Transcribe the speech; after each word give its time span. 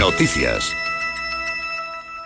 Noticias. 0.00 0.74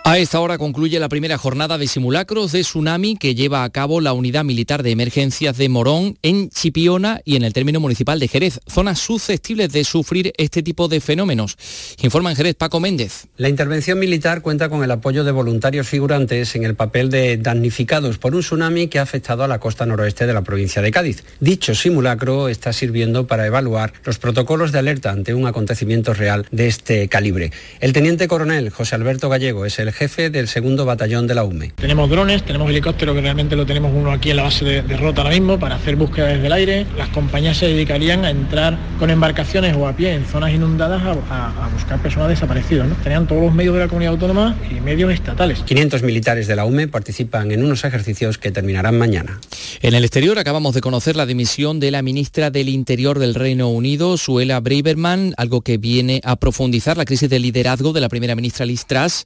A 0.07 0.19
esta 0.19 0.39
hora 0.39 0.59
concluye 0.59 0.99
la 0.99 1.09
primera 1.09 1.35
jornada 1.35 1.79
de 1.79 1.87
simulacros 1.87 2.51
de 2.51 2.61
tsunami 2.61 3.17
que 3.17 3.33
lleva 3.33 3.63
a 3.63 3.69
cabo 3.71 4.01
la 4.01 4.13
Unidad 4.13 4.43
Militar 4.43 4.83
de 4.83 4.91
Emergencias 4.91 5.57
de 5.57 5.67
Morón 5.67 6.19
en 6.21 6.51
Chipiona 6.51 7.21
y 7.25 7.37
en 7.37 7.43
el 7.43 7.53
término 7.53 7.79
municipal 7.79 8.19
de 8.19 8.27
Jerez, 8.27 8.59
zonas 8.67 8.99
susceptibles 8.99 9.71
de 9.71 9.83
sufrir 9.83 10.31
este 10.37 10.61
tipo 10.61 10.87
de 10.87 11.01
fenómenos. 11.01 11.57
Informa 12.03 12.29
en 12.29 12.35
Jerez 12.35 12.53
Paco 12.53 12.79
Méndez. 12.79 13.25
La 13.37 13.49
intervención 13.49 13.97
militar 13.97 14.43
cuenta 14.43 14.69
con 14.69 14.83
el 14.83 14.91
apoyo 14.91 15.23
de 15.23 15.31
voluntarios 15.31 15.87
figurantes 15.87 16.55
en 16.55 16.65
el 16.65 16.75
papel 16.75 17.09
de 17.09 17.37
damnificados 17.37 18.19
por 18.19 18.35
un 18.35 18.41
tsunami 18.41 18.89
que 18.89 18.99
ha 18.99 19.01
afectado 19.01 19.43
a 19.43 19.47
la 19.47 19.59
costa 19.59 19.87
noroeste 19.87 20.27
de 20.27 20.33
la 20.33 20.43
provincia 20.43 20.83
de 20.83 20.91
Cádiz. 20.91 21.23
Dicho 21.39 21.73
simulacro 21.73 22.47
está 22.47 22.73
sirviendo 22.73 23.25
para 23.25 23.47
evaluar 23.47 23.93
los 24.03 24.19
protocolos 24.19 24.71
de 24.71 24.77
alerta 24.77 25.09
ante 25.09 25.33
un 25.33 25.47
acontecimiento 25.47 26.13
real 26.13 26.45
de 26.51 26.67
este 26.67 27.07
calibre. 27.07 27.51
El 27.79 27.91
teniente 27.91 28.27
coronel 28.27 28.69
José 28.69 28.93
Alberto 28.93 29.29
Gallego 29.29 29.65
es 29.65 29.79
el 29.79 29.94
jefe 29.95 30.29
del 30.29 30.47
segundo 30.47 30.85
batallón 30.85 31.25
de 31.25 31.35
la 31.35 31.43
UME. 31.43 31.71
Tenemos 31.75 32.09
drones, 32.09 32.43
tenemos 32.43 32.69
helicópteros 32.69 33.15
que 33.15 33.21
realmente 33.21 33.55
lo 33.55 33.65
tenemos 33.65 33.91
uno 33.95 34.11
aquí 34.11 34.29
en 34.29 34.37
la 34.37 34.43
base 34.43 34.65
de, 34.65 34.81
de 34.81 34.97
Rota 34.97 35.21
ahora 35.21 35.33
mismo 35.33 35.57
para 35.57 35.75
hacer 35.75 35.95
búsqueda 35.95 36.27
desde 36.27 36.45
el 36.45 36.53
aire. 36.53 36.85
Las 36.97 37.09
compañías 37.09 37.57
se 37.57 37.67
dedicarían 37.67 38.25
a 38.25 38.29
entrar 38.29 38.77
con 38.99 39.09
embarcaciones 39.09 39.75
o 39.75 39.87
a 39.87 39.95
pie 39.95 40.13
en 40.13 40.25
zonas 40.25 40.53
inundadas 40.53 41.01
a, 41.01 41.11
a, 41.33 41.65
a 41.65 41.69
buscar 41.69 42.01
personas 42.01 42.29
desaparecidas. 42.29 42.87
¿no? 42.87 42.95
Tenían 42.95 43.27
todos 43.27 43.41
los 43.41 43.53
medios 43.53 43.73
de 43.73 43.79
la 43.79 43.87
comunidad 43.87 44.13
autónoma 44.13 44.57
y 44.69 44.75
medios 44.81 45.11
estatales. 45.11 45.59
500 45.59 46.03
militares 46.03 46.47
de 46.47 46.55
la 46.55 46.65
UME 46.65 46.87
participan 46.87 47.51
en 47.51 47.63
unos 47.63 47.83
ejercicios 47.85 48.37
que 48.37 48.51
terminarán 48.51 48.97
mañana. 48.97 49.39
En 49.81 49.93
el 49.93 50.03
exterior 50.03 50.37
acabamos 50.37 50.75
de 50.75 50.81
conocer 50.81 51.15
la 51.15 51.25
dimisión 51.25 51.79
de 51.79 51.91
la 51.91 52.01
ministra 52.01 52.51
del 52.51 52.69
Interior 52.69 53.19
del 53.19 53.35
Reino 53.35 53.69
Unido, 53.69 54.17
Suela 54.17 54.59
Braverman, 54.59 55.33
algo 55.37 55.61
que 55.61 55.77
viene 55.77 56.21
a 56.23 56.35
profundizar 56.35 56.97
la 56.97 57.05
crisis 57.05 57.29
de 57.29 57.39
liderazgo 57.39 57.93
de 57.93 58.01
la 58.01 58.09
primera 58.09 58.35
ministra 58.35 58.65
Liz 58.65 58.85
Truss 58.85 59.25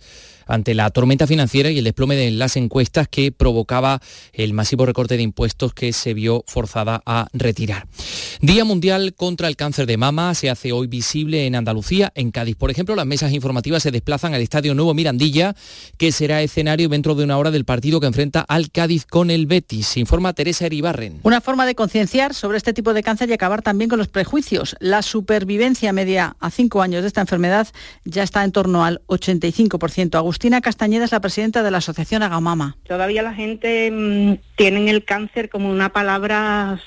ante 0.50 0.74
la 0.74 0.90
tormenta 0.90 1.28
financiera 1.28 1.70
y 1.70 1.78
el 1.78 1.86
desplome 1.86 2.16
de 2.16 2.32
las 2.32 2.58
encuestas 2.58 3.08
que 3.08 3.32
provocaba 3.32 4.02
el 4.34 4.54
masivo 4.54 4.86
recorte 4.86 5.16
de 5.16 5.24
impuestos 5.24 5.74
que 5.74 5.94
se 5.94 6.14
vio 6.14 6.44
forzada 6.48 7.02
a 7.06 7.28
retirar. 7.34 7.88
Día 8.42 8.66
Mundial 8.66 9.14
contra 9.16 9.48
el 9.48 9.56
Cáncer 9.56 9.86
de 9.86 9.98
Mama 9.98 10.34
se 10.34 10.50
hace 10.50 10.72
hoy 10.72 10.88
visible 10.88 11.46
en 11.46 11.56
Andalucía, 11.56 12.12
en 12.16 12.32
Cádiz. 12.32 12.56
Por 12.56 12.72
ejemplo, 12.72 12.96
las 12.96 13.06
mesas 13.06 13.32
informativas 13.32 13.84
se 13.84 13.92
desplazan 13.92 14.34
al 14.34 14.42
Estadio 14.42 14.74
Nuevo 14.74 14.94
Mirandilla, 14.94 15.56
que 15.98 16.12
será 16.12 16.42
escenario 16.42 16.90
dentro 16.90 17.16
de 17.16 17.24
una 17.24 17.38
hora 17.38 17.52
del 17.52 17.66
partido 17.66 18.00
que 18.00 18.08
enfrenta 18.08 18.42
al 18.42 18.72
Cádiz 18.72 19.06
con 19.06 19.30
el 19.32 19.46
Betis. 19.46 19.98
Informa 19.98 20.34
Teresa 20.34 20.66
Eribarren. 20.66 21.20
Una 21.24 21.42
forma 21.42 21.66
de 21.66 21.76
concienciar 21.76 22.34
sobre 22.34 22.58
este 22.58 22.74
tipo 22.74 22.94
de 22.94 23.04
cáncer 23.04 23.30
y 23.30 23.34
acabar 23.34 23.62
también 23.62 23.90
con 23.90 24.00
los 24.00 24.08
prejuicios. 24.08 24.76
La 24.80 25.02
supervivencia 25.02 25.94
media 25.94 26.36
a 26.40 26.50
cinco 26.50 26.82
años 26.82 27.04
de 27.04 27.08
esta 27.08 27.22
enfermedad 27.22 27.68
ya 28.06 28.24
está 28.24 28.44
en 28.44 28.52
torno 28.52 28.84
al 28.84 29.02
85%. 29.08 30.16
Agustina 30.40 30.62
Castañeda 30.62 31.04
es 31.04 31.12
la 31.12 31.20
presidenta 31.20 31.64
de 31.64 31.70
la 31.70 31.80
Asociación 31.80 32.24
Agamama. 32.24 32.78
Todavía 32.88 33.22
la 33.22 33.34
gente 33.34 33.92
mmm, 33.92 34.36
tiene 34.56 34.90
el 34.90 35.04
cáncer 35.04 35.50
como 35.50 35.70
una 35.70 35.90
palabra 35.90 36.80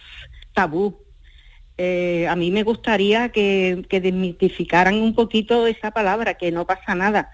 tabú. 0.55 1.05
Eh, 1.77 2.27
a 2.28 2.34
mí 2.34 2.50
me 2.50 2.62
gustaría 2.62 3.28
que, 3.28 3.84
desmitificaran 3.91 4.95
un 4.95 5.14
poquito 5.14 5.67
esa 5.67 5.91
palabra, 5.91 6.39
que 6.39 6.50
no 6.50 6.67
pasa 6.67 6.95
nada, 6.95 7.30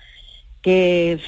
que 0.61 1.21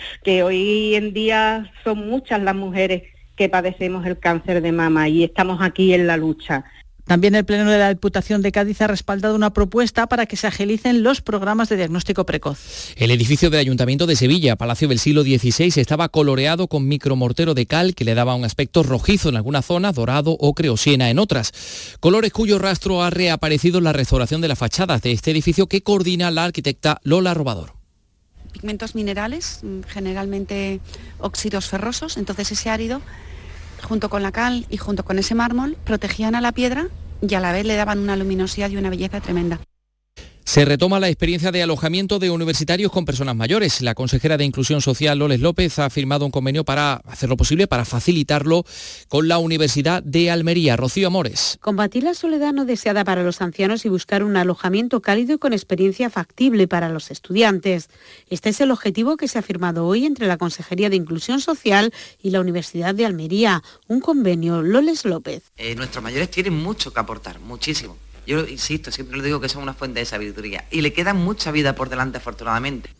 hoy 0.45 0.97
en 0.97 1.15
día 1.15 1.71
son 1.85 2.09
muchas 2.09 2.43
las 2.43 2.57
mujeres 2.57 3.05
que 3.37 3.49
padecemos 3.49 4.05
el 4.07 4.19
cáncer 4.19 4.61
de 4.61 4.73
mama 4.73 5.09
y 5.09 5.23
estamos 5.23 5.63
aquí 5.63 5.95
en 5.95 6.09
la 6.09 6.17
lucha. 6.17 6.65
También 7.11 7.35
el 7.35 7.45
Pleno 7.45 7.69
de 7.69 7.77
la 7.77 7.89
Diputación 7.89 8.41
de 8.41 8.53
Cádiz 8.53 8.81
ha 8.83 8.87
respaldado 8.87 9.35
una 9.35 9.53
propuesta 9.53 10.07
para 10.07 10.27
que 10.27 10.37
se 10.37 10.47
agilicen 10.47 11.03
los 11.03 11.21
programas 11.23 11.69
de 11.69 11.77
diagnóstico 11.77 12.25
precoz. 12.25 12.93
El 12.95 13.11
edificio 13.11 13.51
del 13.51 13.59
Ayuntamiento 13.59 14.07
de 14.07 14.15
Sevilla, 14.15 14.55
Palacio 14.55 14.87
del 14.87 15.01
siglo 15.01 15.23
XVI, 15.25 15.81
estaba 15.81 16.09
coloreado 16.09 16.69
con 16.69 16.87
micromortero 16.87 17.55
de 17.55 17.67
cal 17.67 17.97
que 17.97 18.05
le 18.05 18.15
daba 18.15 18.37
un 18.37 18.45
aspecto 18.45 18.85
rojizo 18.85 19.29
en 19.29 19.35
algunas 19.35 19.67
zonas, 19.67 19.97
dorado 19.97 20.37
o 20.39 20.55
creosiena 20.55 21.11
en 21.11 21.19
otras. 21.19 21.97
Colores 21.99 22.33
cuyo 22.33 22.61
rastro 22.61 23.03
ha 23.03 23.11
reaparecido 23.11 23.79
en 23.79 23.85
la 23.85 23.93
restauración 23.93 24.41
de 24.41 24.47
las 24.47 24.61
fachadas 24.61 25.03
de 25.03 25.11
este 25.11 25.33
edificio 25.33 25.67
que 25.67 25.83
coordina 25.83 26.31
la 26.31 26.45
arquitecta 26.45 27.01
Lola 27.03 27.35
Robador 27.35 27.73
pigmentos 28.53 28.97
minerales, 28.97 29.61
generalmente 29.87 30.81
óxidos 31.19 31.69
ferrosos, 31.69 32.17
entonces 32.17 32.51
ese 32.51 32.69
árido 32.69 33.01
junto 33.83 34.09
con 34.09 34.23
la 34.23 34.33
cal 34.33 34.67
y 34.69 34.77
junto 34.77 35.05
con 35.05 35.19
ese 35.19 35.35
mármol, 35.35 35.77
protegían 35.85 36.35
a 36.35 36.41
la 36.41 36.53
piedra 36.53 36.89
y 37.21 37.35
a 37.35 37.41
la 37.41 37.53
vez 37.53 37.65
le 37.67 37.77
daban 37.77 37.99
una 37.99 38.17
luminosidad 38.17 38.71
y 38.71 38.77
una 38.77 38.91
belleza 38.91 39.21
tremenda. 39.21 39.61
Se 40.45 40.65
retoma 40.65 40.99
la 40.99 41.09
experiencia 41.09 41.53
de 41.53 41.63
alojamiento 41.63 42.19
de 42.19 42.31
universitarios 42.31 42.91
con 42.91 43.05
personas 43.05 43.37
mayores. 43.37 43.83
La 43.83 43.95
consejera 43.95 44.37
de 44.37 44.45
Inclusión 44.45 44.81
Social, 44.81 45.19
Loles 45.19 45.41
López, 45.41 45.79
ha 45.79 45.89
firmado 45.91 46.25
un 46.25 46.33
convenio 46.33 46.65
para 46.65 46.95
hacer 47.07 47.29
lo 47.29 47.37
posible, 47.37 47.69
para 47.69 47.85
facilitarlo 47.85 48.65
con 49.09 49.29
la 49.29 49.39
Universidad 49.39 50.03
de 50.03 50.31
Almería. 50.31 50.77
Rocío 50.77 51.07
Amores. 51.07 51.59
Combatir 51.61 52.03
la 52.03 52.15
soledad 52.15 52.53
no 52.53 52.65
deseada 52.65 53.05
para 53.05 53.23
los 53.23 53.41
ancianos 53.41 53.85
y 53.85 53.89
buscar 53.89 54.25
un 54.25 54.37
alojamiento 54.37 55.01
cálido 55.01 55.35
y 55.35 55.39
con 55.39 55.53
experiencia 55.53 56.11
factible 56.11 56.67
para 56.67 56.89
los 56.89 57.11
estudiantes. 57.13 57.89
Este 58.29 58.49
es 58.49 58.61
el 58.61 58.73
objetivo 58.73 59.17
que 59.17 59.29
se 59.29 59.39
ha 59.39 59.43
firmado 59.43 59.87
hoy 59.87 60.05
entre 60.05 60.27
la 60.27 60.37
Consejería 60.37 60.91
de 60.91 60.97
Inclusión 60.97 61.41
Social 61.41 61.93
y 62.21 62.31
la 62.31 62.41
Universidad 62.41 62.95
de 62.95 63.07
Almería. 63.07 63.63
Un 63.87 64.01
convenio, 64.01 64.63
Loles 64.63 65.05
López. 65.05 65.53
Eh, 65.57 65.77
nuestros 65.77 66.03
mayores 66.03 66.31
tienen 66.31 66.55
mucho 66.55 66.93
que 66.93 67.01
aportar, 67.01 67.39
muchísimo 67.39 67.97
yo 68.27 68.47
insisto, 68.47 68.91
siempre 68.91 69.17
lo 69.17 69.23
digo 69.23 69.41
que 69.41 69.49
son 69.49 69.63
una 69.63 69.75
fuente 69.75 70.01
de 70.01 70.07
sabiduría 70.07 70.65
y 70.71 70.81
le 70.81 70.93
queda 70.93 71.15
mucha 71.15 71.51
vida 71.51 71.75
por 71.75 71.89
delante 71.89 72.19
afortunadamente. 72.19 72.91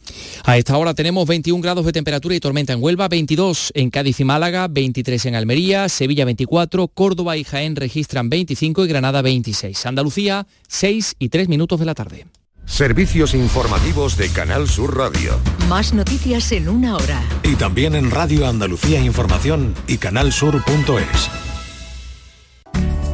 A 0.45 0.57
esta 0.57 0.77
hora 0.77 0.95
tenemos 0.95 1.27
21 1.27 1.63
grados 1.63 1.85
de 1.85 1.93
temperatura 1.93 2.35
y 2.35 2.41
tormenta 2.41 2.73
en 2.73 2.83
Huelva, 2.83 3.09
22 3.09 3.73
en 3.75 3.91
Cádiz 3.91 4.21
y 4.21 4.25
Málaga, 4.25 4.69
23 4.69 5.27
en 5.27 5.35
Almería, 5.35 5.89
Sevilla 5.89 6.25
24, 6.25 6.89
Córdoba 6.89 7.37
y 7.37 7.45
Jaén 7.45 7.77
registran 7.77 8.29
25 8.31 8.85
y 8.85 8.89
Granada 8.89 9.23
26. 9.23 9.87
Andalucía 9.87 10.47
6 10.69 11.17
y 11.19 11.29
3 11.29 11.49
minutos 11.49 11.79
de 11.81 11.87
la 11.87 11.95
tarde. 11.95 12.27
Servicios 12.67 13.35
informativos 13.35 14.17
de 14.17 14.29
Canal 14.29 14.69
Sur 14.69 14.97
Radio. 14.97 15.39
Más 15.69 15.93
noticias 15.93 16.53
en 16.53 16.69
una 16.69 16.95
hora. 16.95 17.21
Y 17.43 17.57
también 17.57 17.97
en 17.97 18.11
Radio 18.11 18.47
Andalucía 18.47 19.01
Información 19.01 19.75
y 19.89 19.99
canalsur.es. 19.99 21.50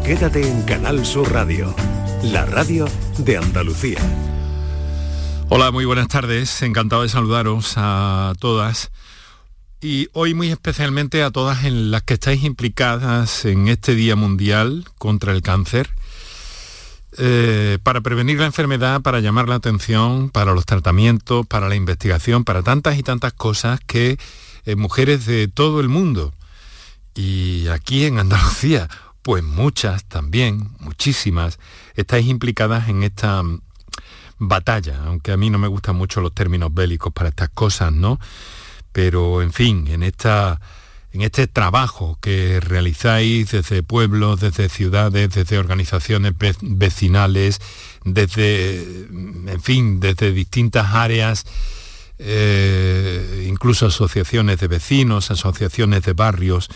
Quédate 0.04 0.49
en 0.49 0.62
Canal 0.62 1.04
Sur 1.04 1.32
Radio, 1.32 1.75
la 2.22 2.47
radio 2.47 2.87
de 3.19 3.37
Andalucía. 3.37 3.99
Hola, 5.49 5.71
muy 5.71 5.84
buenas 5.84 6.09
tardes. 6.09 6.62
Encantado 6.62 7.03
de 7.03 7.09
saludaros 7.09 7.75
a 7.77 8.32
todas. 8.38 8.91
Y 9.81 10.09
hoy 10.12 10.34
muy 10.34 10.50
especialmente 10.50 11.22
a 11.22 11.31
todas 11.31 11.65
en 11.65 11.91
las 11.91 12.03
que 12.03 12.15
estáis 12.15 12.44
implicadas 12.44 13.44
en 13.44 13.69
este 13.69 13.94
Día 13.94 14.16
Mundial 14.16 14.84
contra 14.99 15.32
el 15.32 15.43
Cáncer. 15.43 15.91
Eh, 17.19 17.78
para 17.83 18.00
prevenir 18.00 18.38
la 18.38 18.47
enfermedad, 18.47 19.00
para 19.03 19.21
llamar 19.21 19.48
la 19.48 19.54
atención, 19.56 20.31
para 20.31 20.53
los 20.53 20.66
tratamientos, 20.66 21.47
para 21.47 21.69
la 21.69 21.75
investigación, 21.77 22.44
para 22.44 22.62
tantas 22.62 22.98
y 22.98 23.03
tantas 23.03 23.33
cosas 23.33 23.81
que 23.87 24.19
eh, 24.66 24.77
mujeres 24.77 25.27
de 25.27 25.48
todo 25.48 25.81
el 25.81 25.88
mundo 25.88 26.33
y 27.16 27.66
aquí 27.69 28.04
en 28.04 28.19
Andalucía 28.19 28.88
pues 29.26 29.42
muchas 29.42 30.04
también, 30.04 30.70
muchísimas, 30.78 31.59
estáis 31.97 32.28
implicadas 32.28 32.88
en 32.88 33.03
esta 33.03 33.42
mm, 33.42 33.60
batalla, 34.38 35.03
aunque 35.04 35.32
a 35.32 35.37
mí 35.37 35.50
no 35.50 35.59
me 35.59 35.66
gustan 35.66 35.97
mucho 35.97 36.20
los 36.20 36.32
términos 36.32 36.72
bélicos 36.72 37.12
para 37.12 37.31
estas 37.31 37.48
cosas, 37.48 37.92
¿no? 37.92 38.20
Pero 38.92 39.42
en 39.42 39.53
fin, 39.53 39.88
en 39.88 40.04
esta 40.04 40.60
en 41.10 41.22
este 41.22 41.48
trabajo 41.48 42.16
que 42.20 42.60
realizáis 42.60 43.50
desde 43.50 43.82
pueblos, 43.82 44.38
desde 44.38 44.69
ciudades, 44.69 45.34
desde 45.34 45.59
organizaciones 45.59 46.34
vecinales, 46.60 47.60
desde, 48.04 49.09
mm, 49.10 49.48
en 49.48 49.60
fin, 49.60 49.98
desde 49.98 50.31
distintas 50.31 50.94
áreas, 50.94 51.47
eh, 52.21 53.45
incluso 53.48 53.86
asociaciones 53.86 54.60
de 54.60 54.68
vecinos, 54.68 55.33
asociaciones 55.33 56.04
de 56.04 56.12
barrios, 56.12 56.71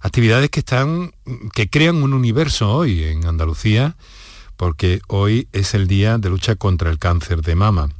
actividades 0.00 0.50
que 0.50 0.60
están, 0.60 1.12
que 1.54 1.68
crean 1.68 2.02
un 2.02 2.14
universo 2.14 2.70
hoy 2.72 3.04
en 3.04 3.26
Andalucía, 3.26 3.96
porque 4.56 5.00
hoy 5.08 5.48
es 5.52 5.74
el 5.74 5.86
día 5.86 6.18
de 6.18 6.30
lucha 6.30 6.56
contra 6.56 6.90
el 6.90 6.98
cáncer 6.98 7.42
de 7.42 7.54
mama. 7.54 7.90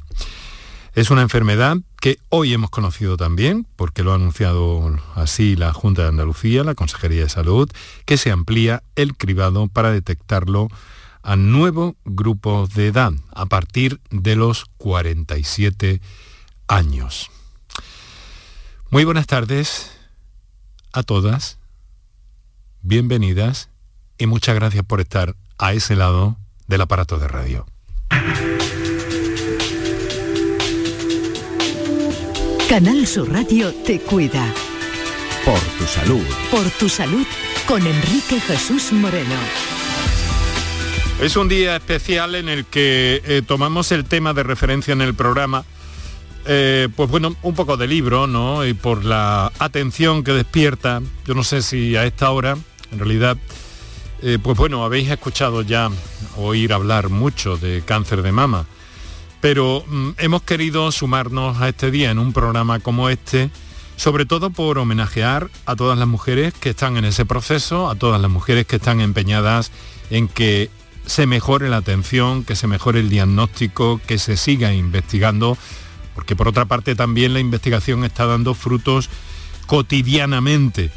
Es 0.94 1.10
una 1.10 1.22
enfermedad 1.22 1.76
que 2.00 2.18
hoy 2.30 2.52
hemos 2.52 2.70
conocido 2.70 3.16
también, 3.16 3.66
porque 3.76 4.02
lo 4.02 4.12
ha 4.12 4.16
anunciado 4.16 4.98
así 5.14 5.54
la 5.54 5.72
Junta 5.72 6.02
de 6.02 6.08
Andalucía, 6.08 6.64
la 6.64 6.74
Consejería 6.74 7.22
de 7.22 7.28
Salud, 7.28 7.70
que 8.06 8.16
se 8.16 8.30
amplía 8.30 8.82
el 8.96 9.16
cribado 9.16 9.68
para 9.68 9.92
detectarlo 9.92 10.68
a 11.22 11.36
nuevo 11.36 11.96
grupo 12.04 12.66
de 12.74 12.88
edad, 12.88 13.12
a 13.32 13.46
partir 13.46 14.00
de 14.10 14.34
los 14.36 14.64
47 14.78 16.00
años. 16.66 17.30
Muy 18.90 19.04
buenas 19.04 19.26
tardes 19.26 19.92
a 20.92 21.02
todas 21.02 21.59
bienvenidas 22.82 23.70
y 24.18 24.26
muchas 24.26 24.54
gracias 24.54 24.84
por 24.84 25.00
estar 25.00 25.36
a 25.58 25.72
ese 25.72 25.96
lado 25.96 26.36
del 26.66 26.80
aparato 26.80 27.18
de 27.18 27.28
radio. 27.28 27.66
Canal 32.68 33.06
Sur 33.06 33.32
Radio 33.32 33.74
te 33.84 33.98
cuida. 34.00 34.46
Por 35.44 35.58
tu 35.78 35.84
salud. 35.84 36.24
Por 36.50 36.70
tu 36.70 36.88
salud 36.88 37.26
con 37.66 37.84
Enrique 37.86 38.40
Jesús 38.40 38.92
Moreno. 38.92 39.34
Es 41.20 41.36
un 41.36 41.48
día 41.48 41.76
especial 41.76 42.34
en 42.34 42.48
el 42.48 42.64
que 42.64 43.22
eh, 43.24 43.42
tomamos 43.46 43.92
el 43.92 44.04
tema 44.04 44.32
de 44.32 44.42
referencia 44.42 44.92
en 44.92 45.02
el 45.02 45.14
programa, 45.14 45.64
eh, 46.46 46.88
pues 46.96 47.10
bueno, 47.10 47.36
un 47.42 47.54
poco 47.54 47.76
de 47.76 47.86
libro, 47.86 48.26
¿no? 48.26 48.64
Y 48.64 48.72
por 48.72 49.04
la 49.04 49.52
atención 49.58 50.24
que 50.24 50.32
despierta, 50.32 51.02
yo 51.26 51.34
no 51.34 51.44
sé 51.44 51.62
si 51.62 51.96
a 51.96 52.06
esta 52.06 52.30
hora, 52.30 52.56
en 52.92 52.98
realidad, 52.98 53.36
eh, 54.22 54.38
pues 54.42 54.56
bueno, 54.56 54.84
habéis 54.84 55.10
escuchado 55.10 55.62
ya 55.62 55.90
oír 56.36 56.72
hablar 56.72 57.08
mucho 57.08 57.56
de 57.56 57.82
cáncer 57.84 58.22
de 58.22 58.32
mama, 58.32 58.66
pero 59.40 59.84
mm, 59.86 60.10
hemos 60.18 60.42
querido 60.42 60.90
sumarnos 60.92 61.60
a 61.60 61.68
este 61.68 61.90
día 61.90 62.10
en 62.10 62.18
un 62.18 62.32
programa 62.32 62.80
como 62.80 63.08
este, 63.08 63.50
sobre 63.96 64.26
todo 64.26 64.50
por 64.50 64.78
homenajear 64.78 65.50
a 65.66 65.76
todas 65.76 65.98
las 65.98 66.08
mujeres 66.08 66.54
que 66.54 66.70
están 66.70 66.96
en 66.96 67.04
ese 67.04 67.24
proceso, 67.26 67.88
a 67.90 67.94
todas 67.94 68.20
las 68.20 68.30
mujeres 68.30 68.66
que 68.66 68.76
están 68.76 69.00
empeñadas 69.00 69.70
en 70.10 70.28
que 70.28 70.70
se 71.06 71.26
mejore 71.26 71.68
la 71.68 71.78
atención, 71.78 72.44
que 72.44 72.56
se 72.56 72.66
mejore 72.66 73.00
el 73.00 73.10
diagnóstico, 73.10 74.00
que 74.06 74.18
se 74.18 74.36
siga 74.36 74.72
investigando, 74.72 75.56
porque 76.14 76.36
por 76.36 76.48
otra 76.48 76.66
parte 76.66 76.94
también 76.94 77.34
la 77.34 77.40
investigación 77.40 78.04
está 78.04 78.26
dando 78.26 78.54
frutos 78.54 79.08
cotidianamente 79.66 80.90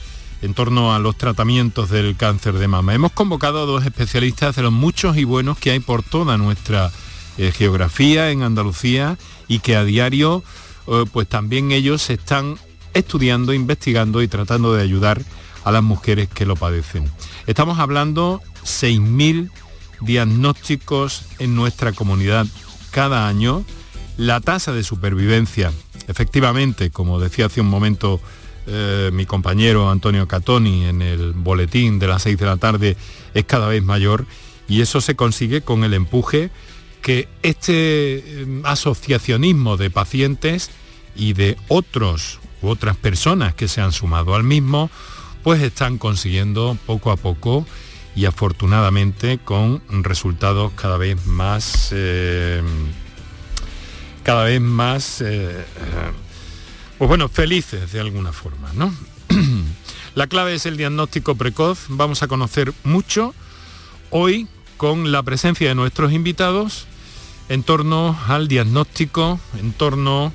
en 0.44 0.54
torno 0.54 0.94
a 0.94 1.00
los 1.00 1.18
tratamientos 1.18 1.90
del 1.90 2.18
cáncer 2.18 2.56
de 2.56 2.68
mama. 2.68 2.94
Hemos 2.94 3.14
convocado 3.14 3.64
a 3.64 3.66
dos 3.66 3.86
especialistas 3.86 4.58
de 4.58 4.62
los 4.62 4.74
muchos 4.74 5.16
y 5.16 5.24
buenos 5.24 5.58
que 5.58 5.72
hay 5.72 5.80
por 5.80 6.04
toda 6.04 6.38
nuestra 6.38 6.92
eh, 7.38 7.54
geografía 7.54 8.30
en 8.30 8.44
Andalucía 8.44 9.18
y 9.48 9.60
que 9.60 9.78
a 9.78 9.86
diario 9.86 10.44
eh, 10.88 11.06
pues 11.14 11.30
también 11.30 11.72
ellos 11.72 12.10
están 12.10 12.58
estudiando, 12.94 13.54
investigando 13.54 14.22
y 14.22 14.28
tratando 14.28 14.74
de 14.74 14.84
ayudar 14.84 15.22
a 15.64 15.72
las 15.72 15.82
mujeres 15.82 16.28
que 16.28 16.46
lo 16.46 16.58
padecen. 16.58 17.10
Estamos 17.48 17.80
hablando 17.80 18.42
6.000 18.66 19.50
diagnósticos 20.02 21.24
en 21.40 21.56
nuestra 21.56 21.94
comunidad 21.94 22.48
cada 22.92 23.30
año. 23.30 23.64
La 24.18 24.42
tasa 24.42 24.74
de 24.74 24.84
supervivencia, 24.84 25.72
efectivamente, 26.10 26.92
como 26.92 27.22
decía 27.22 27.46
hace 27.46 27.62
un 27.62 27.70
momento 27.70 28.20
eh, 28.68 29.10
mi 29.14 29.26
compañero 29.26 29.90
Antonio 29.90 30.28
Catoni 30.28 30.86
en 30.86 31.02
el 31.02 31.34
boletín 31.34 32.00
de 32.00 32.08
las 32.08 32.24
6 32.24 32.38
de 32.38 32.46
la 32.46 32.58
tarde, 32.58 32.98
es 33.34 33.46
cada 33.46 33.68
vez 33.68 33.84
mayor 33.84 34.26
y 34.68 34.82
eso 34.82 35.02
se 35.02 35.16
consigue 35.16 35.62
con 35.62 35.84
el 35.84 35.94
empuje 35.94 36.50
que 37.02 37.28
este 37.42 37.64
eh, 38.18 38.62
asociacionismo 38.64 39.78
de 39.78 39.90
pacientes 39.90 40.72
y 41.16 41.34
de 41.34 41.58
otros 41.68 42.40
u 42.62 42.70
otras 42.70 42.96
personas 42.96 43.54
que 43.54 43.68
se 43.68 43.82
han 43.82 43.92
sumado 43.92 44.36
al 44.36 44.44
mismo, 44.44 44.90
pues 45.44 45.62
están 45.62 45.98
consiguiendo 45.98 46.78
poco 46.86 47.12
a 47.12 47.18
poco 47.18 47.66
y 48.16 48.26
afortunadamente 48.26 49.40
con 49.40 49.82
resultados 49.90 50.72
cada 50.76 50.98
vez 50.98 51.26
más 51.26 51.90
eh, 51.92 52.62
cada 54.24 54.46
vez 54.46 54.62
más 54.62 55.22
eh, 55.22 55.66
pues 57.04 57.10
bueno 57.10 57.28
felices 57.28 57.92
de 57.92 58.00
alguna 58.00 58.32
forma 58.32 58.72
no 58.76 58.90
la 60.16 60.28
clave 60.28 60.56
es 60.56 60.66
el 60.66 60.78
diagnóstico 60.78 61.36
precoz 61.36 61.88
vamos 61.90 62.24
a 62.24 62.30
conocer 62.30 62.72
mucho 62.86 63.36
hoy 64.10 64.48
con 64.78 65.12
la 65.12 65.22
presencia 65.22 65.68
de 65.68 65.76
nuestros 65.76 66.14
invitados 66.14 66.86
en 67.50 67.62
torno 67.64 68.18
al 68.30 68.48
diagnóstico 68.48 69.38
en 69.60 69.74
torno 69.74 70.32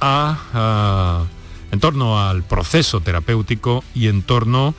a, 0.00 1.24
en 1.70 1.78
torno 1.78 2.20
al 2.20 2.42
proceso 2.42 3.00
terapéutico 3.00 3.84
y 3.94 4.08
en 4.08 4.22
torno 4.24 4.74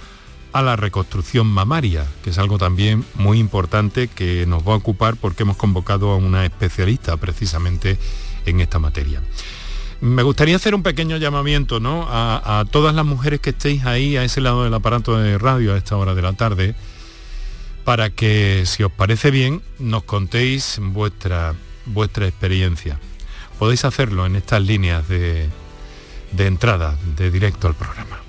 a 0.52 0.62
la 0.62 0.76
reconstrucción 0.76 1.48
mamaria, 1.48 2.06
que 2.22 2.32
es 2.32 2.38
algo 2.38 2.58
también 2.58 3.06
muy 3.14 3.40
importante 3.40 4.10
que 4.10 4.46
nos 4.46 4.68
va 4.68 4.74
a 4.74 4.78
ocupar 4.78 5.16
porque 5.16 5.44
hemos 5.44 5.56
convocado 5.56 6.12
a 6.12 6.18
una 6.18 6.44
especialista 6.44 7.16
precisamente 7.16 7.98
en 8.46 8.60
esta 8.60 8.78
materia. 8.78 9.22
Me 10.01 10.24
gustaría 10.24 10.56
hacer 10.56 10.75
un 10.75 10.84
pequeño 10.84 11.18
llamamiento 11.18 11.80
¿no? 11.81 12.07
a, 12.10 12.63
todas 12.72 12.96
las 12.96 13.06
mujeres 13.06 13.42
que 13.42 13.50
estéis 13.50 13.86
ahí 13.86 14.16
a 14.16 14.24
ese 14.24 14.40
lado 14.40 14.63
del 14.63 14.74
aparato 14.74 15.18
de 15.18 15.38
radio 15.38 15.74
a 15.74 15.78
esta 15.78 15.98
hora 15.98 16.16
de 16.16 16.22
la 16.22 16.34
tarde, 16.34 16.74
para 17.84 18.10
que, 18.10 18.63
si 18.66 18.84
os 18.84 18.92
parece 18.92 19.30
bien, 19.30 19.62
nos 19.78 20.04
contéis 20.04 20.80
vuestra, 20.81 21.54
vuestra 21.86 22.28
experiencia. 22.28 22.98
Podéis 23.57 23.84
hacerlo 23.84 24.25
en 24.25 24.38
estas 24.38 24.62
líneas 24.62 25.07
de, 25.10 25.50
de 26.31 26.48
entrada, 26.48 26.98
de 27.18 27.30
directo 27.30 27.68
al 27.68 27.75
programa. 27.75 28.29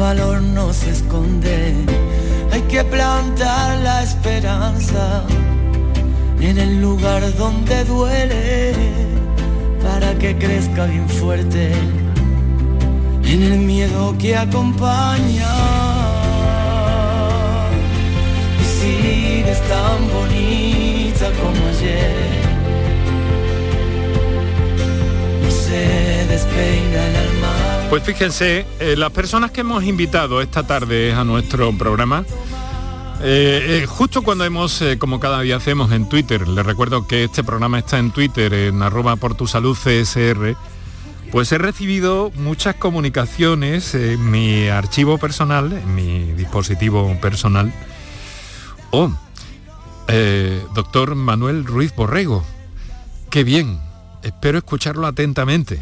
Valor 0.00 0.40
no 0.40 0.72
se 0.72 0.90
esconde, 0.90 1.74
hay 2.50 2.62
que 2.62 2.82
plantar 2.84 3.78
la 3.80 4.02
esperanza 4.02 5.22
en 6.40 6.56
el 6.56 6.80
lugar 6.80 7.22
donde 7.36 7.84
duele 7.84 8.72
para 9.82 10.14
que 10.14 10.38
crezca 10.38 10.86
bien 10.86 11.06
fuerte 11.06 11.72
en 13.24 13.42
el 13.42 13.58
miedo 13.58 14.16
que 14.18 14.36
acompaña. 14.36 15.54
Y 18.62 18.64
sigues 18.80 19.60
tan 19.68 19.98
bonita 20.14 21.26
como 21.40 21.60
ayer 21.68 22.40
Pues 27.90 28.04
fíjense, 28.04 28.66
eh, 28.78 28.94
las 28.96 29.10
personas 29.10 29.50
que 29.50 29.62
hemos 29.62 29.82
invitado 29.82 30.40
esta 30.40 30.62
tarde 30.62 31.12
a 31.12 31.24
nuestro 31.24 31.76
programa, 31.76 32.24
eh, 33.20 33.80
eh, 33.82 33.86
justo 33.86 34.22
cuando 34.22 34.44
hemos, 34.44 34.80
como 35.00 35.18
cada 35.18 35.40
día 35.40 35.56
hacemos 35.56 35.90
en 35.90 36.08
Twitter, 36.08 36.46
les 36.46 36.64
recuerdo 36.64 37.08
que 37.08 37.24
este 37.24 37.42
programa 37.42 37.80
está 37.80 37.98
en 37.98 38.12
Twitter, 38.12 38.54
en 38.54 38.80
arroba 38.80 39.16
por 39.16 39.34
tu 39.34 39.48
salud 39.48 39.76
CSR, 39.76 40.54
pues 41.32 41.50
he 41.50 41.58
recibido 41.58 42.30
muchas 42.36 42.76
comunicaciones 42.76 43.92
en 43.96 44.30
mi 44.30 44.68
archivo 44.68 45.18
personal, 45.18 45.72
en 45.72 45.92
mi 45.92 46.32
dispositivo 46.34 47.18
personal. 47.20 47.74
Oh, 48.92 49.10
doctor 50.76 51.16
Manuel 51.16 51.64
Ruiz 51.64 51.92
Borrego, 51.96 52.44
qué 53.30 53.42
bien, 53.42 53.80
espero 54.22 54.58
escucharlo 54.58 55.08
atentamente 55.08 55.80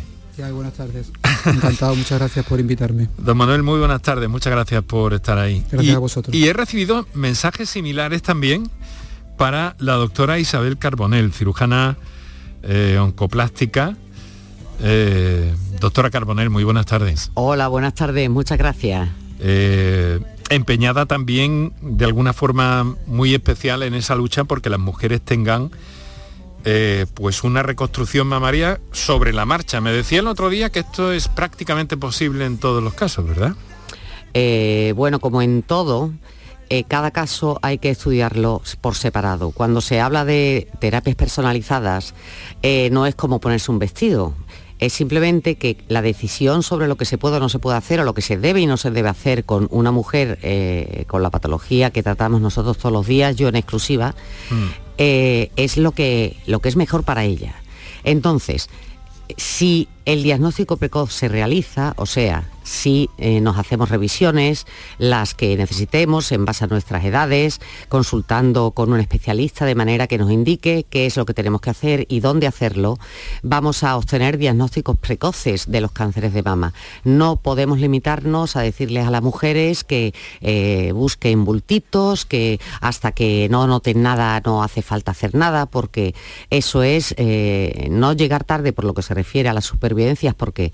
buenas 0.53 0.75
tardes. 0.75 1.11
Encantado, 1.47 1.95
muchas 1.95 2.19
gracias 2.19 2.45
por 2.47 2.61
invitarme. 2.61 3.09
Don 3.19 3.37
Manuel, 3.37 3.63
muy 3.63 3.79
buenas 3.79 4.03
tardes, 4.03 4.29
muchas 4.29 4.53
gracias 4.53 4.83
por 4.83 5.15
estar 5.15 5.39
ahí. 5.39 5.65
Gracias 5.71 5.97
a 5.97 5.99
vosotros. 5.99 6.35
Y 6.35 6.49
he 6.49 6.53
recibido 6.53 7.07
mensajes 7.15 7.71
similares 7.71 8.23
también 8.23 8.71
para 9.37 9.77
la 9.79 9.95
doctora 9.95 10.39
Isabel 10.39 10.79
Carbonel, 10.79 11.33
cirujana 11.33 11.97
eh, 12.63 12.99
oncoplástica. 13.01 13.97
Eh, 14.81 15.55
doctora 15.81 16.11
Carbonel, 16.11 16.51
muy 16.51 16.65
buenas 16.65 16.87
tardes. 16.87 17.31
Hola, 17.35 17.69
buenas 17.69 17.95
tardes, 17.95 18.29
muchas 18.31 18.59
gracias. 18.59 19.09
Eh, 19.41 20.21
empeñada 20.51 21.07
también 21.07 21.73
de 21.81 22.05
alguna 22.05 22.33
forma 22.33 22.97
muy 23.07 23.35
especial 23.35 23.83
en 23.83 23.95
esa 23.95 24.15
lucha 24.15 24.45
porque 24.45 24.71
las 24.71 24.81
mujeres 24.81 25.21
tengan 25.21 25.71
eh, 26.65 27.07
pues 27.15 27.45
una 27.45 27.63
reconstrucción 27.63 28.27
mamaria 28.27 28.81
sobre 28.93 29.33
la 29.33 29.47
marcha. 29.47 29.81
Me 29.81 29.93
decía 29.93 30.21
el 30.21 30.27
otro 30.27 30.51
día 30.51 30.71
que 30.71 30.81
esto 30.81 31.13
es 31.13 31.29
prácticamente 31.29 31.97
posible 31.97 32.45
en 32.45 32.59
todos 32.59 32.83
los 32.83 32.95
casos, 32.95 33.27
¿verdad? 33.27 33.55
Eh, 34.35 34.93
bueno, 34.97 35.21
como 35.21 35.41
en 35.41 35.63
todo, 35.63 36.13
eh, 36.69 36.85
cada 36.85 37.11
caso 37.11 37.59
hay 37.63 37.79
que 37.79 37.91
estudiarlo 37.91 38.63
por 38.81 38.95
separado. 38.95 39.53
Cuando 39.53 39.81
se 39.81 40.01
habla 40.01 40.25
de 40.25 40.69
terapias 40.81 41.17
personalizadas, 41.17 42.15
no 42.91 43.07
es 43.07 43.15
como 43.15 43.41
ponerse 43.41 43.71
un 43.71 43.79
vestido. 43.79 44.35
Es 44.79 44.93
simplemente 44.93 45.57
que 45.57 45.77
la 45.89 46.03
decisión 46.03 46.63
sobre 46.63 46.87
lo 46.87 46.97
que 46.97 47.05
se 47.05 47.19
puede 47.19 47.37
o 47.37 47.41
no 47.41 47.49
se 47.49 47.59
puede 47.59 47.77
hacer 47.77 48.01
o 48.01 48.05
lo 48.05 48.15
que 48.15 48.23
se 48.23 48.37
debe 48.37 48.61
y 48.61 48.67
no 48.67 48.77
se 48.77 48.91
debe 48.91 49.09
hacer 49.09 49.45
con 49.45 49.67
una 49.71 49.91
mujer 49.91 50.39
eh, 50.43 51.05
con 51.09 51.23
la 51.23 51.31
patología 51.31 51.91
que 51.91 52.03
tratamos 52.03 52.41
nosotros 52.41 52.79
todos 52.79 52.93
los 52.93 53.07
días, 53.07 53.37
yo 53.37 53.49
en 53.49 53.57
exclusiva, 53.57 54.15
es 54.99 55.77
lo 55.77 55.93
que, 55.93 56.37
lo 56.47 56.61
que 56.61 56.69
es 56.69 56.77
mejor 56.77 57.05
para 57.05 57.25
ella. 57.25 57.55
Entonces, 58.05 58.69
si 59.37 59.89
el 60.05 60.23
diagnóstico 60.23 60.77
precoz 60.77 61.13
se 61.13 61.29
realiza, 61.29 61.95
o 61.97 62.07
sea, 62.07 62.49
si 62.69 63.09
eh, 63.17 63.41
nos 63.41 63.57
hacemos 63.59 63.89
revisiones, 63.89 64.67
las 64.99 65.35
que 65.35 65.57
necesitemos 65.57 66.31
en 66.33 66.45
base 66.45 66.65
a 66.65 66.69
nuestras 66.69 67.05
edades, 67.05 67.61
consultando 67.89 68.73
con 68.73 68.93
un 68.93 69.01
especialista 69.01 69.65
de 69.65 69.75
manera 69.75 70.07
que 70.07 70.19
nos 70.19 70.31
indique 70.31 70.85
qué 70.89 71.07
es 71.07 71.17
lo 71.17 71.25
que 71.25 71.35
tenemos 71.35 71.63
que 71.63 71.71
hacer 71.71 72.07
y 72.09 72.21
dónde 72.21 72.47
hacerlo, 72.47 72.99
vamos 73.43 73.83
a 73.83 73.97
obtener 73.97 74.37
diagnósticos 74.37 74.99
precoces 74.99 75.71
de 75.71 75.81
los 75.81 75.93
cánceres 75.93 76.35
de 76.35 76.43
mama. 76.43 76.75
No 77.05 77.37
podemos 77.37 77.79
limitarnos 77.79 78.55
a 78.55 78.61
decirles 78.61 79.07
a 79.07 79.11
las 79.11 79.23
mujeres 79.23 79.83
que 79.83 80.13
eh, 80.43 80.93
busquen 80.95 81.45
bultitos, 81.45 82.27
que 82.27 82.61
hasta 82.81 83.13
que 83.13 83.49
no 83.51 83.67
noten 83.67 84.03
nada 84.03 84.43
no 84.45 84.63
hace 84.63 84.83
falta 84.83 85.13
hacer 85.13 85.35
nada, 85.35 85.67
porque 85.67 86.15
eso 86.51 86.83
es 86.83 87.15
eh, 87.17 87.89
no 87.91 88.13
llegar 88.13 88.45
tarde 88.45 88.75
por 88.75 88.85
lo 88.85 88.93
que 88.93 89.03
se 89.03 89.15
refiere 89.15 89.49
a 89.49 89.55
las 89.55 89.65
supervivencias, 89.65 90.35
porque 90.35 90.73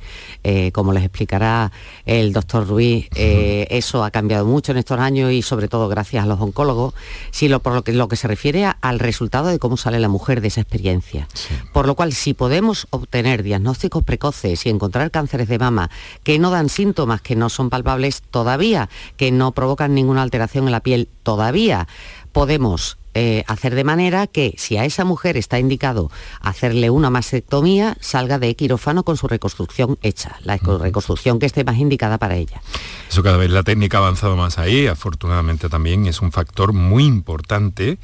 como 0.72 0.92
les 0.92 1.04
explicará 1.04 1.72
el 2.06 2.32
doctor 2.32 2.66
Ruiz, 2.66 3.08
eh, 3.14 3.66
eso 3.70 4.04
ha 4.04 4.10
cambiado 4.10 4.46
mucho 4.46 4.72
en 4.72 4.78
estos 4.78 4.98
años 4.98 5.32
y 5.32 5.42
sobre 5.42 5.68
todo 5.68 5.88
gracias 5.88 6.24
a 6.24 6.26
los 6.26 6.40
oncólogos, 6.40 6.94
sino 7.30 7.60
por 7.60 7.74
lo 7.74 7.82
que, 7.82 7.92
lo 7.92 8.08
que 8.08 8.16
se 8.16 8.28
refiere 8.28 8.66
al 8.80 8.98
resultado 8.98 9.48
de 9.48 9.58
cómo 9.58 9.76
sale 9.76 9.98
la 10.00 10.08
mujer 10.08 10.40
de 10.40 10.48
esa 10.48 10.60
experiencia. 10.60 11.28
Por 11.72 11.86
lo 11.86 11.94
cual, 11.94 12.12
si 12.12 12.34
podemos 12.34 12.86
obtener 12.90 13.42
diagnósticos 13.42 14.04
precoces 14.04 14.66
y 14.66 14.70
encontrar 14.70 15.10
cánceres 15.10 15.48
de 15.48 15.58
mama 15.58 15.90
que 16.22 16.38
no 16.38 16.50
dan 16.50 16.68
síntomas, 16.68 17.20
que 17.20 17.36
no 17.36 17.48
son 17.48 17.70
palpables 17.70 18.22
todavía, 18.30 18.88
que 19.16 19.30
no 19.30 19.52
provocan 19.52 19.94
ninguna 19.94 20.22
alteración 20.22 20.66
en 20.66 20.72
la 20.72 20.80
piel 20.80 21.08
todavía, 21.22 21.88
podemos 22.34 22.98
eh, 23.14 23.44
hacer 23.46 23.76
de 23.76 23.84
manera 23.84 24.26
que 24.26 24.54
si 24.58 24.76
a 24.76 24.84
esa 24.84 25.04
mujer 25.04 25.36
está 25.36 25.60
indicado 25.60 26.10
hacerle 26.40 26.90
una 26.90 27.08
mastectomía, 27.08 27.96
salga 28.00 28.40
de 28.40 28.56
quirófano 28.56 29.04
con 29.04 29.16
su 29.16 29.28
reconstrucción 29.28 29.98
hecha, 30.02 30.36
la 30.42 30.56
reconstrucción 30.56 31.38
que 31.38 31.46
esté 31.46 31.62
más 31.62 31.78
indicada 31.78 32.18
para 32.18 32.34
ella. 32.34 32.60
Eso 33.08 33.22
cada 33.22 33.36
vez 33.36 33.50
la 33.50 33.62
técnica 33.62 33.98
ha 33.98 34.00
avanzado 34.00 34.36
más 34.36 34.58
ahí, 34.58 34.88
afortunadamente 34.88 35.68
también 35.68 36.06
es 36.06 36.20
un 36.20 36.32
factor 36.32 36.72
muy 36.72 37.06
importante. 37.06 37.98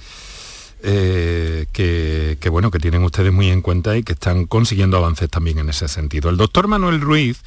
Eh, 0.82 1.66
que, 1.74 2.38
que, 2.40 2.48
bueno 2.48 2.70
que 2.70 2.78
tienen 2.78 3.04
ustedes 3.04 3.30
muy 3.30 3.50
en 3.50 3.60
cuenta 3.60 3.98
y 3.98 4.02
que 4.02 4.14
están 4.14 4.46
consiguiendo 4.46 4.96
avances 4.96 5.28
también 5.28 5.58
en 5.58 5.68
ese 5.68 5.88
sentido. 5.88 6.30
El 6.30 6.38
doctor 6.38 6.68
Manuel 6.68 7.02
Ruiz 7.02 7.42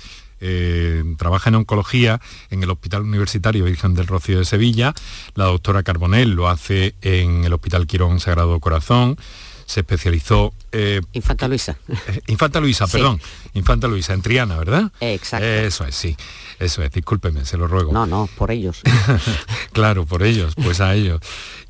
eh, 0.46 1.04
trabaja 1.18 1.50
en 1.50 1.56
oncología 1.56 2.20
en 2.50 2.62
el 2.62 2.70
Hospital 2.70 3.04
Universitario 3.04 3.64
Virgen 3.64 3.94
del 3.94 4.08
Rocío 4.08 4.40
de 4.40 4.46
Sevilla, 4.46 4.94
la 5.36 5.46
doctora 5.46 5.84
Carbonell 5.84 6.32
lo 6.32 6.50
hace 6.50 6.96
en 7.02 7.46
el 7.46 7.54
Hospital 7.54 7.88
Quirón 7.88 8.20
Sagrado 8.20 8.60
Corazón, 8.60 9.18
se 9.66 9.80
especializó... 9.80 10.54
Eh, 10.72 11.02
Infanta 11.14 11.48
Luisa. 11.48 11.78
Eh, 11.88 12.20
Infanta 12.28 12.60
Luisa, 12.60 12.88
perdón. 12.92 13.22
Infanta 13.54 13.88
Luisa, 13.88 14.14
en 14.14 14.22
Triana, 14.22 14.58
¿verdad? 14.58 14.92
Exacto. 15.00 15.46
Eso 15.46 15.86
es, 15.86 15.96
sí. 15.96 16.16
Eso 16.60 16.84
es, 16.84 16.92
discúlpeme, 16.92 17.46
se 17.46 17.58
lo 17.58 17.68
ruego. 17.68 17.94
No, 17.94 18.06
no, 18.06 18.30
por 18.38 18.52
ellos. 18.52 18.82
claro, 19.72 20.06
por 20.06 20.24
ellos, 20.24 20.54
pues 20.56 20.82
a 20.82 20.94
ellos. 20.94 21.22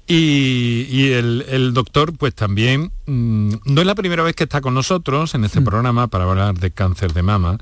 Y, 0.05 1.11
el, 1.11 1.73
doctor, 1.73 2.13
pues 2.17 2.35
también, 2.35 2.91
mm, 3.05 3.53
no 3.65 3.81
es 3.81 3.87
la 3.87 3.95
primera 3.95 4.21
vez 4.23 4.35
que 4.35 4.43
está 4.43 4.59
con 4.59 4.73
nosotros 4.73 5.33
en 5.33 5.45
este 5.45 5.61
mm. 5.61 5.63
programa 5.63 6.07
para 6.07 6.25
hablar 6.25 6.55
de 6.55 6.71
cáncer 6.71 7.13
de 7.13 7.23
mama. 7.23 7.57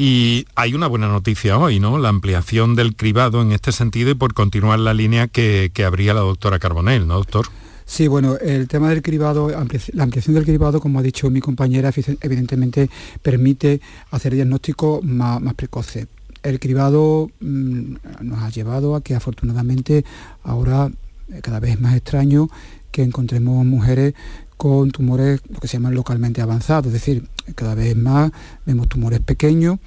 Y 0.00 0.46
hay 0.54 0.74
una 0.74 0.86
buena 0.86 1.08
noticia 1.08 1.58
hoy, 1.58 1.80
¿no? 1.80 1.98
La 1.98 2.08
ampliación 2.08 2.76
del 2.76 2.94
cribado 2.94 3.42
en 3.42 3.50
este 3.50 3.72
sentido 3.72 4.10
y 4.10 4.14
por 4.14 4.32
continuar 4.32 4.78
la 4.78 4.94
línea 4.94 5.26
que, 5.26 5.72
que 5.74 5.84
abría 5.84 6.14
la 6.14 6.20
doctora 6.20 6.60
Carbonell, 6.60 7.08
¿no, 7.08 7.16
doctor? 7.16 7.48
Sí, 7.84 8.06
bueno, 8.06 8.36
el 8.36 8.68
tema 8.68 8.90
del 8.90 9.02
cribado, 9.02 9.50
la 9.50 10.02
ampliación 10.04 10.34
del 10.34 10.44
cribado, 10.44 10.78
como 10.78 11.00
ha 11.00 11.02
dicho 11.02 11.30
mi 11.30 11.40
compañera, 11.40 11.90
evidentemente 12.20 12.88
permite 13.22 13.80
hacer 14.12 14.34
diagnósticos 14.34 15.02
más, 15.02 15.42
precoces. 15.54 16.06
El 16.44 16.60
cribado 16.60 17.30
mm, 17.40 17.94
nos 18.20 18.42
ha 18.42 18.50
llevado 18.50 18.94
a 18.94 19.00
que 19.00 19.16
afortunadamente 19.16 20.04
ahora 20.44 20.92
eh, 21.32 21.40
cada 21.42 21.58
vez 21.58 21.72
es 21.72 21.80
más 21.80 21.96
extraño 21.96 22.48
que 22.92 23.02
encontremos 23.02 23.64
mujeres 23.64 24.14
con 24.58 24.90
tumores 24.90 25.40
lo 25.48 25.58
que 25.58 25.66
se 25.66 25.78
llaman 25.78 25.94
localmente 25.94 26.40
avanzados, 26.40 26.88
es 26.88 26.92
decir, 26.92 27.24
cada 27.54 27.74
vez 27.74 27.96
más 27.96 28.30
vemos 28.66 28.88
tumores 28.88 29.20
pequeños, 29.20 29.78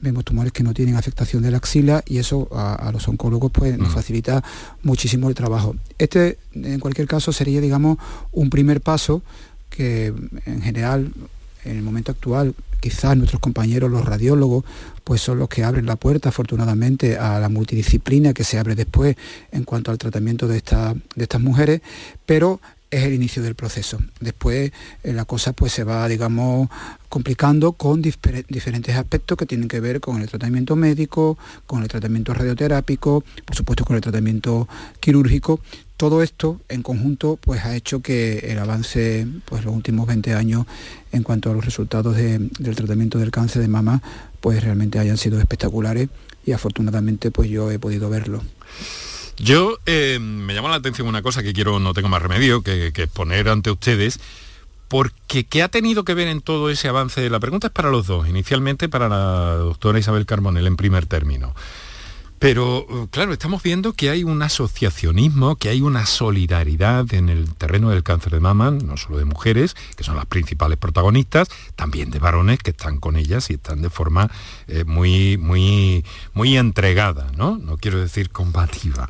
vemos 0.00 0.24
tumores 0.24 0.52
que 0.52 0.62
no 0.62 0.74
tienen 0.74 0.96
afectación 0.96 1.42
de 1.42 1.50
la 1.50 1.58
axila 1.58 2.02
y 2.06 2.18
eso 2.18 2.48
a, 2.52 2.90
los 2.92 3.08
oncólogos 3.08 3.50
pues 3.52 3.76
nos 3.78 3.88
mm. 3.88 3.92
facilita 3.92 4.44
muchísimo 4.82 5.28
el 5.28 5.34
trabajo. 5.34 5.76
Este 5.98 6.38
en 6.54 6.80
cualquier 6.80 7.08
caso 7.08 7.32
sería 7.32 7.60
digamos 7.60 7.98
un 8.32 8.50
primer 8.50 8.80
paso 8.80 9.22
que 9.70 10.12
en 10.46 10.62
general 10.62 11.12
en 11.64 11.76
el 11.76 11.82
momento 11.82 12.12
actual 12.12 12.54
quizás 12.80 13.16
nuestros 13.16 13.40
compañeros 13.40 13.90
los 13.90 14.04
radiólogos 14.04 14.64
pues 15.02 15.20
son 15.20 15.38
los 15.38 15.48
que 15.48 15.64
abren 15.64 15.86
la 15.86 15.96
puerta 15.96 16.28
afortunadamente 16.28 17.18
a 17.18 17.40
la 17.40 17.48
multidisciplina 17.48 18.32
que 18.32 18.44
se 18.44 18.58
abre 18.58 18.74
después 18.74 19.16
en 19.50 19.64
cuanto 19.64 19.90
al 19.90 19.98
tratamiento 19.98 20.46
de, 20.46 20.62
de 21.16 21.22
estas 21.24 21.40
mujeres, 21.40 21.80
pero 22.24 22.60
es 22.90 23.04
el 23.04 23.14
inicio 23.14 23.42
del 23.42 23.54
proceso. 23.54 23.98
Después 24.20 24.72
eh, 25.02 25.12
la 25.12 25.24
cosa 25.24 25.52
pues 25.52 25.72
se 25.72 25.84
va, 25.84 26.08
digamos, 26.08 26.68
complicando 27.08 27.72
con 27.72 28.02
diferentes 28.02 28.96
aspectos 28.96 29.36
que 29.36 29.46
tienen 29.46 29.68
que 29.68 29.80
ver 29.80 30.00
con 30.00 30.20
el 30.20 30.28
tratamiento 30.28 30.76
médico, 30.76 31.38
con 31.66 31.82
el 31.82 31.88
tratamiento 31.88 32.34
radioterápico, 32.34 33.24
por 33.44 33.56
supuesto 33.56 33.84
con 33.84 33.96
el 33.96 34.02
tratamiento 34.02 34.68
quirúrgico. 35.00 35.60
Todo 35.96 36.22
esto 36.22 36.60
en 36.68 36.82
conjunto 36.82 37.38
pues 37.40 37.64
ha 37.64 37.74
hecho 37.74 38.00
que 38.00 38.38
el 38.50 38.58
avance 38.58 39.26
pues 39.46 39.64
los 39.64 39.74
últimos 39.74 40.06
20 40.06 40.34
años 40.34 40.66
en 41.10 41.24
cuanto 41.24 41.50
a 41.50 41.54
los 41.54 41.64
resultados 41.64 42.16
del 42.16 42.50
tratamiento 42.76 43.18
del 43.18 43.32
cáncer 43.32 43.62
de 43.62 43.68
mama 43.68 44.00
pues 44.40 44.62
realmente 44.62 45.00
hayan 45.00 45.16
sido 45.16 45.40
espectaculares 45.40 46.08
y 46.46 46.52
afortunadamente 46.52 47.32
pues 47.32 47.50
yo 47.50 47.70
he 47.72 47.78
podido 47.80 48.08
verlo. 48.08 48.42
Yo 49.38 49.78
eh, 49.86 50.18
me 50.20 50.54
llama 50.54 50.68
la 50.68 50.76
atención 50.76 51.06
una 51.06 51.22
cosa 51.22 51.42
que 51.42 51.52
quiero, 51.52 51.78
no 51.78 51.94
tengo 51.94 52.08
más 52.08 52.22
remedio 52.22 52.62
que, 52.62 52.92
que 52.92 53.04
exponer 53.04 53.48
ante 53.48 53.70
ustedes, 53.70 54.18
porque 54.88 55.44
¿qué 55.44 55.62
ha 55.62 55.68
tenido 55.68 56.04
que 56.04 56.14
ver 56.14 56.28
en 56.28 56.40
todo 56.40 56.70
ese 56.70 56.88
avance? 56.88 57.28
La 57.30 57.38
pregunta 57.38 57.68
es 57.68 57.72
para 57.72 57.90
los 57.90 58.06
dos, 58.06 58.28
inicialmente 58.28 58.88
para 58.88 59.08
la 59.08 59.54
doctora 59.54 59.98
Isabel 59.98 60.26
Carbonell 60.26 60.66
en 60.66 60.76
primer 60.76 61.06
término. 61.06 61.54
Pero 62.38 62.86
uh, 62.88 63.08
claro, 63.08 63.32
estamos 63.32 63.62
viendo 63.62 63.92
que 63.92 64.10
hay 64.10 64.22
un 64.22 64.42
asociacionismo, 64.42 65.56
que 65.56 65.70
hay 65.70 65.80
una 65.80 66.06
solidaridad 66.06 67.12
en 67.12 67.28
el 67.28 67.52
terreno 67.54 67.90
del 67.90 68.04
cáncer 68.04 68.32
de 68.32 68.40
mama, 68.40 68.70
no 68.70 68.96
solo 68.96 69.18
de 69.18 69.24
mujeres, 69.24 69.74
que 69.96 70.04
son 70.04 70.16
las 70.16 70.26
principales 70.26 70.78
protagonistas, 70.78 71.48
también 71.74 72.10
de 72.10 72.20
varones 72.20 72.60
que 72.60 72.70
están 72.70 72.98
con 72.98 73.16
ellas 73.16 73.50
y 73.50 73.54
están 73.54 73.82
de 73.82 73.90
forma 73.90 74.30
eh, 74.68 74.84
muy, 74.84 75.36
muy, 75.36 76.04
muy 76.32 76.56
entregada, 76.56 77.32
¿no? 77.36 77.58
No 77.58 77.76
quiero 77.76 77.98
decir 77.98 78.30
combativa, 78.30 79.08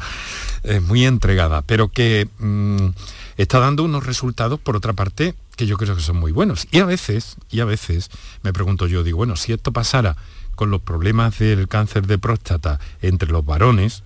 eh, 0.63 0.81
muy 0.81 1.05
entregada, 1.05 1.63
pero 1.63 1.89
que 1.89 2.29
mm, 2.39 2.89
está 3.37 3.59
dando 3.59 3.85
unos 3.85 4.07
resultados, 4.07 4.59
por 4.59 4.75
otra 4.75 4.95
parte, 4.95 5.35
que 5.57 5.67
yo 5.67 5.77
creo 5.77 5.97
que 5.97 6.03
son 6.03 6.17
muy 6.17 6.33
buenos. 6.33 6.67
Y 6.71 6.79
a 6.79 6.87
veces, 6.87 7.37
y 7.51 7.61
a 7.61 7.65
veces 7.67 8.11
me 8.43 8.53
pregunto 8.53 8.87
yo, 8.87 9.03
digo, 9.03 9.19
bueno, 9.19 9.37
si 9.37 9.53
esto 9.53 9.73
pasara 9.73 10.17
con 10.59 10.73
los 10.73 10.83
problemas 10.83 11.39
del 11.39 11.69
cáncer 11.69 12.09
de 12.09 12.19
próstata 12.19 12.81
entre 13.01 13.31
los 13.31 13.47
varones, 13.47 14.03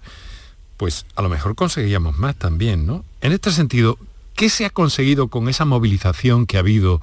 pues 0.77 1.07
a 1.17 1.23
lo 1.23 1.31
mejor 1.31 1.55
conseguiríamos 1.55 2.19
más 2.19 2.37
también, 2.37 2.87
¿no? 2.87 3.07
En 3.23 3.33
este 3.33 3.51
sentido, 3.51 3.99
¿qué 4.37 4.51
se 4.51 4.67
ha 4.67 4.71
conseguido 4.71 5.29
con 5.29 5.49
esa 5.49 5.65
movilización 5.65 6.45
que 6.45 6.59
ha 6.59 6.61
habido 6.61 7.01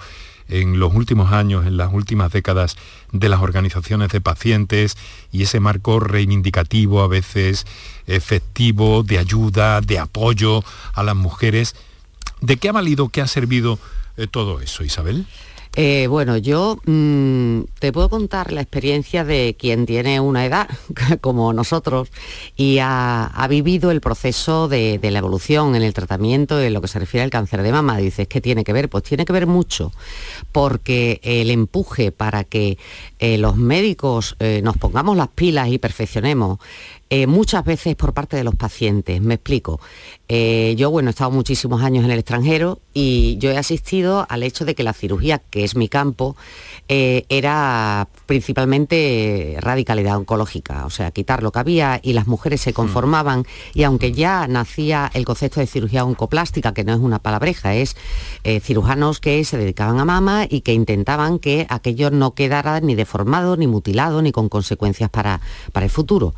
en 0.49 0.79
los 0.79 0.93
últimos 0.93 1.31
años, 1.31 1.65
en 1.65 1.77
las 1.77 1.91
últimas 1.91 2.31
décadas, 2.31 2.77
de 3.11 3.27
las 3.27 3.41
organizaciones 3.41 4.09
de 4.09 4.21
pacientes 4.21 4.97
y 5.31 5.41
ese 5.41 5.59
marco 5.59 5.99
reivindicativo, 5.99 7.01
a 7.01 7.07
veces 7.07 7.65
efectivo, 8.05 9.01
de 9.01 9.17
ayuda, 9.17 9.81
de 9.81 9.97
apoyo 9.97 10.63
a 10.93 11.01
las 11.01 11.15
mujeres? 11.15 11.75
¿De 12.39 12.57
qué 12.57 12.69
ha 12.69 12.73
valido, 12.73 13.09
qué 13.09 13.21
ha 13.21 13.27
servido 13.27 13.79
eh, 14.15 14.27
todo 14.27 14.61
eso, 14.61 14.83
Isabel? 14.83 15.25
Eh, 15.75 16.07
bueno, 16.07 16.35
yo 16.37 16.79
mm, 16.85 17.61
te 17.79 17.93
puedo 17.93 18.09
contar 18.09 18.51
la 18.51 18.61
experiencia 18.61 19.23
de 19.23 19.55
quien 19.57 19.85
tiene 19.85 20.19
una 20.19 20.45
edad 20.45 20.67
como 21.21 21.53
nosotros 21.53 22.09
y 22.55 22.79
ha, 22.81 23.31
vivido 23.49 23.91
el 23.91 24.01
proceso 24.01 24.67
de, 24.67 24.99
la 25.01 25.19
evolución 25.19 25.75
en 25.75 25.83
el 25.83 25.93
tratamiento 25.93 26.59
en 26.59 26.73
lo 26.73 26.81
que 26.81 26.87
se 26.87 26.99
refiere 26.99 27.23
al 27.23 27.29
cáncer 27.29 27.61
de 27.61 27.71
mama. 27.71 27.97
Dices, 27.97 28.27
¿qué 28.27 28.41
tiene 28.41 28.63
que 28.63 28.73
ver? 28.73 28.89
Pues 28.89 29.03
tiene 29.03 29.25
que 29.25 29.33
ver 29.33 29.47
mucho, 29.47 29.91
porque 30.51 31.19
el 31.23 31.49
empuje 31.49 32.11
para 32.11 32.43
que 32.43 32.77
eh, 33.19 33.37
los 33.37 33.55
médicos 33.55 34.35
eh, 34.39 34.61
nos 34.63 34.77
pongamos 34.77 35.17
las 35.17 35.29
pilas 35.29 35.69
y 35.69 35.77
perfeccionemos 35.77 36.59
eh, 37.11 37.25
muchas 37.25 37.65
veces 37.65 37.95
por 37.95 38.13
parte 38.13 38.37
de 38.37 38.43
los 38.43 38.55
pacientes. 38.55 39.19
Me 39.19 39.35
explico. 39.35 39.79
Eh, 40.27 40.75
yo, 40.77 40.91
bueno, 40.91 41.09
he 41.09 41.11
estado 41.11 41.31
muchísimos 41.31 41.81
años 41.81 42.05
en 42.05 42.11
el 42.11 42.19
extranjero 42.19 42.79
y 42.93 43.37
yo 43.39 43.49
he 43.49 43.57
asistido 43.57 44.27
al 44.29 44.43
hecho 44.43 44.63
de 44.63 44.75
que 44.75 44.83
la 44.83 44.93
cirugía, 44.93 45.39
que 45.39 45.63
es 45.63 45.75
mi 45.75 45.89
campo, 45.89 46.35
eh, 46.87 47.25
era 47.29 48.07
principalmente 48.27 49.57
radicalidad 49.59 50.17
oncológica, 50.17 50.85
o 50.85 50.91
sea, 50.91 51.09
quitar 51.09 51.41
lo 51.41 51.51
que 51.51 51.59
había 51.59 51.99
y 52.03 52.13
las 52.13 52.27
mujeres 52.27 52.61
se 52.61 52.73
conformaban 52.73 53.45
y 53.73 53.83
aunque 53.83 54.11
ya 54.11 54.47
nacía 54.47 55.09
el 55.15 55.25
concepto 55.25 55.61
de 55.61 55.65
cirugía 55.65 56.05
oncoplástica, 56.05 56.75
que 56.75 56.83
no 56.83 56.93
es 56.93 56.99
una 56.99 57.17
palabreja, 57.17 57.73
es 57.73 57.95
cirujanos 58.61 59.19
que 59.19 59.43
se 59.45 59.57
dedicaban 59.57 59.99
a 59.99 60.05
mama 60.05 60.45
y 60.47 60.61
que 60.61 60.73
intentaban 60.73 61.39
que 61.39 61.65
aquello 61.69 62.11
no 62.11 62.35
quedara 62.35 62.79
ni 62.81 62.93
deformado, 62.93 63.57
ni 63.57 63.65
mutilado, 63.65 64.21
ni 64.21 64.31
con 64.31 64.49
consecuencias 64.49 65.09
para, 65.09 65.41
para 65.71 65.85
el 65.85 65.91
futuro 65.91 66.35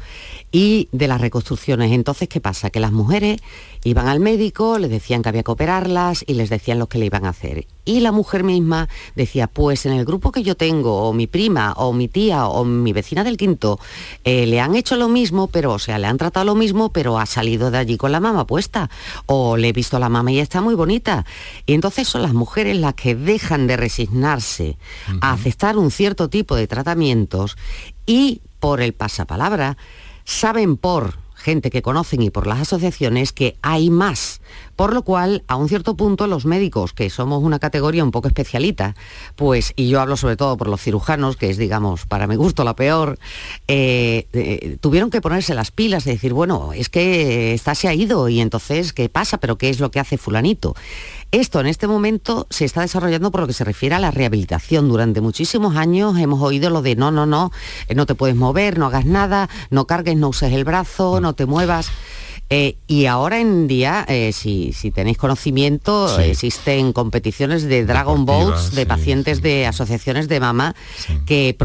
y 0.51 0.61
de 0.91 1.08
las 1.08 1.22
reconstrucciones. 1.22 1.91
Entonces, 1.91 2.27
¿qué 2.27 2.39
pasa? 2.39 2.70
Que 2.70 2.80
las 2.80 2.91
mujeres 2.91 3.39
iban 3.84 4.08
al 4.08 4.20
médico, 4.20 4.77
les 4.77 4.91
decían 4.91 5.24
que 5.24 5.30
había 5.30 5.44
que 5.44 5.51
operarlas 5.51 6.24
y 6.27 6.36
les 6.36 6.50
decían 6.50 6.77
lo 6.77 6.88
que 6.88 7.00
le 7.00 7.06
iban 7.06 7.25
a 7.25 7.30
hacer. 7.30 7.65
Y 7.84 8.01
la 8.01 8.12
mujer 8.12 8.44
misma 8.44 8.88
decía, 9.15 9.48
pues 9.48 9.86
en 9.86 9.94
el 9.94 10.06
grupo 10.06 10.32
que 10.32 10.44
yo 10.44 10.56
tengo, 10.56 11.03
o 11.03 11.13
mi 11.13 11.25
prima, 11.25 11.74
o 11.77 11.94
mi 11.94 12.08
tía, 12.08 12.48
o 12.48 12.63
mi 12.63 12.94
vecina 12.94 13.24
del 13.24 13.38
quinto, 13.38 13.80
eh, 14.24 14.46
le 14.46 14.60
han 14.60 14.75
hecho 14.75 14.98
lo 14.98 15.10
mismo, 15.10 15.48
pero, 15.48 15.74
o 15.74 15.80
sea, 15.80 15.98
le 15.98 16.08
han 16.08 16.18
tratado 16.18 16.46
lo 16.46 16.56
mismo, 16.56 16.89
pero 16.89 17.18
ha 17.18 17.25
salido 17.25 17.72
de 17.72 17.80
allí 17.80 17.98
con 17.98 18.12
la 18.12 18.20
mama 18.20 18.46
puesta. 18.46 18.89
O 19.25 19.58
le 19.58 19.70
he 19.70 19.74
visto 19.74 19.98
a 19.98 20.00
la 20.00 20.10
mama 20.10 20.32
y 20.32 20.39
está 20.39 20.62
muy 20.62 20.75
bonita. 20.75 21.25
Y 21.65 21.74
entonces 21.74 22.08
son 22.08 22.22
las 22.22 22.34
mujeres 22.34 22.77
las 22.77 22.94
que 22.94 23.15
dejan 23.15 23.65
de 23.65 23.77
resignarse 23.77 24.77
a 25.22 25.34
aceptar 25.34 25.77
un 25.77 25.89
cierto 25.89 26.30
tipo 26.30 26.56
de 26.56 26.68
tratamientos 26.68 27.58
y 28.06 28.41
por 28.60 28.82
el 28.82 28.94
pasapalabra 28.94 29.77
saben 30.32 30.78
por 30.78 31.20
gente 31.36 31.70
que 31.70 31.82
conocen 31.82 32.22
y 32.22 32.30
por 32.30 32.48
las 32.48 32.62
asociaciones 32.62 33.34
que 33.34 33.58
hay 33.62 33.90
más. 33.90 34.42
Por 34.82 34.96
lo 34.96 35.04
cual, 35.04 35.44
a 35.48 35.58
un 35.58 35.70
cierto 35.70 35.96
punto, 35.96 36.26
los 36.26 36.48
médicos, 36.48 36.92
que 36.94 37.12
somos 37.12 37.44
una 37.44 37.60
categoría 37.60 38.04
un 38.04 38.10
poco 38.10 38.28
especialita, 38.28 38.96
pues, 39.36 39.74
y 39.76 39.90
yo 39.90 40.02
hablo 40.02 40.18
sobre 40.18 40.38
todo 40.38 40.58
por 40.58 40.70
los 40.70 40.82
cirujanos, 40.82 41.38
que 41.38 41.52
es, 41.52 41.58
digamos, 41.58 42.08
para 42.08 42.26
mi 42.26 42.36
gusto 42.36 42.64
la 42.64 42.76
peor, 42.76 43.20
eh, 43.68 44.26
eh, 44.34 44.78
tuvieron 44.82 45.12
que 45.12 45.22
ponerse 45.22 45.54
las 45.54 45.70
pilas 45.70 46.08
y 46.08 46.10
decir, 46.10 46.34
bueno, 46.34 46.74
es 46.74 46.90
que 46.90 47.54
esta 47.54 47.76
se 47.76 47.90
ha 47.90 47.94
ido 47.94 48.28
y 48.28 48.42
entonces, 48.42 48.92
¿qué 48.92 49.08
pasa? 49.08 49.38
¿Pero 49.38 49.56
qué 49.60 49.70
es 49.70 49.80
lo 49.80 49.92
que 49.92 50.00
hace 50.00 50.18
fulanito? 50.18 50.74
Esto 51.30 51.60
en 51.60 51.68
este 51.68 51.86
momento 51.86 52.48
se 52.50 52.66
está 52.66 52.82
desarrollando 52.82 53.30
por 53.30 53.42
lo 53.42 53.48
que 53.48 53.54
se 53.54 53.64
refiere 53.64 53.94
a 53.94 54.00
la 54.00 54.10
rehabilitación. 54.10 54.90
Durante 54.90 55.22
muchísimos 55.22 55.76
años 55.76 56.18
hemos 56.18 56.42
oído 56.42 56.72
lo 56.72 56.82
de 56.82 56.96
no, 56.96 57.12
no, 57.12 57.28
no, 57.28 57.52
no 57.96 58.06
te 58.08 58.16
puedes 58.16 58.36
mover, 58.36 58.80
no 58.80 58.88
hagas 58.88 59.06
nada, 59.06 59.48
no 59.70 59.86
cargues, 59.86 60.18
no 60.18 60.30
uses 60.30 60.52
el 60.52 60.64
brazo, 60.64 61.22
no 61.22 61.34
te 61.34 61.46
muevas. 61.46 61.92
Eh, 62.53 62.75
y 62.86 63.05
ahora 63.05 63.39
en 63.39 63.65
día, 63.70 64.03
eh, 64.10 64.34
si, 64.34 64.74
tenéis 64.93 65.17
conocimiento, 65.17 66.20
existen 66.20 66.91
competiciones 66.91 67.63
de 67.63 67.86
Dragon 67.86 68.25
Boats 68.25 68.75
de 68.75 68.86
pacientes 68.86 69.41
de 69.41 69.65
asociaciones 69.65 70.27
de 70.27 70.41
mama 70.41 70.75
que 71.25 71.55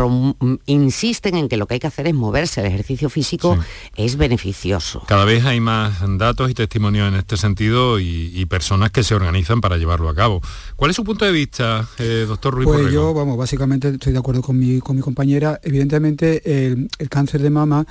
insisten 0.66 1.34
en 1.34 1.48
que 1.48 1.56
lo 1.56 1.66
que 1.66 1.74
hay 1.74 1.80
que 1.80 1.88
hacer 1.88 2.06
es 2.06 2.14
moverse. 2.14 2.60
El 2.60 2.68
ejercicio 2.68 3.10
físico 3.10 3.58
es 3.96 4.16
beneficioso. 4.16 5.02
Cada 5.08 5.24
vez 5.24 5.44
hay 5.44 5.58
más 5.58 5.94
datos 6.18 6.52
y 6.52 6.54
testimonios 6.54 7.08
en 7.08 7.16
este 7.16 7.36
sentido 7.36 7.98
y, 7.98 8.46
personas 8.46 8.92
que 8.92 9.02
se 9.02 9.12
organizan 9.12 9.60
para 9.60 9.76
llevarlo 9.76 10.08
a 10.08 10.14
cabo. 10.14 10.40
¿Cuál 10.76 10.92
es 10.92 10.96
su 10.96 11.02
punto 11.02 11.24
de 11.24 11.32
vista, 11.32 11.88
eh, 11.98 12.26
doctor 12.28 12.54
Ruiz? 12.54 12.68
Pues 12.68 12.92
yo, 12.92 13.12
vamos, 13.12 13.36
básicamente 13.36 13.88
estoy 13.88 14.12
de 14.12 14.20
acuerdo 14.20 14.40
con 14.40 14.56
mi, 14.56 14.78
con 14.78 14.94
mi 14.94 15.02
compañera. 15.02 15.58
Evidentemente, 15.64 16.42
el 16.44 17.08
cáncer 17.10 17.42
de 17.42 17.50
mama 17.50 17.84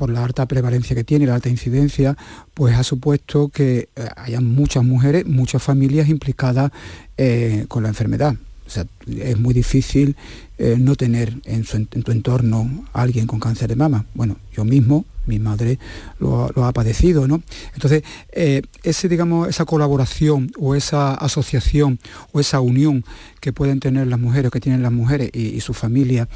por 0.00 0.08
la 0.08 0.24
alta 0.24 0.46
prevalencia 0.46 0.96
que 0.96 1.04
tiene, 1.04 1.26
la 1.26 1.34
alta 1.34 1.50
incidencia, 1.50 2.16
pues 2.54 2.74
ha 2.74 2.82
supuesto 2.82 3.50
que 3.50 3.90
eh, 3.94 4.08
haya 4.16 4.40
muchas 4.40 4.82
mujeres, 4.82 5.26
muchas 5.26 5.62
familias 5.62 6.08
implicadas 6.08 6.72
eh, 7.18 7.66
con 7.68 7.82
la 7.82 7.90
enfermedad. 7.90 8.34
O 8.66 8.70
sea, 8.70 8.86
es 9.06 9.38
muy 9.38 9.52
difícil 9.52 10.16
eh, 10.56 10.76
no 10.78 10.96
tener 10.96 11.34
en, 11.44 11.64
tu 11.86 12.12
entorno 12.12 12.86
a 12.94 13.02
alguien 13.02 13.26
con 13.26 13.40
cáncer 13.40 13.68
de 13.68 13.76
mama. 13.76 14.06
Bueno, 14.14 14.36
yo 14.56 14.64
mismo, 14.64 15.04
mi 15.26 15.38
madre 15.38 15.78
lo, 16.18 16.50
ha 16.64 16.72
padecido, 16.72 17.28
¿no? 17.28 17.42
Entonces, 17.74 18.02
ese, 18.32 19.06
digamos, 19.06 19.50
esa 19.50 19.66
colaboración 19.66 20.50
o 20.58 20.74
esa 20.74 21.12
asociación 21.12 21.98
o 22.32 22.40
esa 22.40 22.60
unión 22.60 23.04
que 23.40 23.52
pueden 23.52 23.80
tener 23.80 24.06
las 24.06 24.18
mujeres, 24.18 24.50
que 24.50 24.60
tienen 24.60 24.82
las 24.82 24.92
mujeres 24.92 25.28
y, 25.34 25.48
y 25.48 25.60
su 25.60 25.74
familia, 25.74 26.26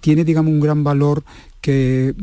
tiene, 0.00 0.22
digamos, 0.22 0.52
un 0.52 0.60
gran 0.60 0.84
valor 0.84 1.24
que 1.60 2.14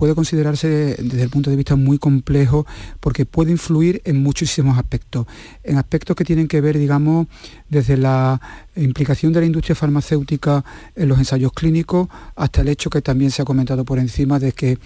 puede 0.00 0.14
considerarse 0.14 0.96
desde 0.98 1.22
el 1.22 1.28
punto 1.28 1.50
de 1.50 1.56
vista 1.56 1.76
muy 1.76 1.98
complejo 1.98 2.66
porque 3.00 3.26
puede 3.26 3.50
influir 3.50 4.00
en 4.06 4.22
muchísimos 4.22 4.78
aspectos, 4.78 5.26
en 5.62 5.76
aspectos 5.76 6.16
que 6.16 6.24
tienen 6.24 6.48
que 6.48 6.62
ver, 6.62 6.78
digamos, 6.78 7.26
desde 7.68 7.98
la 7.98 8.40
implicación 8.76 9.34
de 9.34 9.40
la 9.40 9.46
industria 9.46 9.74
farmacéutica 9.74 10.64
en 10.96 11.06
los 11.06 11.18
ensayos 11.18 11.52
clínicos 11.52 12.08
hasta 12.34 12.62
el 12.62 12.68
hecho 12.68 12.88
que 12.88 13.02
también 13.02 13.30
se 13.30 13.42
ha 13.42 13.44
comentado 13.44 13.84
por 13.84 13.98
encima 13.98 14.38
de 14.38 14.52
que 14.52 14.78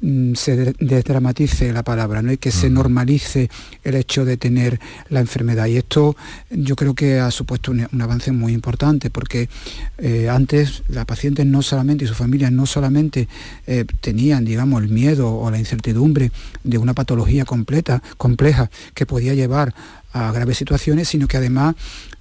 se 0.00 0.74
desdramatice 0.78 1.72
la 1.72 1.82
palabra 1.82 2.22
¿no? 2.22 2.32
y 2.32 2.36
que 2.36 2.50
se 2.50 2.68
normalice 2.70 3.50
el 3.82 3.94
hecho 3.94 4.24
de 4.24 4.36
tener 4.36 4.80
la 5.08 5.20
enfermedad. 5.20 5.66
Y 5.66 5.76
esto 5.76 6.16
yo 6.50 6.76
creo 6.76 6.94
que 6.94 7.20
ha 7.20 7.30
supuesto 7.30 7.70
un, 7.70 8.02
avance 8.02 8.32
muy 8.32 8.52
importante 8.52 9.10
porque 9.10 9.48
eh, 9.98 10.28
antes 10.28 10.82
la 10.88 11.04
paciente 11.04 11.44
no 11.44 11.62
solamente 11.62 12.04
y 12.04 12.08
su 12.08 12.14
familia 12.14 12.50
no 12.50 12.66
solamente 12.66 13.28
eh, 13.66 13.84
tenían 14.00 14.44
digamos, 14.44 14.82
el 14.82 14.88
miedo 14.88 15.34
o 15.34 15.50
la 15.50 15.58
incertidumbre 15.58 16.30
de 16.62 16.78
una 16.78 16.94
patología 16.94 17.44
completa, 17.44 18.02
compleja 18.16 18.70
que 18.94 19.06
podía 19.06 19.34
llevar 19.34 19.74
a 20.12 20.30
graves 20.32 20.58
situaciones, 20.58 21.08
sino 21.08 21.26
que 21.26 21.36
además 21.36 21.74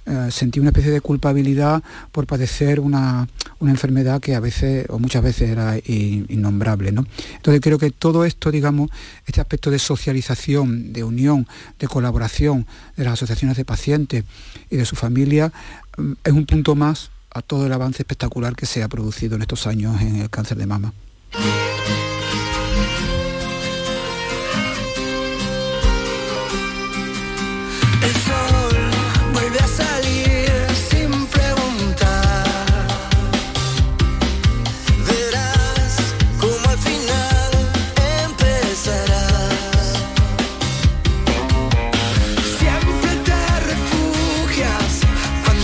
eh, 0.06 0.28
sentí 0.32 0.60
una 0.60 0.70
especie 0.70 0.92
de 0.92 1.00
culpabilidad 1.02 1.82
por 2.12 2.28
padecer 2.28 2.80
una, 2.80 3.28
enfermedad 3.62 4.20
que 4.20 4.36
a 4.36 4.42
veces 4.42 4.86
o 4.90 5.00
muchas 5.00 5.24
veces 5.24 5.50
era 5.50 5.78
innombrable. 5.86 6.92
¿no? 6.92 7.08
Entonces 7.36 7.62
creo 7.62 7.80
que 7.80 7.92
todo 7.92 8.26
esto, 8.26 8.52
digamos, 8.52 8.90
este 9.26 9.40
aspecto 9.40 9.72
de 9.72 9.80
socialización, 9.80 10.92
de 10.92 11.06
unión, 11.06 11.48
de 11.80 11.88
colaboración 11.88 12.68
de 12.98 13.06
las 13.06 13.14
asociaciones 13.14 13.56
de 13.56 13.64
pacientes 13.64 14.26
y 14.70 14.76
de 14.76 14.84
su 14.84 14.98
familia, 14.98 15.54
mm, 15.98 16.12
es 16.26 16.34
un 16.34 16.46
punto 16.46 16.76
más 16.76 17.10
a 17.34 17.42
todo 17.42 17.66
el 17.66 17.72
avance 17.72 18.02
espectacular 18.02 18.56
que 18.56 18.66
se 18.66 18.84
ha 18.84 18.90
producido 18.90 19.38
en 19.38 19.44
estos 19.44 19.66
años 19.66 20.02
en 20.02 20.18
el 20.18 20.30
cáncer 20.30 20.58
de 20.58 20.66
mama. 20.66 20.94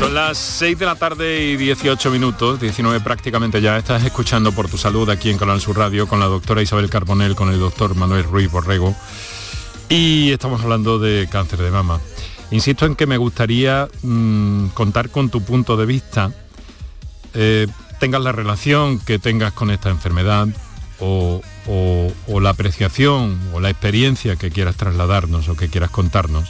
Las 0.07 0.37
6 0.37 0.79
de 0.79 0.85
la 0.85 0.95
tarde 0.95 1.43
y 1.43 1.57
18 1.57 2.09
minutos, 2.09 2.59
19 2.59 3.01
prácticamente 3.01 3.61
ya, 3.61 3.77
estás 3.77 4.03
escuchando 4.03 4.51
por 4.51 4.69
tu 4.69 4.77
salud 4.77 5.09
aquí 5.09 5.29
en 5.29 5.37
Canal 5.37 5.59
Sur 5.59 5.77
Radio 5.77 6.07
con 6.07 6.19
la 6.19 6.25
doctora 6.25 6.61
Isabel 6.61 6.89
Carbonel, 6.89 7.35
con 7.35 7.49
el 7.51 7.59
doctor 7.59 7.95
Manuel 7.95 8.23
Ruiz 8.23 8.49
Borrego 8.49 8.95
y 9.89 10.31
estamos 10.31 10.61
hablando 10.61 10.99
de 10.99 11.27
cáncer 11.29 11.59
de 11.59 11.69
mama. 11.69 11.99
Insisto 12.51 12.85
en 12.85 12.95
que 12.95 13.07
me 13.07 13.17
gustaría 13.17 13.87
mm, 14.01 14.67
contar 14.69 15.09
con 15.09 15.29
tu 15.29 15.41
punto 15.41 15.75
de 15.75 15.85
vista, 15.85 16.31
eh, 17.33 17.67
tengas 17.99 18.21
la 18.21 18.31
relación 18.31 18.99
que 18.99 19.19
tengas 19.19 19.53
con 19.53 19.69
esta 19.69 19.89
enfermedad 19.89 20.47
o 21.01 21.41
la 22.27 22.49
apreciación 22.49 23.39
o 23.53 23.59
la 23.59 23.69
experiencia 23.69 24.35
que 24.37 24.49
quieras 24.49 24.75
trasladarnos 24.75 25.49
o 25.49 25.55
que 25.55 25.69
quieras 25.69 25.91
contarnos 25.91 26.49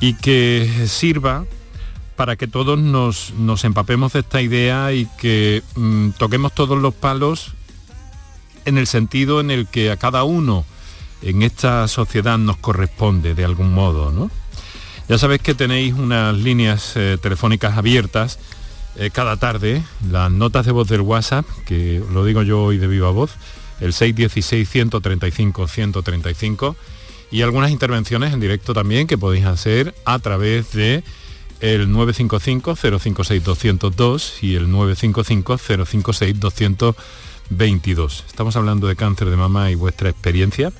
y 0.00 0.14
que 0.14 0.86
sirva 0.86 1.44
para 2.16 2.36
que 2.36 2.48
todos 2.48 2.78
nos, 2.78 3.32
empapemos 3.64 4.14
de 4.14 4.20
esta 4.20 4.40
idea 4.40 4.92
y 4.92 5.06
que 5.18 5.62
mm, 5.76 6.10
toquemos 6.18 6.54
todos 6.54 6.80
los 6.80 6.94
palos 6.94 7.52
en 8.64 8.78
el 8.78 8.86
sentido 8.86 9.40
en 9.40 9.50
el 9.50 9.66
que 9.68 9.90
a 9.90 9.96
cada 9.96 10.24
uno 10.24 10.64
en 11.22 11.42
esta 11.42 11.86
sociedad 11.88 12.38
nos 12.38 12.56
corresponde 12.56 13.34
de 13.34 13.44
algún 13.44 13.72
modo, 13.72 14.12
¿no? 14.12 14.30
Ya 15.08 15.18
sabéis 15.18 15.42
que 15.42 15.54
tenéis 15.54 15.94
unas 15.94 16.36
líneas 16.36 16.92
eh, 16.96 17.16
telefónicas 17.20 17.76
abiertas 17.76 18.38
eh, 18.96 19.10
cada 19.12 19.36
tarde, 19.36 19.82
las 20.10 20.32
notas 20.32 20.66
de 20.66 20.72
voz 20.72 20.88
del 20.88 21.02
WhatsApp, 21.02 21.46
que 21.66 22.02
lo 22.12 22.24
digo 22.24 22.42
yo 22.42 22.64
hoy 22.64 22.78
de 22.78 22.86
viva 22.86 23.10
voz, 23.10 23.32
el 23.80 23.92
616-135-135, 23.92 26.76
y 27.30 27.42
algunas 27.42 27.70
intervenciones 27.70 28.32
en 28.32 28.40
directo 28.40 28.72
también 28.72 29.06
que 29.06 29.18
podéis 29.18 29.44
hacer 29.44 29.94
a 30.04 30.18
través 30.18 30.72
de 30.72 31.04
el 31.60 31.88
955-056-202 31.88 34.42
y 34.42 34.56
el 34.56 34.68
955-056-222. 34.68 36.94
22. 37.50 38.24
Estamos 38.26 38.56
hablando 38.56 38.86
de 38.86 38.96
cáncer 38.96 39.30
de 39.30 39.36
mama 39.36 39.70
y 39.70 39.74
vuestra 39.74 40.08
experiencia. 40.08 40.72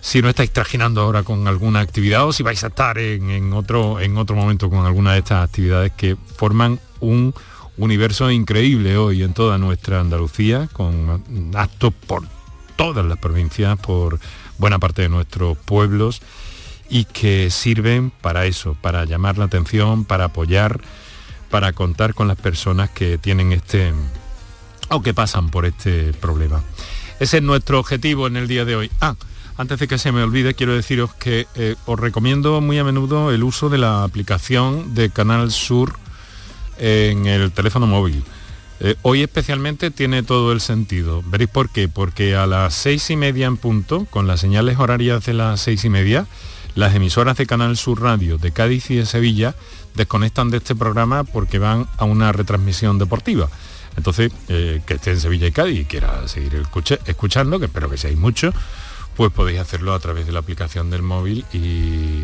Si 0.00 0.20
no 0.20 0.28
estáis 0.28 0.50
trajinando 0.50 1.00
ahora 1.00 1.22
con 1.22 1.46
alguna 1.46 1.80
actividad 1.80 2.26
o 2.26 2.32
si 2.32 2.42
vais 2.42 2.62
a 2.64 2.68
estar 2.68 2.98
en, 2.98 3.52
otro, 3.52 4.00
en 4.00 4.16
otro 4.16 4.34
momento 4.34 4.68
con 4.68 4.84
alguna 4.84 5.12
de 5.12 5.20
estas 5.20 5.44
actividades 5.44 5.92
que 5.92 6.16
forman 6.36 6.80
un 7.00 7.34
universo 7.78 8.30
increíble 8.30 8.96
hoy 8.96 9.22
en 9.22 9.32
toda 9.32 9.58
nuestra 9.58 10.00
Andalucía, 10.00 10.68
con 10.72 11.52
actos 11.54 11.94
por 12.06 12.24
todas 12.74 13.06
las 13.06 13.18
provincias, 13.18 13.78
por 13.78 14.18
buena 14.58 14.80
parte 14.80 15.02
de 15.02 15.08
nuestros 15.08 15.56
pueblos 15.56 16.20
y 16.92 17.06
que 17.06 17.50
sirven 17.50 18.12
para 18.20 18.44
eso, 18.44 18.76
para 18.78 19.06
llamar 19.06 19.38
la 19.38 19.46
atención, 19.46 20.04
para 20.04 20.24
apoyar, 20.24 20.78
para 21.48 21.72
contar 21.72 22.12
con 22.12 22.28
las 22.28 22.36
personas 22.36 22.90
que 22.90 23.16
tienen 23.16 23.52
este 23.52 23.94
o 24.90 25.00
que 25.00 25.14
pasan 25.14 25.48
por 25.48 25.64
este 25.64 26.12
problema. 26.12 26.62
Ese 27.18 27.38
es 27.38 27.42
nuestro 27.42 27.80
objetivo 27.80 28.26
en 28.26 28.36
el 28.36 28.46
día 28.46 28.66
de 28.66 28.76
hoy. 28.76 28.90
Ah, 29.00 29.14
antes 29.56 29.78
de 29.78 29.88
que 29.88 29.96
se 29.96 30.12
me 30.12 30.22
olvide, 30.22 30.52
quiero 30.52 30.74
deciros 30.74 31.14
que 31.14 31.46
eh, 31.54 31.76
os 31.86 31.98
recomiendo 31.98 32.60
muy 32.60 32.78
a 32.78 32.84
menudo 32.84 33.32
el 33.32 33.42
uso 33.42 33.70
de 33.70 33.78
la 33.78 34.04
aplicación 34.04 34.94
de 34.94 35.08
Canal 35.08 35.50
Sur 35.50 35.94
en 36.76 37.24
el 37.24 37.52
teléfono 37.52 37.86
móvil. 37.86 38.22
Eh, 38.80 38.96
hoy 39.00 39.22
especialmente 39.22 39.90
tiene 39.90 40.22
todo 40.22 40.52
el 40.52 40.60
sentido. 40.60 41.22
Veréis 41.24 41.48
por 41.48 41.70
qué. 41.70 41.88
Porque 41.88 42.36
a 42.36 42.46
las 42.46 42.74
seis 42.74 43.08
y 43.08 43.16
media 43.16 43.46
en 43.46 43.56
punto, 43.56 44.04
con 44.10 44.26
las 44.26 44.40
señales 44.40 44.78
horarias 44.78 45.24
de 45.24 45.32
las 45.32 45.60
seis 45.60 45.84
y 45.86 45.88
media, 45.88 46.26
las 46.74 46.94
emisoras 46.94 47.36
de 47.36 47.46
Canal 47.46 47.76
Sur 47.76 48.02
Radio 48.02 48.38
de 48.38 48.52
Cádiz 48.52 48.90
y 48.90 48.96
de 48.96 49.06
Sevilla 49.06 49.54
desconectan 49.94 50.50
de 50.50 50.58
este 50.58 50.74
programa 50.74 51.24
porque 51.24 51.58
van 51.58 51.86
a 51.98 52.04
una 52.04 52.32
retransmisión 52.32 52.98
deportiva. 52.98 53.48
Entonces, 53.96 54.32
eh, 54.48 54.80
que 54.86 54.94
esté 54.94 55.10
en 55.10 55.20
Sevilla 55.20 55.46
y 55.46 55.52
Cádiz 55.52 55.80
y 55.80 55.84
quiera 55.84 56.26
seguir 56.28 56.62
escuchando, 57.06 57.58
que 57.58 57.66
espero 57.66 57.90
que 57.90 57.98
seáis 57.98 58.16
muchos, 58.16 58.54
pues 59.16 59.30
podéis 59.32 59.60
hacerlo 59.60 59.92
a 59.92 60.00
través 60.00 60.26
de 60.26 60.32
la 60.32 60.38
aplicación 60.38 60.90
del 60.90 61.02
móvil 61.02 61.44
y, 61.52 62.22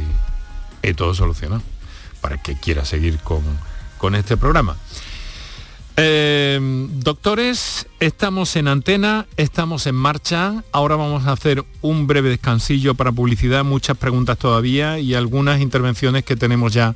y 0.82 0.94
todo 0.94 1.14
solucionado 1.14 1.62
para 2.20 2.38
que 2.38 2.58
quiera 2.58 2.84
seguir 2.84 3.18
con, 3.18 3.42
con 3.98 4.14
este 4.14 4.36
programa. 4.36 4.76
Eh, 6.00 6.60
doctores, 6.92 7.88
estamos 7.98 8.54
en 8.54 8.68
antena, 8.68 9.26
estamos 9.36 9.88
en 9.88 9.96
marcha. 9.96 10.62
Ahora 10.70 10.94
vamos 10.94 11.26
a 11.26 11.32
hacer 11.32 11.64
un 11.80 12.06
breve 12.06 12.30
descansillo 12.30 12.94
para 12.94 13.10
publicidad, 13.10 13.64
muchas 13.64 13.96
preguntas 13.96 14.38
todavía 14.38 15.00
y 15.00 15.14
algunas 15.14 15.60
intervenciones 15.60 16.22
que 16.22 16.36
tenemos 16.36 16.72
ya 16.72 16.94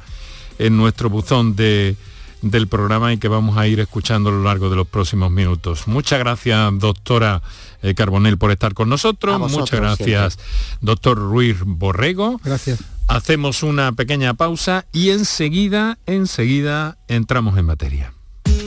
en 0.60 0.76
nuestro 0.76 1.10
buzón 1.10 1.56
de, 1.56 1.96
del 2.42 2.68
programa 2.68 3.12
y 3.12 3.18
que 3.18 3.26
vamos 3.26 3.58
a 3.58 3.66
ir 3.66 3.80
escuchando 3.80 4.30
a 4.30 4.32
lo 4.32 4.44
largo 4.44 4.70
de 4.70 4.76
los 4.76 4.86
próximos 4.86 5.32
minutos. 5.32 5.88
Muchas 5.88 6.20
gracias, 6.20 6.78
doctora 6.78 7.42
eh, 7.82 7.94
Carbonel, 7.94 8.38
por 8.38 8.52
estar 8.52 8.72
con 8.72 8.88
nosotros. 8.88 9.36
Muchas 9.50 9.80
gracias, 9.80 10.38
doctor 10.80 11.18
Ruiz 11.18 11.56
Borrego. 11.64 12.40
Gracias. 12.44 12.84
Hacemos 13.08 13.64
una 13.64 13.90
pequeña 13.90 14.34
pausa 14.34 14.86
y 14.92 15.10
enseguida, 15.10 15.98
enseguida 16.06 16.98
entramos 17.08 17.58
en 17.58 17.66
materia. 17.66 18.12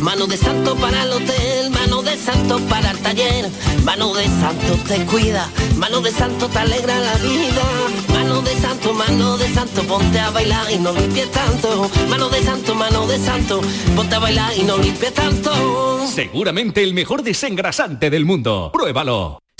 Mano 0.00 0.28
de 0.28 0.36
santo 0.36 0.76
para 0.76 1.02
el 1.02 1.10
hotel, 1.10 1.70
mano 1.70 2.02
de 2.02 2.16
santo 2.16 2.60
para 2.68 2.92
el 2.92 2.98
taller. 2.98 3.50
Mano 3.82 4.14
de 4.14 4.24
santo 4.26 4.78
te 4.86 5.04
cuida, 5.06 5.50
mano 5.76 6.00
de 6.00 6.12
santo 6.12 6.48
te 6.48 6.58
alegra 6.58 7.00
la 7.00 7.14
vida. 7.16 7.62
Mano 8.12 8.42
de 8.42 8.54
santo, 8.60 8.94
mano 8.94 9.36
de 9.36 9.52
santo, 9.52 9.82
ponte 9.82 10.20
a 10.20 10.30
bailar 10.30 10.70
y 10.70 10.78
no 10.78 10.92
limpies 10.92 11.30
tanto. 11.32 11.90
Mano 12.08 12.28
de 12.28 12.42
santo, 12.44 12.74
mano 12.76 13.06
de 13.08 13.18
santo, 13.18 13.60
ponte 13.96 14.14
a 14.14 14.18
bailar 14.20 14.56
y 14.56 14.62
no 14.62 14.78
limpies 14.78 15.12
tanto. 15.12 16.06
Seguramente 16.06 16.84
el 16.84 16.94
mejor 16.94 17.24
desengrasante 17.24 18.10
del 18.10 18.24
mundo. 18.24 18.70
Pruébalo. 18.72 19.40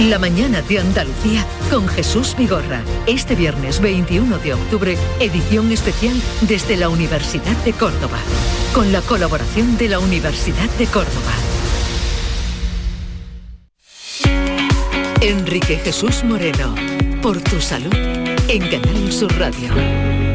La 0.00 0.18
mañana 0.18 0.60
de 0.60 0.78
Andalucía 0.78 1.46
con 1.70 1.88
Jesús 1.88 2.36
Vigorra. 2.36 2.82
Este 3.06 3.34
viernes 3.34 3.80
21 3.80 4.38
de 4.40 4.52
octubre, 4.52 4.94
edición 5.20 5.72
especial 5.72 6.14
desde 6.42 6.76
la 6.76 6.90
Universidad 6.90 7.56
de 7.64 7.72
Córdoba. 7.72 8.18
Con 8.74 8.92
la 8.92 9.00
colaboración 9.00 9.78
de 9.78 9.88
la 9.88 9.98
Universidad 9.98 10.68
de 10.78 10.86
Córdoba. 10.86 11.32
Enrique 15.22 15.78
Jesús 15.78 16.24
Moreno. 16.24 16.74
Por 17.22 17.40
tu 17.40 17.58
salud. 17.62 17.94
En 18.48 18.68
Canal 18.68 19.10
Sur 19.10 19.34
Radio. 19.38 20.25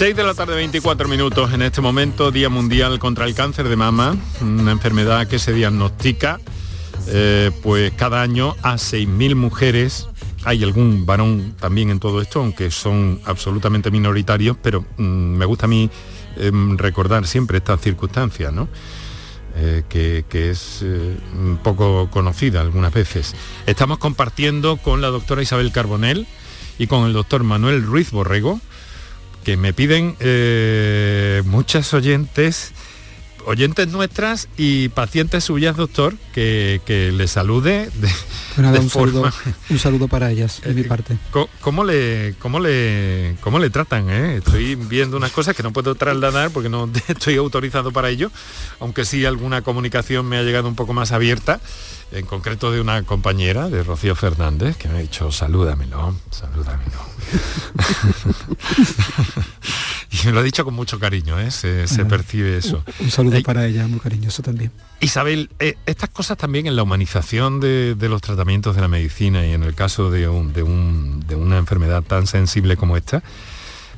6 0.00 0.16
de 0.16 0.24
la 0.24 0.32
tarde 0.32 0.54
24 0.54 1.08
minutos 1.08 1.52
en 1.52 1.60
este 1.60 1.82
momento, 1.82 2.30
Día 2.30 2.48
Mundial 2.48 2.98
contra 2.98 3.26
el 3.26 3.34
Cáncer 3.34 3.68
de 3.68 3.76
Mama, 3.76 4.16
una 4.40 4.72
enfermedad 4.72 5.26
que 5.26 5.38
se 5.38 5.52
diagnostica 5.52 6.40
eh, 7.08 7.50
pues 7.62 7.92
cada 7.98 8.22
año 8.22 8.56
a 8.62 8.76
6.000 8.76 9.34
mujeres. 9.34 10.08
Hay 10.44 10.64
algún 10.64 11.04
varón 11.04 11.54
también 11.60 11.90
en 11.90 12.00
todo 12.00 12.22
esto, 12.22 12.40
aunque 12.40 12.70
son 12.70 13.20
absolutamente 13.26 13.90
minoritarios, 13.90 14.56
pero 14.62 14.86
mm, 14.96 15.02
me 15.02 15.44
gusta 15.44 15.66
a 15.66 15.68
mí 15.68 15.90
em, 16.38 16.78
recordar 16.78 17.26
siempre 17.26 17.58
estas 17.58 17.82
circunstancias, 17.82 18.54
¿no? 18.54 18.68
eh, 19.56 19.82
que, 19.86 20.50
es 20.50 20.80
eh, 20.82 21.14
poco 21.62 22.08
conocida 22.10 22.62
algunas 22.62 22.94
veces. 22.94 23.34
Estamos 23.66 23.98
compartiendo 23.98 24.78
con 24.78 25.02
la 25.02 25.08
doctora 25.08 25.42
Isabel 25.42 25.72
Carbonell 25.72 26.26
y 26.78 26.86
con 26.86 27.04
el 27.04 27.12
doctor 27.12 27.44
Manuel 27.44 27.82
Ruiz 27.82 28.10
Borrego, 28.12 28.62
que 29.44 29.56
me 29.56 29.72
piden 29.72 30.16
eh, 30.20 31.42
muchas 31.46 31.92
oyentes 31.94 32.72
oyentes 33.46 33.88
nuestras 33.88 34.48
y 34.56 34.88
pacientes 34.90 35.44
suyas, 35.44 35.76
doctor, 35.76 36.14
que, 36.32 36.80
que 36.84 37.12
le 37.12 37.26
salude 37.28 37.90
de, 37.94 38.08
de 38.70 38.78
un, 38.78 38.90
saludo, 38.90 39.30
forma- 39.30 39.34
un 39.70 39.78
saludo 39.78 40.08
para 40.08 40.30
ellas, 40.30 40.60
de 40.64 40.74
mi 40.74 40.82
parte. 40.84 41.16
Co- 41.30 41.48
¿Cómo 41.60 41.84
le, 41.84 42.34
cómo 42.38 42.60
le, 42.60 43.36
cómo 43.40 43.58
le 43.58 43.70
tratan? 43.70 44.10
eh? 44.10 44.36
Estoy 44.36 44.74
viendo 44.74 45.16
unas 45.16 45.32
cosas 45.32 45.56
que 45.56 45.62
no 45.62 45.72
puedo 45.72 45.94
trasladar 45.94 46.50
porque 46.50 46.68
no 46.68 46.90
estoy 47.08 47.36
autorizado 47.36 47.92
para 47.92 48.10
ello, 48.10 48.30
aunque 48.80 49.04
sí 49.04 49.24
alguna 49.24 49.62
comunicación 49.62 50.26
me 50.26 50.36
ha 50.38 50.42
llegado 50.42 50.68
un 50.68 50.74
poco 50.76 50.92
más 50.92 51.12
abierta, 51.12 51.60
en 52.12 52.26
concreto 52.26 52.72
de 52.72 52.80
una 52.80 53.02
compañera, 53.04 53.68
de 53.68 53.84
Rocío 53.84 54.16
Fernández, 54.16 54.76
que 54.76 54.88
me 54.88 54.98
ha 54.98 55.00
dicho, 55.00 55.30
salúdamelo, 55.30 56.16
salúdamelo. 56.30 56.98
y 60.22 60.26
me 60.26 60.32
lo 60.32 60.40
ha 60.40 60.42
dicho 60.42 60.64
con 60.64 60.74
mucho 60.74 60.98
cariño, 60.98 61.38
¿eh? 61.38 61.50
se, 61.50 61.86
se 61.86 62.04
percibe 62.04 62.56
eso. 62.56 62.84
Un 62.98 63.10
saludo 63.10 63.40
para 63.42 63.66
ella, 63.66 63.86
muy 63.86 64.00
cariñoso 64.00 64.42
también. 64.42 64.72
Isabel, 65.00 65.50
eh, 65.60 65.76
estas 65.86 66.10
cosas 66.10 66.36
también 66.36 66.66
en 66.66 66.76
la 66.76 66.82
humanización 66.82 67.60
de, 67.60 67.94
de 67.94 68.08
los 68.08 68.20
tratamientos 68.20 68.74
de 68.74 68.82
la 68.82 68.88
medicina 68.88 69.46
y 69.46 69.52
en 69.52 69.62
el 69.62 69.74
caso 69.74 70.10
de, 70.10 70.28
un- 70.28 70.52
de 70.52 70.62
un- 70.62 71.20
de 71.26 71.36
una 71.36 71.58
enfermedad 71.58 72.02
tan 72.02 72.26
sensible 72.26 72.76
como 72.76 72.96
esta, 72.96 73.22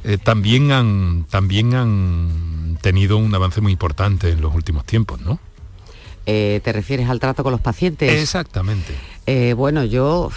eh, 0.04 0.18
también, 0.18 0.72
han, 0.72 1.24
también 1.30 1.74
han 1.74 2.78
tenido 2.82 3.16
un 3.16 3.34
avance 3.34 3.60
muy 3.60 3.72
importante 3.72 4.30
en 4.30 4.40
los 4.40 4.54
últimos 4.54 4.84
tiempos, 4.84 5.20
¿no? 5.20 5.38
Eh, 6.26 6.60
¿Te 6.62 6.72
refieres 6.72 7.08
al 7.08 7.20
trato 7.20 7.42
con 7.42 7.52
los 7.52 7.60
pacientes? 7.60 8.12
Exactamente. 8.20 8.94
Eh, 9.26 9.54
bueno, 9.56 9.84
yo, 9.84 10.30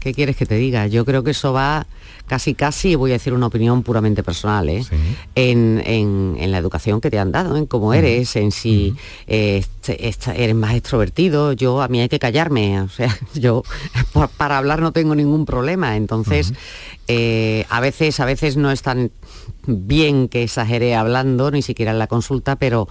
¿qué 0.00 0.12
quieres 0.14 0.36
que 0.36 0.46
te 0.46 0.56
diga? 0.56 0.86
Yo 0.88 1.04
creo 1.04 1.24
que 1.24 1.30
eso 1.32 1.52
va 1.52 1.86
casi, 2.32 2.54
casi, 2.54 2.94
voy 2.94 3.10
a 3.10 3.14
decir 3.20 3.34
una 3.34 3.46
opinión 3.48 3.82
puramente 3.82 4.22
personal, 4.22 4.66
¿eh? 4.70 4.82
en, 5.34 5.82
en- 5.84 6.36
en 6.40 6.50
la 6.50 6.56
educación 6.56 7.02
que 7.02 7.10
te 7.10 7.18
han 7.18 7.30
dado, 7.30 7.58
en 7.58 7.66
cómo 7.66 7.92
eres, 7.92 8.36
en 8.36 8.52
si 8.52 8.94
eh, 9.26 9.62
este- 9.86 10.42
eres 10.42 10.54
más 10.56 10.74
extrovertido. 10.74 11.52
Yo, 11.52 11.82
a 11.82 11.88
mí 11.88 12.00
hay 12.00 12.08
que 12.08 12.18
callarme, 12.18 12.80
o 12.80 12.88
sea, 12.88 13.14
yo 13.34 13.64
pa- 14.14 14.28
para 14.28 14.56
hablar 14.56 14.80
no 14.80 14.92
tengo 14.92 15.14
ningún 15.14 15.44
problema. 15.44 15.94
Entonces, 15.98 16.54
eh, 17.06 17.66
a 17.68 17.80
veces, 17.80 18.18
a 18.18 18.24
veces 18.24 18.56
no 18.56 18.70
es 18.70 18.80
tan 18.80 19.10
bien 19.66 20.28
que 20.28 20.42
exageré 20.42 20.94
hablando, 20.94 21.50
ni 21.50 21.62
siquiera 21.62 21.92
en 21.92 21.98
la 21.98 22.06
consulta, 22.06 22.56
pero 22.56 22.88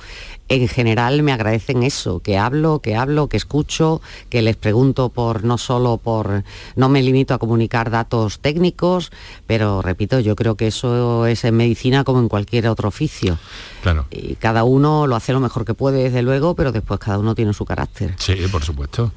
en 0.48 0.68
general 0.68 1.24
me 1.24 1.32
agradecen 1.32 1.84
eso, 1.84 2.20
que 2.20 2.38
hablo, 2.38 2.80
que 2.80 2.96
hablo, 2.96 3.28
que 3.28 3.38
escucho, 3.38 4.02
que 4.30 4.42
les 4.42 4.56
pregunto 4.56 5.10
por 5.10 5.44
no 5.44 5.58
solo 5.58 5.98
por, 5.98 6.44
no 6.76 6.90
me 6.90 7.02
limito 7.02 7.34
a 7.34 7.40
comunicar 7.40 7.90
datos 7.90 8.40
técnicos, 8.40 9.12
pero 9.48 9.82
repito, 9.82 10.20
yo 10.20 10.36
creo 10.36 10.56
que 10.56 10.68
eso 10.68 11.26
es 11.26 11.44
en 11.44 11.56
medicina 11.56 12.04
como 12.04 12.20
en 12.20 12.30
cualquier 12.30 12.68
otro 12.68 12.90
oficio. 12.90 13.38
Claro. 13.82 14.06
Y 14.12 14.36
cada 14.36 14.64
uno 14.64 15.08
lo 15.08 15.16
hace 15.16 15.34
lo 15.34 15.40
mejor 15.40 15.66
que 15.66 15.74
puede, 15.74 16.04
desde 16.04 16.22
luego, 16.22 16.56
pero 16.56 16.72
después 16.72 17.00
cada 17.00 17.18
uno 17.18 17.36
tiene 17.36 17.54
su 17.54 17.66
carácter. 17.66 18.16
Sí, 18.18 18.36
por 18.52 18.64
supuesto. 18.64 19.12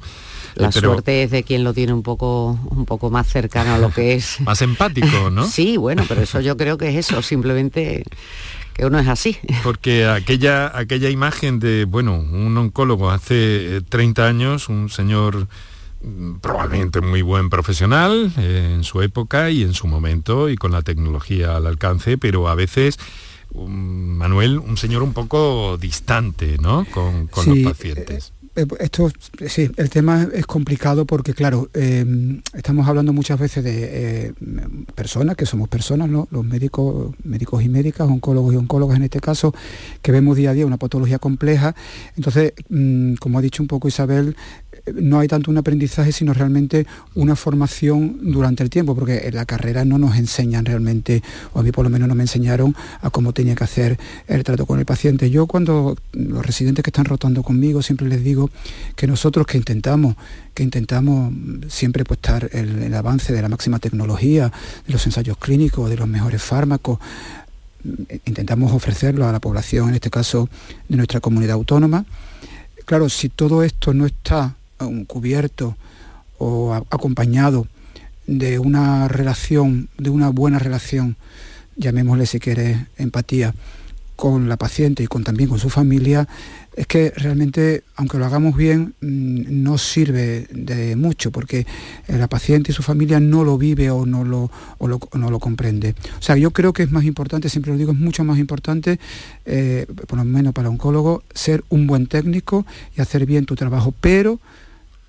La 0.55 0.67
Eh, 0.67 0.71
pero 0.73 0.91
suerte 0.93 1.23
es 1.23 1.31
de 1.31 1.43
quien 1.43 1.63
lo 1.63 1.73
tiene 1.73 1.93
un 1.93 2.01
poco, 2.03 2.57
un 2.69 2.85
poco 2.85 3.09
más 3.09 3.27
cercano 3.27 3.73
a 3.75 3.77
lo 3.77 3.91
que 3.91 4.13
es. 4.13 4.39
Más 4.45 4.61
empático, 4.61 5.29
¿no? 5.29 5.47
Sí, 5.49 5.77
bueno, 5.77 6.03
pero 6.07 6.21
eso 6.21 6.39
yo 6.41 6.55
creo 6.57 6.77
que 6.77 6.89
es 6.89 6.95
eso, 7.07 7.21
simplemente 7.21 8.03
que 8.73 8.85
uno 8.85 8.99
es 8.99 9.07
así. 9.07 9.37
Porque 9.63 10.05
aquella, 10.07 10.77
aquella 10.77 11.09
imagen 11.09 11.59
de, 11.59 11.85
bueno, 11.85 12.15
un 12.17 12.57
oncólogo 12.57 13.09
hace 13.11 13.77
eh, 13.77 13.81
30 13.87 14.27
años, 14.27 14.69
un 14.69 14.89
señor 14.89 15.47
mm, 16.01 16.35
probablemente 16.41 17.01
muy 17.01 17.21
buen 17.21 17.49
profesional 17.49 18.31
eh, 18.37 18.71
en 18.75 18.83
su 18.83 19.01
época 19.01 19.49
y 19.49 19.61
en 19.63 19.73
su 19.73 19.87
momento 19.87 20.49
y 20.49 20.55
con 20.55 20.71
la 20.71 20.81
tecnología 20.81 21.55
al 21.57 21.67
alcance, 21.67 22.17
pero 22.17 22.47
a 22.49 22.55
veces, 22.55 22.97
un- 23.51 24.17
Manuel, 24.17 24.59
un 24.59 24.77
señor 24.77 25.03
un 25.03 25.13
poco 25.13 25.77
distante, 25.77 26.57
¿no? 26.61 26.85
Con, 26.91 27.27
con 27.27 27.43
Sí, 27.45 27.61
los 27.63 27.73
pacientes. 27.73 28.33
Eh, 28.55 28.65
Esto, 28.79 29.11
sí, 29.47 29.69
el 29.75 29.89
tema 29.89 30.27
es 30.33 30.45
complicado 30.45 31.05
porque, 31.05 31.33
claro, 31.33 31.69
eh, 31.73 32.41
estamos 32.53 32.87
hablando 32.87 33.11
muchas 33.11 33.39
veces 33.39 33.63
de 33.63 34.27
eh, 34.27 34.33
personas, 34.95 35.35
que 35.35 35.45
somos 35.45 35.67
personas, 35.67 36.09
¿no? 36.09 36.27
Los 36.31 36.45
médicos, 36.45 37.13
médicos 37.23 37.63
y 37.63 37.69
médicas, 37.69 38.07
oncólogos 38.07 38.53
y 38.53 38.57
oncólogas 38.57 38.97
en 38.97 39.03
este 39.03 39.19
caso, 39.19 39.53
que 40.01 40.11
vemos 40.11 40.37
día 40.37 40.51
a 40.51 40.53
día 40.53 40.65
una 40.65 40.77
patología 40.77 41.19
compleja. 41.19 41.75
Entonces, 42.15 42.53
mm, 42.69 43.15
como 43.15 43.39
ha 43.39 43.41
dicho 43.41 43.61
un 43.61 43.67
poco 43.67 43.87
Isabel, 43.87 44.37
no 44.93 45.19
hay 45.19 45.27
tanto 45.27 45.49
un 45.51 45.57
aprendizaje, 45.57 46.11
sino 46.11 46.33
realmente 46.33 46.85
una 47.15 47.35
formación 47.35 48.19
durante 48.21 48.63
el 48.63 48.69
tiempo, 48.69 48.95
porque 48.95 49.27
en 49.27 49.35
la 49.35 49.45
carrera 49.45 49.85
no 49.85 49.97
nos 49.97 50.15
enseñan 50.17 50.65
realmente, 50.65 51.23
o 51.53 51.59
a 51.59 51.63
mí 51.63 51.71
por 51.71 51.83
lo 51.83 51.89
menos 51.89 52.07
no 52.07 52.15
me 52.15 52.23
enseñaron 52.23 52.75
a 53.01 53.09
cómo 53.09 53.33
tenía 53.33 53.55
que 53.55 53.63
hacer 53.63 53.99
el 54.27 54.43
trato 54.43 54.65
con 54.65 54.79
el 54.79 54.85
paciente. 54.85 55.29
Yo 55.29 55.47
cuando 55.47 55.97
los 56.13 56.45
residentes 56.45 56.83
que 56.83 56.89
están 56.89 57.05
rotando 57.05 57.43
conmigo 57.43 57.81
siempre 57.81 58.07
les 58.07 58.23
digo 58.23 58.49
que 58.95 59.07
nosotros 59.07 59.47
que 59.47 59.57
intentamos, 59.57 60.15
que 60.53 60.63
intentamos 60.63 61.33
siempre 61.67 62.03
pues 62.03 62.17
estar 62.17 62.49
el, 62.53 62.83
el 62.83 62.93
avance 62.93 63.33
de 63.33 63.41
la 63.41 63.49
máxima 63.49 63.79
tecnología, 63.79 64.51
de 64.85 64.93
los 64.93 65.05
ensayos 65.05 65.37
clínicos, 65.37 65.89
de 65.89 65.97
los 65.97 66.07
mejores 66.07 66.41
fármacos, 66.41 66.99
intentamos 68.25 68.71
ofrecerlo 68.71 69.27
a 69.27 69.31
la 69.31 69.39
población, 69.39 69.89
en 69.89 69.95
este 69.95 70.09
caso 70.09 70.49
de 70.89 70.97
nuestra 70.97 71.19
comunidad 71.19 71.53
autónoma. 71.53 72.05
Claro, 72.85 73.09
si 73.09 73.29
todo 73.29 73.63
esto 73.63 73.93
no 73.93 74.05
está 74.05 74.55
cubierto 75.05 75.75
o 76.37 76.73
acompañado 76.73 77.67
de 78.27 78.59
una 78.59 79.07
relación, 79.07 79.89
de 79.97 80.09
una 80.09 80.29
buena 80.29 80.59
relación, 80.59 81.15
llamémosle 81.75 82.25
si 82.25 82.39
quieres 82.39 82.77
empatía, 82.97 83.53
con 84.15 84.47
la 84.47 84.57
paciente 84.57 85.03
y 85.03 85.07
con 85.07 85.23
también 85.23 85.49
con 85.49 85.59
su 85.59 85.69
familia, 85.69 86.27
es 86.75 86.87
que 86.87 87.11
realmente, 87.15 87.83
aunque 87.95 88.17
lo 88.17 88.25
hagamos 88.25 88.55
bien, 88.55 88.93
mm, 89.01 89.63
no 89.63 89.77
sirve 89.77 90.47
de 90.51 90.95
mucho, 90.95 91.31
porque 91.31 91.59
eh, 92.07 92.17
la 92.17 92.27
paciente 92.27 92.71
y 92.71 92.75
su 92.75 92.83
familia 92.83 93.19
no 93.19 93.43
lo 93.43 93.57
vive 93.57 93.89
o 93.89 94.05
no 94.05 94.23
lo, 94.23 94.51
o 94.77 94.87
no 95.17 95.29
lo 95.29 95.39
comprende. 95.39 95.95
O 96.19 96.21
sea, 96.21 96.35
yo 96.37 96.51
creo 96.51 96.73
que 96.73 96.83
es 96.83 96.91
más 96.91 97.05
importante, 97.05 97.49
siempre 97.49 97.71
lo 97.71 97.77
digo, 97.77 97.91
es 97.91 97.97
mucho 97.97 98.23
más 98.23 98.39
importante, 98.39 98.99
eh, 99.45 99.85
por 100.07 100.17
lo 100.17 100.25
menos 100.25 100.53
para 100.53 100.69
oncólogo, 100.69 101.23
ser 101.33 101.63
un 101.69 101.87
buen 101.87 102.07
técnico 102.07 102.65
y 102.97 103.01
hacer 103.01 103.25
bien 103.25 103.45
tu 103.45 103.55
trabajo, 103.55 103.93
pero 103.99 104.39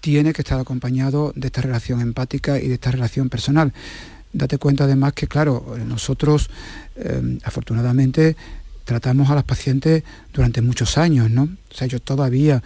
tiene 0.06 0.32
que 0.32 0.42
estar 0.42 0.60
acompañado 0.60 1.32
de 1.34 1.48
esta 1.48 1.62
relación 1.62 2.00
empática 2.00 2.60
y 2.60 2.68
de 2.68 2.74
esta 2.74 2.92
relación 2.92 3.28
personal. 3.28 3.72
Date 4.32 4.56
cuenta 4.56 4.84
además 4.84 5.14
que, 5.14 5.26
claro, 5.26 5.74
nosotros 5.84 6.48
eh, 6.94 7.40
afortunadamente 7.42 8.36
tratamos 8.84 9.30
a 9.30 9.34
las 9.34 9.42
pacientes 9.42 10.04
durante 10.32 10.62
muchos 10.62 10.96
años, 10.96 11.28
¿no? 11.28 11.42
O 11.42 11.74
sea, 11.74 11.88
yo 11.88 11.98
todavía 11.98 12.62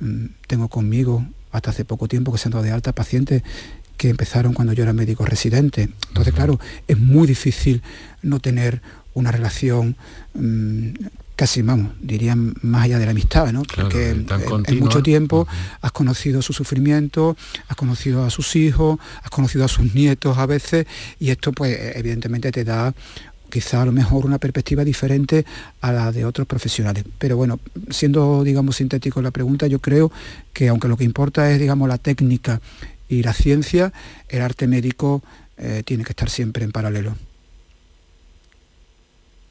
mm, 0.00 0.26
tengo 0.46 0.68
conmigo, 0.68 1.24
hasta 1.50 1.70
hace 1.70 1.86
poco 1.86 2.08
tiempo 2.08 2.30
que 2.30 2.36
se 2.36 2.48
han 2.48 2.52
dado 2.52 2.64
de 2.64 2.72
alta 2.72 2.92
pacientes 2.92 3.42
que 3.96 4.10
empezaron 4.10 4.52
cuando 4.52 4.74
yo 4.74 4.82
era 4.82 4.92
médico 4.92 5.24
residente. 5.24 5.88
Entonces, 6.08 6.34
claro, 6.34 6.60
es 6.86 6.98
muy 6.98 7.26
difícil 7.26 7.80
no 8.20 8.38
tener 8.38 8.82
una 9.14 9.32
relación 9.32 9.96
mm, 10.34 10.90
casi, 11.36 11.62
vamos, 11.62 11.92
diría 12.00 12.34
más 12.34 12.84
allá 12.84 12.98
de 12.98 13.04
la 13.04 13.10
amistad, 13.12 13.52
¿no? 13.52 13.62
Claro, 13.62 13.88
Porque 13.90 14.10
en- 14.10 14.78
mucho 14.80 15.02
tiempo 15.02 15.46
has 15.82 15.92
conocido 15.92 16.40
su 16.42 16.52
sufrimiento, 16.54 17.36
has 17.68 17.76
conocido 17.76 18.24
a 18.24 18.30
sus 18.30 18.56
hijos, 18.56 18.98
has 19.22 19.30
conocido 19.30 19.64
a 19.64 19.68
sus 19.68 19.94
nietos 19.94 20.38
a 20.38 20.46
veces, 20.46 20.86
y 21.20 21.30
esto 21.30 21.52
pues 21.52 21.78
evidentemente 21.94 22.50
te 22.50 22.64
da 22.64 22.94
quizá 23.50 23.82
a 23.82 23.86
lo 23.86 23.92
mejor 23.92 24.26
una 24.26 24.38
perspectiva 24.38 24.82
diferente 24.82 25.44
a 25.80 25.92
la 25.92 26.10
de 26.10 26.24
otros 26.24 26.46
profesionales. 26.48 27.04
Pero 27.18 27.36
bueno, 27.36 27.60
siendo, 27.90 28.42
digamos, 28.42 28.76
sintético 28.76 29.20
en 29.20 29.24
la 29.24 29.30
pregunta, 29.30 29.66
yo 29.68 29.78
creo 29.78 30.10
que 30.52 30.68
aunque 30.68 30.88
lo 30.88 30.96
que 30.96 31.04
importa 31.04 31.50
es, 31.52 31.60
digamos, 31.60 31.86
la 31.88 31.98
técnica 31.98 32.60
y 33.08 33.22
la 33.22 33.32
ciencia, 33.32 33.92
el 34.28 34.42
arte 34.42 34.66
médico 34.66 35.22
eh, 35.58 35.82
tiene 35.84 36.02
que 36.02 36.10
estar 36.10 36.28
siempre 36.28 36.64
en 36.64 36.72
paralelo. 36.72 37.14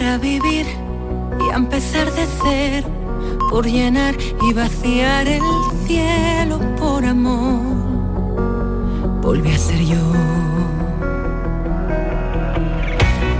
Por 0.00 0.06
jugar 0.06 0.06
a 0.06 0.18
vivir 0.18 0.66
y 1.40 1.52
a 1.52 1.56
empezar 1.56 2.10
de 2.12 2.26
cero. 2.42 2.88
por 3.50 3.66
llenar 3.66 4.16
y 4.42 4.52
vaciar 4.52 5.26
el 5.26 5.42
cielo 5.86 6.60
por 6.76 7.04
amor. 7.04 7.60
Volví 9.22 9.50
a 9.50 9.58
ser 9.58 9.80
yo. 9.80 9.96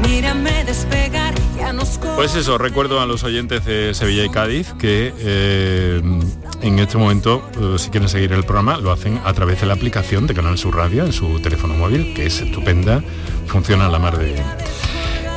Mírame 0.07 0.65
despegar, 0.65 1.35
ya 1.57 1.73
nos 1.73 1.99
Pues 2.17 2.35
eso, 2.35 2.59
recuerdo 2.59 3.01
a 3.01 3.07
los 3.07 3.23
oyentes 3.23 3.65
de 3.65 3.95
Sevilla 3.95 4.25
y 4.25 4.31
Cádiz 4.31 4.73
que 4.75 5.15
eh, 5.17 6.03
en 6.61 6.79
este 6.79 6.99
momento, 6.99 7.43
eh, 7.61 7.79
si 7.79 7.91
quieren 7.91 8.09
seguir 8.09 8.33
el 8.33 8.43
programa, 8.43 8.79
lo 8.79 8.91
hacen 8.91 9.21
a 9.25 9.33
través 9.33 9.61
de 9.61 9.67
la 9.67 9.75
aplicación 9.75 10.27
de 10.27 10.35
Canal 10.35 10.59
Sur 10.59 10.75
Radio 10.77 11.05
en 11.05 11.13
su 11.13 11.41
teléfono 11.41 11.75
móvil, 11.75 12.15
que 12.15 12.27
es 12.27 12.41
estupenda, 12.41 13.03
funciona 13.47 13.87
a 13.87 13.91
la 13.91 14.01
mar 14.01 14.19
de. 14.19 14.43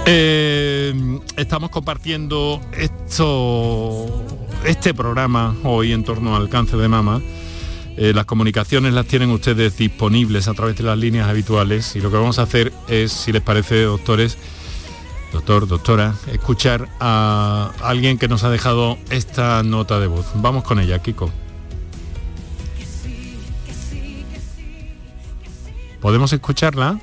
Eh, 0.06 0.94
estamos 1.38 1.70
compartiendo 1.70 2.60
esto, 2.74 4.26
este 4.66 4.94
programa 4.94 5.56
hoy 5.64 5.94
en 5.94 6.04
torno 6.04 6.36
al 6.36 6.50
cáncer 6.50 6.80
de 6.80 6.90
mama. 6.90 7.22
Eh, 7.96 8.12
las 8.14 8.26
comunicaciones 8.26 8.94
las 8.94 9.06
tienen 9.06 9.30
ustedes 9.30 9.78
disponibles 9.78 10.50
a 10.50 10.54
través 10.54 10.76
de 10.76 10.84
las 10.84 10.98
líneas 10.98 11.30
habituales 11.30 11.96
y 11.96 12.02
lo 12.02 12.12
que 12.12 12.18
vamos 12.18 12.38
a 12.40 12.42
hacer 12.42 12.74
es, 12.90 13.14
si 13.14 13.32
les 13.32 13.42
parece, 13.42 13.84
doctores, 13.84 14.38
doctor, 15.32 15.68
doctora, 15.68 16.16
escuchar 16.34 16.90
a 17.00 17.72
alguien 17.82 18.18
que 18.18 18.28
nos 18.28 18.44
ha 18.44 18.50
dejado 18.50 18.98
esta 19.10 19.64
nota 19.64 20.02
de 20.02 20.08
voz. 20.08 20.26
Vamos 20.36 20.66
con 20.66 20.80
ella, 20.80 21.00
Kiko. 21.00 21.32
¿Podemos 26.02 26.34
escucharla? 26.34 27.00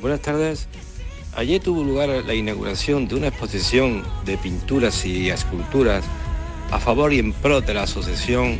Buenas 0.00 0.20
tardes. 0.20 0.66
Ayer 1.38 1.60
tuvo 1.60 1.84
lugar 1.84 2.08
la 2.26 2.34
inauguración 2.34 3.06
de 3.06 3.14
una 3.14 3.28
exposición 3.28 4.02
de 4.24 4.36
pinturas 4.36 5.06
y 5.06 5.30
esculturas 5.30 6.04
a 6.72 6.80
favor 6.80 7.12
y 7.12 7.20
en 7.20 7.32
pro 7.32 7.60
de 7.60 7.74
la 7.74 7.84
Asociación 7.84 8.58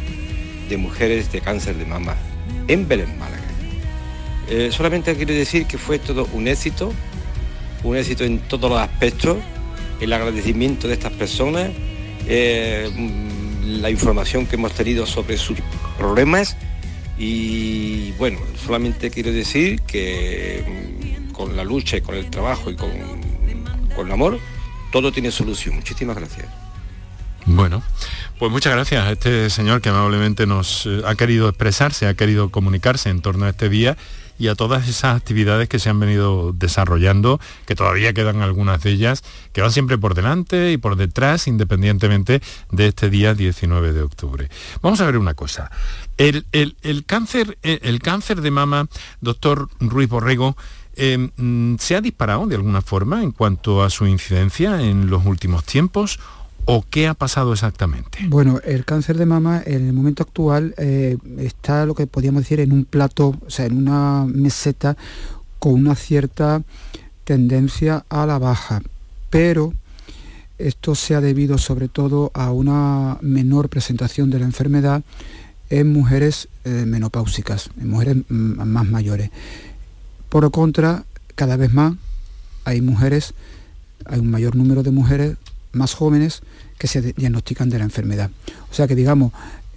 de 0.68 0.76
Mujeres 0.76 1.32
de 1.32 1.40
Cáncer 1.40 1.74
de 1.74 1.84
Mama 1.84 2.14
en 2.68 2.86
Belén, 2.86 3.18
Málaga. 3.18 3.42
Eh, 4.48 4.68
solamente 4.70 5.12
quiero 5.16 5.34
decir 5.34 5.66
que 5.66 5.76
fue 5.76 5.98
todo 5.98 6.28
un 6.32 6.46
éxito, 6.46 6.92
un 7.82 7.96
éxito 7.96 8.22
en 8.22 8.38
todos 8.38 8.70
los 8.70 8.78
aspectos, 8.78 9.38
el 10.00 10.12
agradecimiento 10.12 10.86
de 10.86 10.94
estas 10.94 11.12
personas, 11.14 11.70
eh, 12.28 12.88
la 13.64 13.90
información 13.90 14.46
que 14.46 14.54
hemos 14.54 14.72
tenido 14.74 15.04
sobre 15.04 15.36
sus 15.36 15.58
problemas 15.98 16.56
y 17.18 18.12
bueno, 18.12 18.38
solamente 18.64 19.10
quiero 19.10 19.32
decir 19.32 19.80
que 19.80 20.62
con 21.38 21.56
la 21.56 21.64
lucha 21.64 21.96
y 21.96 22.02
con 22.02 22.14
el 22.16 22.28
trabajo 22.28 22.70
y 22.70 22.76
con, 22.76 22.90
con 23.96 24.06
el 24.08 24.12
amor, 24.12 24.38
todo 24.92 25.10
tiene 25.12 25.30
solución. 25.30 25.76
Muchísimas 25.76 26.16
gracias. 26.16 26.46
Bueno, 27.46 27.82
pues 28.38 28.52
muchas 28.52 28.74
gracias 28.74 29.06
a 29.06 29.12
este 29.12 29.48
señor 29.48 29.80
que 29.80 29.88
amablemente 29.88 30.46
nos 30.46 30.84
eh, 30.84 31.00
ha 31.06 31.14
querido 31.14 31.48
expresarse, 31.48 32.06
ha 32.06 32.12
querido 32.14 32.50
comunicarse 32.50 33.08
en 33.08 33.22
torno 33.22 33.46
a 33.46 33.50
este 33.50 33.70
día 33.70 33.96
y 34.38 34.48
a 34.48 34.54
todas 34.54 34.86
esas 34.88 35.16
actividades 35.16 35.68
que 35.68 35.78
se 35.80 35.88
han 35.88 35.98
venido 35.98 36.52
desarrollando, 36.52 37.40
que 37.66 37.74
todavía 37.74 38.12
quedan 38.12 38.40
algunas 38.42 38.80
de 38.82 38.90
ellas, 38.90 39.24
que 39.52 39.62
van 39.62 39.72
siempre 39.72 39.98
por 39.98 40.14
delante 40.14 40.70
y 40.72 40.76
por 40.76 40.94
detrás, 40.96 41.48
independientemente 41.48 42.40
de 42.70 42.86
este 42.86 43.10
día 43.10 43.34
19 43.34 43.92
de 43.92 44.02
octubre. 44.02 44.48
Vamos 44.82 45.00
a 45.00 45.06
ver 45.06 45.16
una 45.18 45.34
cosa. 45.34 45.70
El, 46.18 46.46
el- 46.52 46.76
el 46.82 47.04
cáncer, 47.04 47.58
eh, 47.62 47.80
el 47.82 47.98
cáncer 48.00 48.40
de 48.42 48.50
mama, 48.52 48.86
doctor 49.20 49.68
Ruiz 49.80 50.08
Borrego, 50.08 50.56
eh, 50.98 51.30
mm, 51.36 51.76
¿se 51.78 51.96
ha 51.96 52.00
disparado 52.00 52.46
de 52.46 52.56
alguna 52.56 52.82
forma 52.82 53.22
en 53.22 53.32
cuanto 53.32 53.82
a 53.82 53.90
su 53.90 54.06
incidencia 54.06 54.82
en 54.82 55.08
los 55.08 55.24
últimos 55.24 55.64
tiempos? 55.64 56.18
¿O 56.64 56.84
qué 56.88 57.08
ha 57.08 57.14
pasado 57.14 57.54
exactamente? 57.54 58.18
Bueno, 58.28 58.60
el 58.62 58.84
cáncer 58.84 59.16
de 59.16 59.24
mama 59.24 59.62
en 59.64 59.86
el 59.86 59.94
momento 59.94 60.22
actual 60.22 60.74
eh, 60.76 61.16
está 61.38 61.86
lo 61.86 61.94
que 61.94 62.06
podríamos 62.06 62.42
decir 62.42 62.60
en 62.60 62.72
un 62.72 62.84
plato, 62.84 63.34
o 63.46 63.50
sea, 63.50 63.64
en 63.64 63.78
una 63.78 64.26
meseta 64.26 64.96
con 65.58 65.72
una 65.72 65.94
cierta 65.94 66.62
tendencia 67.24 68.04
a 68.10 68.26
la 68.26 68.38
baja, 68.38 68.82
pero 69.30 69.72
esto 70.58 70.94
se 70.94 71.14
ha 71.14 71.20
debido 71.20 71.56
sobre 71.56 71.88
todo 71.88 72.30
a 72.34 72.50
una 72.50 73.16
menor 73.22 73.68
presentación 73.68 74.28
de 74.28 74.40
la 74.40 74.44
enfermedad 74.44 75.02
en 75.70 75.92
mujeres 75.92 76.48
eh, 76.64 76.84
menopáusicas, 76.86 77.70
en 77.80 77.88
mujeres 77.90 78.16
mm, 78.28 78.62
más 78.64 78.86
mayores. 78.86 79.30
Por 80.28 80.50
contra, 80.50 81.04
cada 81.34 81.56
vez 81.56 81.72
más 81.72 81.94
hay 82.64 82.80
mujeres, 82.80 83.34
hay 84.06 84.18
un 84.20 84.30
mayor 84.30 84.56
número 84.56 84.82
de 84.82 84.90
mujeres 84.90 85.36
más 85.72 85.94
jóvenes 85.94 86.42
que 86.78 86.86
se 86.86 87.00
diagnostican 87.12 87.70
de 87.70 87.78
la 87.78 87.84
enfermedad. 87.84 88.30
O 88.70 88.74
sea 88.74 88.86
que 88.86 88.94
digamos, 88.94 89.32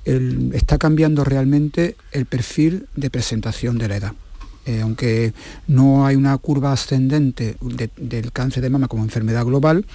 el- 0.06 0.52
está 0.54 0.78
cambiando 0.78 1.24
realmente 1.24 1.96
el 2.12 2.26
perfil 2.26 2.88
de 2.96 3.10
presentación 3.10 3.78
de 3.78 3.88
la 3.88 3.96
edad. 3.98 4.14
Eh, 4.66 4.82
aunque 4.82 5.34
no 5.68 6.06
hay 6.06 6.16
una 6.16 6.38
curva 6.38 6.72
ascendente 6.74 7.56
de- 7.62 7.90
del 7.98 8.32
cáncer 8.32 8.62
de 8.62 8.70
mama 8.70 8.88
como 8.88 9.04
enfermedad 9.04 9.44
global, 9.46 9.86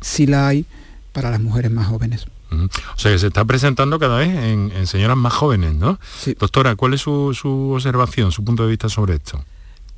sí 0.00 0.26
la 0.26 0.48
hay 0.48 0.64
para 1.12 1.30
las 1.30 1.40
mujeres 1.40 1.70
más 1.70 1.86
jóvenes. 1.88 2.26
O 2.50 2.98
sea 2.98 3.10
que 3.10 3.18
se 3.18 3.26
está 3.26 3.44
presentando 3.44 3.98
cada 3.98 4.18
vez 4.18 4.28
en, 4.28 4.70
en 4.74 4.86
señoras 4.86 5.16
más 5.16 5.32
jóvenes, 5.32 5.74
¿no? 5.74 5.98
Doctora, 6.38 6.76
¿cuál 6.76 6.94
es 6.94 7.00
su, 7.00 7.34
su 7.34 7.72
observación, 7.72 8.30
su 8.32 8.44
punto 8.44 8.62
de 8.62 8.70
vista 8.70 8.88
sobre 8.88 9.14
esto? 9.16 9.44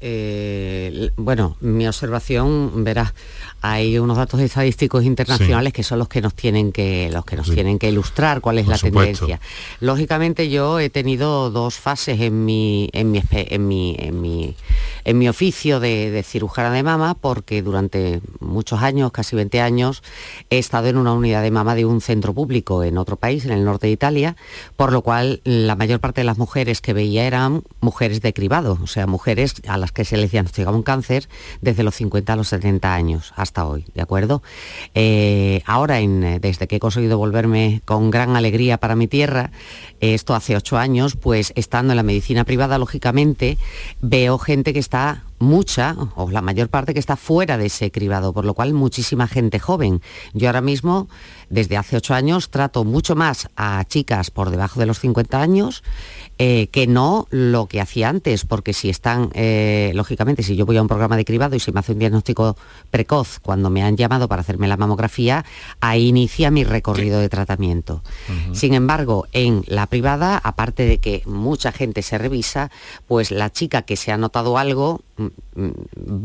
Eh, 0.00 1.10
bueno, 1.16 1.56
mi 1.60 1.88
observación, 1.88 2.84
verás, 2.84 3.14
hay 3.62 3.98
unos 3.98 4.18
datos 4.18 4.40
estadísticos 4.40 5.04
internacionales 5.04 5.72
que 5.72 5.82
son 5.82 5.98
los 5.98 6.08
que 6.08 6.20
nos 6.20 6.34
tienen 6.34 6.70
que 6.70 7.10
los 7.10 7.24
que 7.24 7.36
nos 7.36 7.50
tienen 7.50 7.78
que 7.78 7.88
ilustrar 7.88 8.40
cuál 8.40 8.58
es 8.58 8.64
Por 8.64 8.72
la 8.72 8.78
supuesto. 8.78 9.26
tendencia. 9.26 9.40
Lógicamente 9.80 10.50
yo 10.50 10.78
he 10.78 10.90
tenido 10.90 11.50
dos 11.50 11.76
fases 11.76 12.20
en 12.20 12.44
mi 12.44 12.90
en 12.92 13.10
mi 13.10 13.22
en 13.32 13.66
mi 13.66 13.96
en 13.98 14.20
mi, 14.20 14.54
en 15.04 15.18
mi 15.18 15.28
oficio 15.28 15.80
de, 15.80 16.10
de 16.10 16.22
cirujana 16.22 16.70
de 16.72 16.82
mama 16.82 17.14
porque 17.14 17.62
durante 17.62 18.20
muchos 18.40 18.82
años, 18.82 19.12
casi 19.12 19.34
20 19.34 19.60
años, 19.60 20.02
he 20.50 20.58
estado 20.58 20.88
en 20.88 20.98
una 20.98 21.14
unidad 21.14 21.42
de 21.42 21.50
mama 21.50 21.74
de 21.74 21.86
un 21.86 22.00
centro 22.00 22.34
público 22.34 22.84
en 22.84 22.98
otro 22.98 23.16
país, 23.16 23.44
en 23.46 23.52
el 23.52 23.64
norte 23.64 23.86
de 23.86 23.94
Italia, 23.94 24.36
por 24.76 24.92
lo 24.92 25.02
cual 25.02 25.40
la 25.44 25.74
mayor 25.74 26.00
parte 26.00 26.20
de 26.20 26.26
las 26.26 26.38
mujeres 26.38 26.80
que 26.80 26.92
veía 26.92 27.26
eran 27.26 27.62
mujeres 27.80 28.20
de 28.20 28.32
cribado, 28.32 28.78
o 28.82 28.86
sea, 28.86 29.06
mujeres 29.06 29.54
a 29.66 29.78
las 29.78 29.92
que 29.96 30.04
se 30.04 30.18
les 30.18 30.30
diagnosticaba 30.30 30.76
un 30.76 30.82
cáncer 30.82 31.28
desde 31.62 31.82
los 31.82 31.96
50 31.96 32.34
a 32.34 32.36
los 32.36 32.48
70 32.48 32.94
años 32.94 33.32
hasta 33.34 33.66
hoy, 33.66 33.86
¿de 33.94 34.02
acuerdo? 34.02 34.42
Eh, 34.94 35.62
ahora, 35.64 36.00
eh, 36.00 36.38
desde 36.40 36.68
que 36.68 36.76
he 36.76 36.80
conseguido 36.80 37.16
volverme 37.16 37.80
con 37.86 38.10
gran 38.10 38.36
alegría 38.36 38.76
para 38.76 38.94
mi 38.94 39.08
tierra, 39.08 39.50
eh, 40.00 40.12
esto 40.12 40.34
hace 40.34 40.54
ocho 40.54 40.76
años, 40.76 41.16
pues 41.16 41.52
estando 41.56 41.94
en 41.94 41.96
la 41.96 42.02
medicina 42.02 42.44
privada, 42.44 42.78
lógicamente, 42.78 43.56
veo 44.02 44.38
gente 44.38 44.74
que 44.74 44.78
está 44.78 45.24
mucha, 45.38 45.96
o 46.14 46.30
la 46.30 46.42
mayor 46.42 46.68
parte 46.68 46.94
que 46.94 47.00
está 47.00 47.16
fuera 47.16 47.58
de 47.58 47.66
ese 47.66 47.90
cribado, 47.90 48.32
por 48.32 48.44
lo 48.44 48.54
cual 48.54 48.72
muchísima 48.74 49.26
gente 49.26 49.58
joven. 49.58 50.00
Yo 50.34 50.48
ahora 50.48 50.60
mismo, 50.60 51.08
desde 51.48 51.76
hace 51.76 51.96
ocho 51.96 52.14
años, 52.14 52.50
trato 52.50 52.84
mucho 52.84 53.14
más 53.14 53.48
a 53.56 53.84
chicas 53.86 54.30
por 54.30 54.50
debajo 54.50 54.80
de 54.80 54.86
los 54.86 54.98
50 55.00 55.40
años 55.40 55.82
eh, 56.38 56.66
que 56.72 56.86
no 56.86 57.26
lo 57.30 57.66
que 57.66 57.80
hacía 57.80 58.08
antes, 58.08 58.44
porque 58.44 58.72
si 58.74 58.90
están, 58.90 59.30
eh, 59.32 59.92
lógicamente, 59.94 60.42
si 60.42 60.54
yo 60.56 60.66
voy 60.66 60.76
a 60.76 60.82
un 60.82 60.88
programa 60.88 61.16
de 61.16 61.24
cribado 61.24 61.56
y 61.56 61.60
se 61.60 61.72
me 61.72 61.80
hace 61.80 61.92
un 61.92 61.98
diagnóstico 61.98 62.56
precoz 62.90 63.38
cuando 63.40 63.70
me 63.70 63.82
han 63.82 63.96
llamado 63.96 64.28
para 64.28 64.40
hacerme 64.42 64.68
la 64.68 64.76
mamografía, 64.76 65.44
ahí 65.80 66.08
inicia 66.08 66.50
mi 66.50 66.64
recorrido 66.64 67.20
de 67.20 67.28
tratamiento. 67.28 68.02
Sin 68.54 68.74
embargo, 68.74 69.26
en 69.32 69.62
la 69.66 69.86
privada, 69.86 70.36
aparte 70.42 70.84
de 70.84 70.98
que 70.98 71.22
mucha 71.26 71.72
gente 71.72 72.02
se 72.02 72.18
revisa, 72.18 72.70
pues 73.06 73.30
la 73.30 73.50
chica 73.50 73.82
que 73.82 73.96
se 73.96 74.12
ha 74.12 74.18
notado 74.18 74.58
algo 74.58 75.00
mm, 75.16 75.24
mm, 75.54 75.70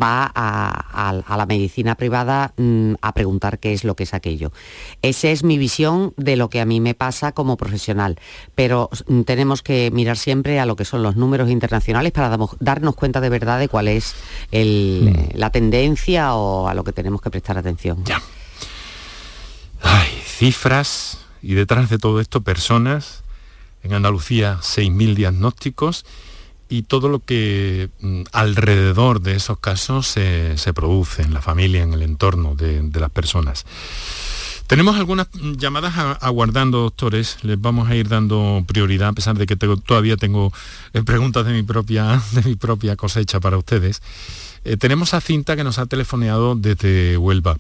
va 0.02 0.30
a, 0.34 1.10
a- 1.10 1.10
a 1.26 1.38
la 1.38 1.46
medicina 1.46 1.96
privada 1.96 2.54
mm, 2.58 2.96
a 3.02 3.14
preguntar 3.14 3.60
qué 3.60 3.72
es 3.74 3.84
lo 3.84 3.96
que 3.96 4.04
es 4.04 4.14
aquello. 4.14 4.52
Esa 5.12 5.28
es 5.30 5.44
mi 5.44 5.58
visión 5.58 6.14
de 6.16 6.38
lo 6.38 6.50
que 6.50 6.62
a 6.62 6.66
mí 6.66 6.80
me 6.80 6.94
pasa 6.94 7.34
como 7.34 7.58
profesional, 7.58 8.18
pero 8.56 8.90
mm, 9.08 9.22
tenemos 9.24 9.62
que 9.62 9.92
mirar 9.92 10.16
siempre 10.18 10.58
a 10.60 10.66
lo 10.66 10.78
que 10.78 10.86
son 10.86 11.04
los 11.04 11.18
números 11.18 11.50
internacionales 11.50 12.14
para 12.14 12.38
darnos 12.62 12.96
cuenta 12.96 13.20
de 13.20 13.30
verdad 13.30 13.60
de 13.60 13.68
cuál 13.68 13.90
es 13.90 14.16
el- 14.52 15.14
eh, 15.14 15.32
la 15.36 15.50
tendencia 15.50 16.34
o 16.36 16.68
a 16.70 16.74
lo 16.74 16.84
que 16.86 16.94
tenemos 16.94 17.22
que 17.22 17.30
prestar 17.30 17.58
atención. 17.58 18.04
Hay 19.82 20.10
cifras 20.26 21.18
y 21.42 21.56
detrás 21.56 21.90
de 21.90 21.98
todo 21.98 22.20
esto 22.22 22.42
personas. 22.42 23.24
En 23.84 23.94
Andalucía 23.94 24.60
6.000 24.62 25.16
diagnósticos 25.16 26.06
y 26.70 26.84
todo 26.84 27.10
lo 27.10 27.20
que 27.20 27.90
mm, 28.00 28.22
alrededor 28.32 29.20
de 29.22 29.36
esos 29.36 29.58
casos 29.60 30.08
se, 30.08 30.58
se 30.58 30.72
produce 30.74 31.24
en 31.24 31.34
la 31.34 31.42
familia, 31.42 31.82
en 31.82 31.94
el 31.94 32.02
entorno 32.04 32.56
de, 32.56 32.82
de 32.82 33.00
las 33.02 33.10
personas. 33.10 33.66
Tenemos 34.72 34.96
algunas 34.96 35.28
llamadas 35.58 35.94
aguardando, 36.22 36.78
doctores. 36.84 37.44
Les 37.44 37.60
vamos 37.60 37.90
a 37.90 37.96
ir 37.98 38.08
dando 38.08 38.64
prioridad, 38.66 39.10
a 39.10 39.14
pesar 39.14 39.38
de 39.38 39.46
que 39.46 39.58
tengo- 39.58 39.76
todavía 39.76 40.16
tengo 40.16 40.54
eh, 40.94 41.04
preguntas 41.04 41.46
de 41.46 41.52
mi 41.52 41.62
propia, 41.62 42.22
de 42.32 42.42
mi 42.44 42.56
propia 42.56 42.96
cosecha 42.96 43.42
para 43.42 43.58
ustedes. 43.58 44.02
Eh, 44.64 44.78
tenemos 44.78 45.14
a 45.14 45.20
Cinta 45.20 45.58
que 45.58 45.66
nos 45.66 45.78
ha 45.78 45.88
telefoneado 45.88 46.56
desde 46.56 47.18
Huelva. 47.18 47.58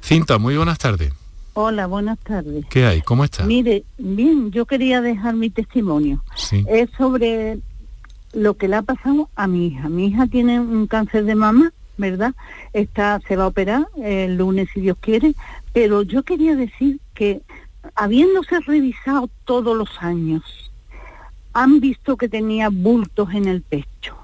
Cinta, 0.00 0.38
muy 0.38 0.56
buenas 0.56 0.78
tardes. 0.78 1.12
Hola, 1.54 1.88
buenas 1.88 2.18
tardes. 2.20 2.64
¿Qué 2.70 2.86
hay? 2.86 3.02
¿Cómo 3.02 3.24
está? 3.24 3.42
Mire, 3.44 3.82
bien, 3.98 4.52
yo 4.52 4.66
quería 4.66 5.00
dejar 5.00 5.34
mi 5.34 5.50
testimonio. 5.50 6.22
Sí. 6.36 6.64
Es 6.68 6.88
sobre 6.96 7.58
lo 8.34 8.54
que 8.54 8.68
le 8.68 8.76
ha 8.76 8.82
pasado 8.82 9.28
a 9.34 9.48
mi 9.48 9.66
hija. 9.66 9.88
Mi 9.88 10.06
hija 10.06 10.28
tiene 10.28 10.60
un 10.60 10.86
cáncer 10.86 11.24
de 11.24 11.34
mama, 11.34 11.72
¿verdad? 11.96 12.34
Está, 12.72 13.20
se 13.26 13.34
va 13.34 13.44
a 13.44 13.48
operar 13.48 13.88
el 14.00 14.36
lunes 14.36 14.68
si 14.72 14.80
Dios 14.82 14.98
quiere, 15.00 15.34
pero 15.76 16.00
yo 16.00 16.22
quería 16.22 16.56
decir 16.56 17.00
que 17.12 17.42
habiéndose 17.96 18.60
revisado 18.60 19.28
todos 19.44 19.76
los 19.76 19.90
años, 20.00 20.42
han 21.52 21.80
visto 21.80 22.16
que 22.16 22.30
tenía 22.30 22.70
bultos 22.70 23.34
en 23.34 23.44
el 23.46 23.60
pecho 23.60 24.16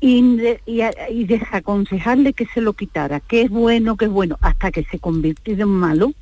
y, 0.00 0.36
de- 0.38 0.62
y, 1.10 1.24
desaconsejarle 1.26 2.32
que 2.32 2.46
se 2.46 2.62
lo 2.62 2.72
quitara, 2.72 3.20
que 3.20 3.42
es 3.42 3.50
bueno, 3.50 3.98
que 3.98 4.06
es 4.06 4.10
bueno, 4.10 4.38
hasta 4.40 4.70
que 4.72 4.82
se 4.84 4.98
convirtió 4.98 5.52
en 5.52 5.68
malo. 5.68 6.14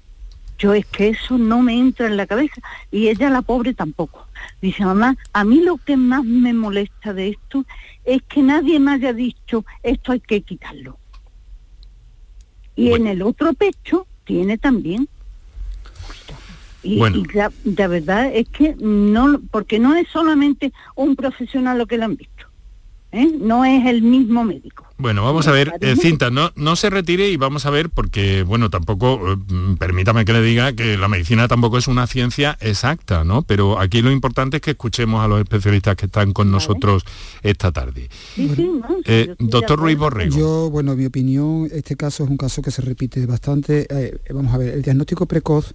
Yo 0.59 0.75
es 0.75 0.87
que 0.87 1.11
eso 1.11 1.39
no 1.39 1.63
me 1.63 1.79
entra 1.79 2.09
en 2.09 2.17
la 2.17 2.27
cabeza 2.27 2.61
y 2.91 3.07
ella 3.11 3.31
la 3.31 3.43
pobre 3.43 3.75
tampoco. 3.75 4.27
Dice, 4.61 4.85
mamá, 4.85 5.17
a 5.35 5.45
mí 5.45 5.61
lo 5.61 5.77
que 5.77 5.97
más 5.97 6.25
me 6.25 6.53
molesta 6.53 7.15
de 7.15 7.29
esto 7.29 7.65
es 8.05 8.23
que 8.23 8.43
nadie 8.43 8.81
me 8.81 8.91
haya 8.95 9.13
dicho 9.13 9.65
esto 9.85 10.11
hay 10.11 10.19
que 10.19 10.41
quitarlo. 10.41 10.99
Y 12.75 12.91
en 12.95 13.07
el 13.07 13.23
otro 13.23 13.53
pecho 13.53 14.09
tiene 14.29 14.59
también. 14.59 15.09
Y, 16.83 16.99
Bueno. 16.99 17.17
y 17.17 17.25
la, 17.35 17.51
la 17.65 17.89
verdad 17.89 18.31
es 18.33 18.47
que 18.51 18.77
no, 18.79 19.41
porque 19.51 19.79
no 19.79 19.97
es 19.97 20.07
solamente 20.09 20.73
un 20.95 21.17
profesional 21.17 21.79
lo 21.79 21.87
que 21.87 21.97
le 21.97 22.05
han 22.05 22.17
visto, 22.17 22.47
¿eh? 23.13 23.31
no 23.41 23.65
es 23.65 23.87
el 23.87 24.03
mismo 24.03 24.45
médico. 24.45 24.87
Bueno, 24.99 25.25
vamos 25.25 25.47
a 25.47 25.53
ver, 25.53 25.73
eh, 25.81 25.95
Cinta, 25.97 26.31
no, 26.31 26.51
no 26.57 26.75
se 26.75 26.91
retire 26.91 27.31
y 27.31 27.37
vamos 27.37 27.67
a 27.67 27.71
ver 27.71 27.89
porque, 27.89 28.43
bueno, 28.43 28.69
tampoco, 28.69 29.33
eh, 29.33 29.37
permítame 29.79 30.25
que 30.25 30.33
le 30.33 30.43
diga 30.43 30.73
que 30.73 30.97
la 30.97 31.07
medicina 31.07 31.47
tampoco 31.47 31.79
es 31.79 31.87
una 31.87 32.09
ciencia 32.09 32.59
exacta, 32.61 33.23
¿no? 33.23 33.43
Pero 33.43 33.79
aquí 33.79 34.03
lo 34.03 34.11
importante 34.11 34.57
es 34.57 34.61
que 34.61 34.73
escuchemos 34.73 35.25
a 35.25 35.29
los 35.29 35.39
especialistas 35.39 35.95
que 35.95 36.07
están 36.07 36.33
con 36.33 36.51
nosotros 36.51 37.05
esta 37.43 37.71
tarde. 37.71 38.09
Eh, 39.05 39.35
doctor 39.39 39.79
Ruiz 39.79 39.97
Borrego. 39.97 40.37
Yo, 40.37 40.71
bueno, 40.71 40.97
mi 40.97 41.07
opinión, 41.07 41.69
este 41.73 41.95
caso 41.95 42.25
es 42.25 42.31
un 42.31 42.37
caso 42.37 42.61
que 42.61 42.73
se 42.73 42.83
repite 42.83 43.25
bastante. 43.27 43.87
Eh, 43.91 44.19
vamos 44.35 44.53
a 44.53 44.59
ver, 44.59 44.75
el 44.75 44.83
diagnóstico 44.83 45.27
precoz 45.27 45.75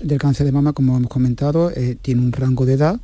del 0.00 0.18
cáncer 0.18 0.46
de 0.46 0.52
mama, 0.52 0.72
como 0.72 0.96
hemos 0.96 1.10
comentado, 1.10 1.70
eh, 1.70 1.96
tiene 2.00 2.22
un 2.22 2.32
rango 2.32 2.64
de 2.66 2.74
edad 2.74 3.00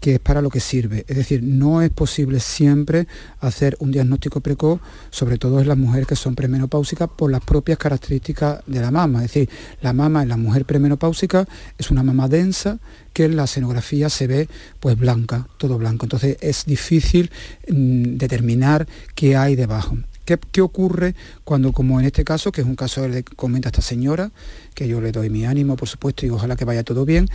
que 0.00 0.14
es 0.14 0.20
para 0.20 0.42
lo 0.42 0.50
que 0.50 0.60
sirve. 0.60 1.04
Es 1.08 1.16
decir, 1.16 1.42
no 1.42 1.82
es 1.82 1.90
posible 1.90 2.40
siempre 2.40 3.06
hacer 3.40 3.76
un 3.80 3.90
diagnóstico 3.90 4.40
precoz, 4.40 4.80
sobre 5.10 5.38
todo 5.38 5.60
en 5.60 5.68
las 5.68 5.76
mujeres 5.76 6.06
que 6.06 6.16
son 6.16 6.34
premenopáusicas, 6.34 7.08
por 7.08 7.30
las 7.30 7.42
propias 7.42 7.78
características 7.78 8.60
de 8.66 8.80
la 8.80 8.90
mama. 8.90 9.24
Es 9.24 9.32
decir, 9.32 9.48
la 9.82 9.92
mama 9.92 10.22
en 10.22 10.28
la 10.28 10.36
mujer 10.36 10.64
premenopáusica 10.64 11.46
es 11.76 11.90
una 11.90 12.02
mama 12.02 12.28
densa 12.28 12.78
que 13.12 13.24
en 13.24 13.36
la 13.36 13.44
escenografía 13.44 14.08
se 14.08 14.26
ve 14.26 14.48
pues 14.80 14.96
blanca, 14.96 15.48
todo 15.58 15.78
blanco. 15.78 16.06
Entonces 16.06 16.36
es 16.40 16.64
difícil 16.66 17.30
mm, 17.68 18.16
determinar 18.16 18.86
qué 19.14 19.36
hay 19.36 19.56
debajo. 19.56 19.98
¿Qué, 20.24 20.38
qué 20.52 20.60
ocurre 20.60 21.14
cuando, 21.42 21.72
como 21.72 21.98
en 21.98 22.06
este 22.06 22.22
caso, 22.22 22.52
que 22.52 22.60
es 22.60 22.66
un 22.66 22.76
caso 22.76 23.10
que 23.10 23.24
comenta 23.24 23.70
esta 23.70 23.80
señora, 23.80 24.30
que 24.74 24.86
yo 24.86 25.00
le 25.00 25.10
doy 25.10 25.30
mi 25.30 25.46
ánimo, 25.46 25.74
por 25.74 25.88
supuesto, 25.88 26.26
y 26.26 26.30
ojalá 26.30 26.54
que 26.54 26.66
vaya 26.66 26.84
todo 26.84 27.06
bien, 27.06 27.30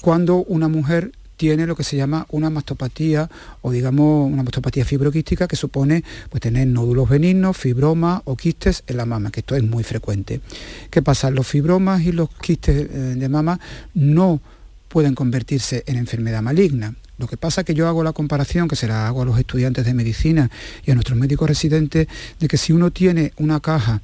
cuando 0.00 0.38
una 0.38 0.66
mujer 0.66 1.12
tiene 1.42 1.66
lo 1.66 1.74
que 1.74 1.82
se 1.82 1.96
llama 1.96 2.24
una 2.30 2.50
mastopatía 2.50 3.28
o 3.62 3.72
digamos 3.72 4.30
una 4.30 4.44
mastopatía 4.44 4.84
fibroquística 4.84 5.48
que 5.48 5.56
supone 5.56 6.04
pues 6.30 6.40
tener 6.40 6.68
nódulos 6.68 7.08
benignos, 7.08 7.56
fibromas 7.56 8.22
o 8.26 8.36
quistes 8.36 8.84
en 8.86 8.96
la 8.96 9.06
mama, 9.06 9.32
que 9.32 9.40
esto 9.40 9.56
es 9.56 9.64
muy 9.64 9.82
frecuente. 9.82 10.40
¿Qué 10.88 11.02
pasa? 11.02 11.32
Los 11.32 11.48
fibromas 11.48 12.02
y 12.02 12.12
los 12.12 12.30
quistes 12.30 12.76
eh, 12.76 13.16
de 13.16 13.28
mama 13.28 13.58
no 13.92 14.40
pueden 14.86 15.16
convertirse 15.16 15.82
en 15.88 15.96
enfermedad 15.96 16.42
maligna. 16.42 16.94
Lo 17.18 17.26
que 17.26 17.36
pasa 17.36 17.62
es 17.62 17.66
que 17.66 17.74
yo 17.74 17.88
hago 17.88 18.04
la 18.04 18.12
comparación, 18.12 18.68
que 18.68 18.76
se 18.76 18.86
la 18.86 19.08
hago 19.08 19.22
a 19.22 19.24
los 19.24 19.36
estudiantes 19.36 19.84
de 19.84 19.94
medicina 19.94 20.48
y 20.86 20.92
a 20.92 20.94
nuestros 20.94 21.18
médicos 21.18 21.48
residentes, 21.48 22.06
de 22.38 22.46
que 22.46 22.56
si 22.56 22.72
uno 22.72 22.92
tiene 22.92 23.32
una 23.38 23.58
caja 23.58 24.00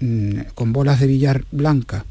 mm, 0.00 0.40
con 0.56 0.72
bolas 0.72 0.98
de 0.98 1.06
billar 1.06 1.44
blancas, 1.52 2.02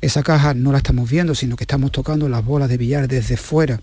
esa 0.00 0.22
caja 0.22 0.54
no 0.54 0.72
la 0.72 0.78
estamos 0.78 1.10
viendo, 1.10 1.34
sino 1.34 1.56
que 1.56 1.64
estamos 1.64 1.92
tocando 1.92 2.28
las 2.28 2.44
bolas 2.44 2.68
de 2.68 2.76
billar 2.76 3.08
desde 3.08 3.36
fuera. 3.36 3.80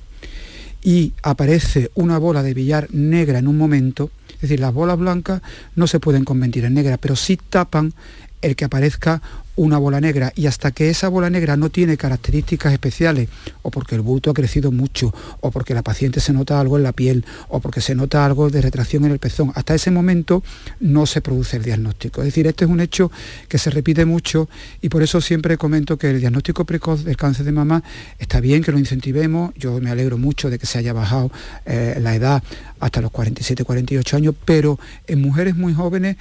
Y 0.81 1.13
aparece 1.23 1.91
una 1.95 2.17
bola 2.17 2.43
de 2.43 2.53
billar 2.53 2.87
negra 2.91 3.39
en 3.39 3.47
un 3.47 3.57
momento, 3.57 4.11
es 4.35 4.41
decir, 4.41 4.59
las 4.59 4.73
bolas 4.73 4.97
blancas 4.97 5.41
no 5.75 5.87
se 5.87 5.99
pueden 5.99 6.23
convertir 6.23 6.65
en 6.65 6.75
negras, 6.75 6.99
pero 7.01 7.15
sí 7.15 7.37
tapan 7.37 7.93
el 8.41 8.55
que 8.55 8.65
aparezca 8.65 9.21
una 9.55 9.77
bola 9.77 10.01
negra. 10.01 10.31
Y 10.35 10.47
hasta 10.47 10.71
que 10.71 10.89
esa 10.89 11.09
bola 11.09 11.29
negra 11.29 11.57
no 11.57 11.69
tiene 11.69 11.97
características 11.97 12.73
especiales 12.73 13.29
o 13.61 13.71
porque 13.71 13.95
el 13.95 14.01
bulto 14.01 14.31
ha 14.31 14.33
crecido 14.33 14.71
mucho 14.71 15.13
o 15.41 15.51
porque 15.51 15.73
la 15.73 15.81
paciente 15.81 16.19
se 16.19 16.33
nota 16.33 16.59
algo 16.59 16.77
en 16.77 16.83
la 16.83 16.91
piel 16.91 17.25
o 17.49 17.59
porque 17.59 17.81
se 17.81 17.95
nota 17.95 18.25
algo 18.25 18.49
de 18.49 18.61
retracción 18.61 19.05
en 19.05 19.11
el 19.11 19.19
pezón, 19.19 19.51
hasta 19.55 19.75
ese 19.75 19.91
momento 19.91 20.43
no 20.79 21.05
se 21.05 21.21
produce 21.21 21.57
el 21.57 21.63
diagnóstico. 21.63 22.21
Es 22.21 22.27
decir, 22.27 22.47
este 22.47 22.65
es 22.65 22.71
un 22.71 22.79
hecho 22.79 23.11
que 23.47 23.57
se 23.57 23.69
repite 23.69 24.05
mucho 24.05 24.49
y 24.81 24.89
por 24.89 25.03
eso 25.03 25.21
siempre 25.21 25.57
comento 25.57 25.97
que 25.97 26.09
el 26.09 26.19
diagnóstico 26.19 26.65
precoz 26.65 27.03
del 27.03 27.17
cáncer 27.17 27.45
de 27.45 27.51
mama 27.51 27.83
está 28.19 28.39
bien 28.39 28.63
que 28.63 28.71
lo 28.71 28.79
incentivemos, 28.79 29.53
yo 29.55 29.79
me 29.79 29.89
alegro 29.89 30.17
mucho 30.17 30.49
de 30.49 30.59
que 30.59 30.65
se 30.65 30.79
haya 30.79 30.93
bajado 30.93 31.31
eh, 31.65 31.97
la 32.01 32.15
edad 32.15 32.43
hasta 32.79 33.01
los 33.01 33.11
47, 33.11 33.63
48 33.63 34.17
años, 34.17 34.35
pero 34.43 34.79
en 35.07 35.21
mujeres 35.21 35.55
muy 35.55 35.73
jóvenes 35.73 36.17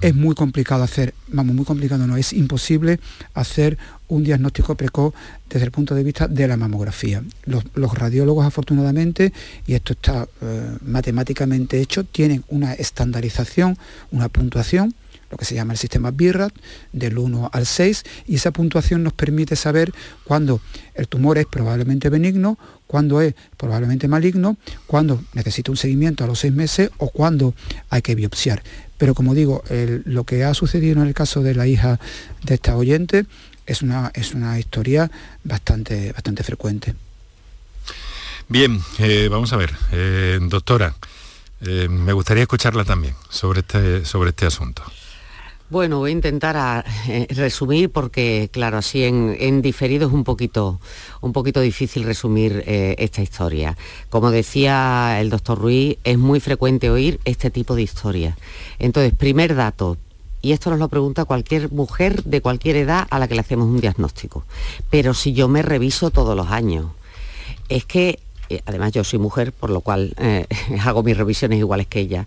es 0.00 0.14
muy 0.14 0.34
complicado 0.34 0.82
hacer, 0.82 1.14
vamos, 1.28 1.54
muy 1.54 1.64
complicado 1.64 2.06
no, 2.06 2.16
es 2.16 2.32
imposible 2.32 2.77
hacer 3.34 3.78
un 4.08 4.24
diagnóstico 4.24 4.74
precoz 4.74 5.14
desde 5.48 5.66
el 5.66 5.70
punto 5.70 5.94
de 5.94 6.02
vista 6.02 6.28
de 6.28 6.48
la 6.48 6.56
mamografía. 6.56 7.22
Los, 7.44 7.94
radiólogos 7.94 8.46
afortunadamente, 8.46 9.32
y 9.66 9.74
esto 9.74 9.92
está 9.92 10.26
eh, 10.40 10.76
matemáticamente 10.82 11.80
hecho, 11.80 12.04
tienen 12.04 12.44
una 12.48 12.72
estandarización, 12.74 13.76
una 14.10 14.28
puntuación, 14.28 14.94
lo 15.30 15.36
que 15.36 15.44
se 15.44 15.54
llama 15.54 15.74
el 15.74 15.78
sistema 15.78 16.10
BIRAT, 16.10 16.54
del 16.92 17.18
1 17.18 17.50
al 17.52 17.66
6, 17.66 18.04
y 18.26 18.36
esa 18.36 18.50
puntuación 18.50 19.02
nos 19.02 19.12
permite 19.12 19.56
saber 19.56 19.92
cuándo 20.24 20.60
el 20.94 21.06
tumor 21.06 21.36
es 21.36 21.46
probablemente 21.46 22.08
benigno, 22.08 22.58
cuándo 22.86 23.20
es 23.20 23.34
probablemente 23.56 24.08
maligno, 24.08 24.56
cuándo 24.86 25.22
necesita 25.34 25.70
un 25.70 25.76
seguimiento 25.76 26.24
a 26.24 26.26
los 26.26 26.38
seis 26.38 26.52
meses 26.52 26.90
o 26.96 27.10
cuándo 27.10 27.54
hay 27.90 28.00
que 28.00 28.14
biopsiar. 28.14 28.62
Pero 28.98 29.14
como 29.14 29.34
digo, 29.34 29.62
lo 30.04 30.24
que 30.24 30.44
ha 30.44 30.52
sucedido 30.54 31.00
en 31.00 31.06
el 31.06 31.14
caso 31.14 31.42
de 31.42 31.54
la 31.54 31.66
hija 31.66 31.98
de 32.42 32.54
esta 32.54 32.76
oyente 32.76 33.24
es 33.64 33.82
una, 33.82 34.10
es 34.14 34.34
una 34.34 34.58
historia 34.58 35.10
bastante, 35.44 36.12
bastante 36.12 36.42
frecuente. 36.42 36.94
Bien, 38.48 38.80
eh, 38.98 39.28
vamos 39.30 39.52
a 39.52 39.56
ver, 39.56 39.74
eh, 39.92 40.38
doctora, 40.40 40.94
eh, 41.60 41.86
me 41.88 42.14
gustaría 42.14 42.44
escucharla 42.44 42.84
también 42.84 43.14
sobre 43.28 43.60
este, 43.60 44.06
sobre 44.06 44.30
este 44.30 44.46
asunto. 44.46 44.82
Bueno, 45.70 45.98
voy 45.98 46.10
a 46.10 46.12
intentar 46.12 46.56
a- 46.56 46.84
eh, 47.08 47.26
resumir 47.30 47.90
porque, 47.90 48.48
claro, 48.52 48.78
así 48.78 49.04
en, 49.04 49.60
diferido 49.60 50.08
es 50.08 50.14
un 50.14 50.24
poquito, 50.24 50.80
un 51.20 51.32
poquito 51.32 51.60
difícil 51.60 52.04
resumir 52.04 52.64
eh, 52.66 52.94
esta 52.98 53.20
historia. 53.20 53.76
Como 54.08 54.30
decía 54.30 55.20
el 55.20 55.28
doctor 55.30 55.58
Ruiz, 55.58 55.98
es 56.04 56.16
muy 56.16 56.40
frecuente 56.40 56.88
oír 56.90 57.20
este 57.24 57.50
tipo 57.50 57.74
de 57.74 57.82
historias. 57.82 58.36
Entonces, 58.78 59.12
primer 59.14 59.54
dato, 59.54 59.98
y 60.40 60.52
esto 60.52 60.70
nos 60.70 60.78
lo 60.78 60.88
pregunta 60.88 61.24
cualquier 61.26 61.70
mujer 61.70 62.22
de 62.24 62.40
cualquier 62.40 62.76
edad 62.76 63.06
a 63.10 63.18
la 63.18 63.28
que 63.28 63.34
le 63.34 63.40
hacemos 63.40 63.66
un 63.66 63.80
diagnóstico. 63.80 64.44
Pero 64.88 65.12
si 65.12 65.34
yo 65.34 65.48
me 65.48 65.60
reviso 65.62 66.10
todos 66.10 66.34
los 66.34 66.48
años, 66.48 66.86
es 67.68 67.84
que, 67.84 68.20
eh, 68.48 68.62
además 68.64 68.92
yo 68.92 69.04
soy 69.04 69.18
mujer, 69.18 69.52
por 69.52 69.68
lo 69.68 69.82
cual 69.82 70.14
hago 70.82 71.02
mis 71.02 71.16
revisiones 71.18 71.58
iguales 71.58 71.88
que 71.88 72.00
ella, 72.00 72.26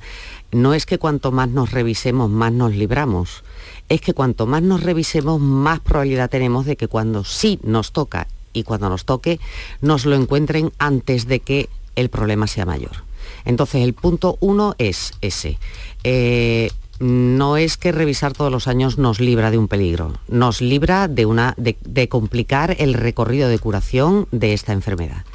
no 0.51 0.73
es 0.73 0.85
que 0.85 0.97
cuanto 0.97 1.31
más 1.31 1.49
nos 1.49 1.71
revisemos, 1.71 2.29
más 2.29 2.51
nos 2.51 2.75
libramos. 2.75 3.43
Es 3.89 4.01
que 4.01 4.13
cuanto 4.13 4.45
más 4.45 4.61
nos 4.61 4.83
revisemos, 4.83 5.39
más 5.39 5.79
probabilidad 5.79 6.29
tenemos 6.29 6.65
de 6.65 6.75
que 6.75 6.87
cuando 6.87 7.23
sí 7.23 7.59
nos 7.63 7.91
toca 7.91 8.27
y 8.53 8.63
cuando 8.63 8.89
nos 8.89 9.05
toque, 9.05 9.39
nos 9.81 10.05
lo 10.05 10.15
encuentren 10.15 10.71
antes 10.77 11.27
de 11.27 11.39
que 11.39 11.69
el 11.95 12.09
problema 12.09 12.47
sea 12.47 12.65
mayor. 12.65 13.03
Entonces, 13.45 13.83
el 13.83 13.93
punto 13.93 14.37
uno 14.39 14.75
es 14.77 15.13
ese. 15.21 15.57
Eh, 16.03 16.71
no 16.99 17.57
es 17.57 17.77
que 17.77 17.91
revisar 17.91 18.33
todos 18.33 18.51
los 18.51 18.67
años 18.67 18.97
nos 18.97 19.19
libra 19.19 19.49
de 19.49 19.57
un 19.57 19.67
peligro, 19.67 20.13
nos 20.27 20.61
libra 20.61 21.07
de, 21.07 21.25
una, 21.25 21.55
de, 21.57 22.09
complicar 22.09 22.75
el 22.77 22.93
recorrido 22.93 23.49
de 23.49 23.57
curación 23.57 24.27
de 24.31 24.53
esta 24.53 24.73
enfermedad. 24.73 25.25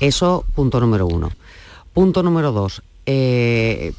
Eso, 0.00 0.44
punto 0.54 0.78
número 0.78 1.06
uno. 1.06 1.30
Punto 1.94 2.22
número 2.22 2.52
dos, 2.52 2.82
eh, 3.06 3.94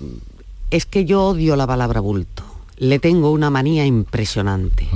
es 0.71 0.85
que 0.85 1.05
yo 1.05 1.23
odio 1.23 1.55
la 1.55 1.67
palabra 1.67 1.99
bulto. 1.99 2.43
Le 2.77 2.99
tengo 2.99 3.31
una 3.31 3.49
manía 3.49 3.85
impresionante. 3.85 4.87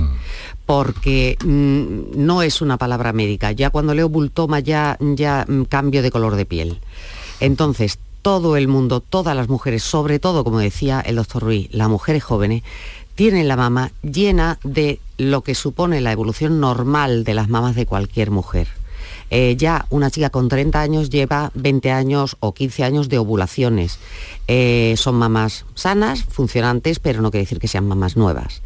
Porque 0.66 1.36
mm, 1.44 2.24
no 2.24 2.42
es 2.42 2.62
una 2.62 2.76
palabra 2.76 3.12
médica. 3.12 3.52
Ya 3.52 3.70
cuando 3.70 3.94
leo 3.94 4.08
bultoma 4.08 4.60
ya, 4.60 4.96
ya 5.00 5.44
mm, 5.48 5.64
cambio 5.64 6.02
de 6.02 6.10
color 6.10 6.36
de 6.36 6.46
piel. 6.46 6.78
Entonces, 7.40 7.98
todo 8.22 8.56
el 8.56 8.68
mundo, 8.68 9.00
todas 9.00 9.34
las 9.34 9.48
mujeres, 9.48 9.82
sobre 9.82 10.20
todo, 10.20 10.44
como 10.44 10.60
decía 10.60 11.00
el 11.00 11.16
doctor 11.16 11.42
Ruiz, 11.42 11.68
las 11.72 11.88
mujeres 11.88 12.22
jóvenes, 12.22 12.62
tienen 13.16 13.48
la 13.48 13.56
mama 13.56 13.90
llena 14.02 14.58
de 14.62 15.00
lo 15.18 15.42
que 15.42 15.54
supone 15.54 16.00
la 16.00 16.12
evolución 16.12 16.60
normal 16.60 17.24
de 17.24 17.34
las 17.34 17.48
mamas 17.48 17.74
de 17.74 17.86
cualquier 17.86 18.30
mujer. 18.30 18.68
Eh, 19.34 19.56
ya 19.56 19.86
una 19.88 20.10
chica 20.10 20.28
con 20.28 20.50
30 20.50 20.78
años 20.78 21.08
lleva 21.08 21.50
20 21.54 21.90
años 21.90 22.36
o 22.40 22.52
15 22.52 22.84
años 22.84 23.08
de 23.08 23.16
ovulaciones. 23.16 23.98
Eh, 24.46 24.92
son 24.98 25.14
mamás 25.14 25.64
sanas, 25.74 26.24
funcionantes, 26.24 26.98
pero 26.98 27.22
no 27.22 27.30
quiere 27.30 27.44
decir 27.44 27.58
que 27.58 27.66
sean 27.66 27.88
mamás 27.88 28.14
nuevas. 28.14 28.60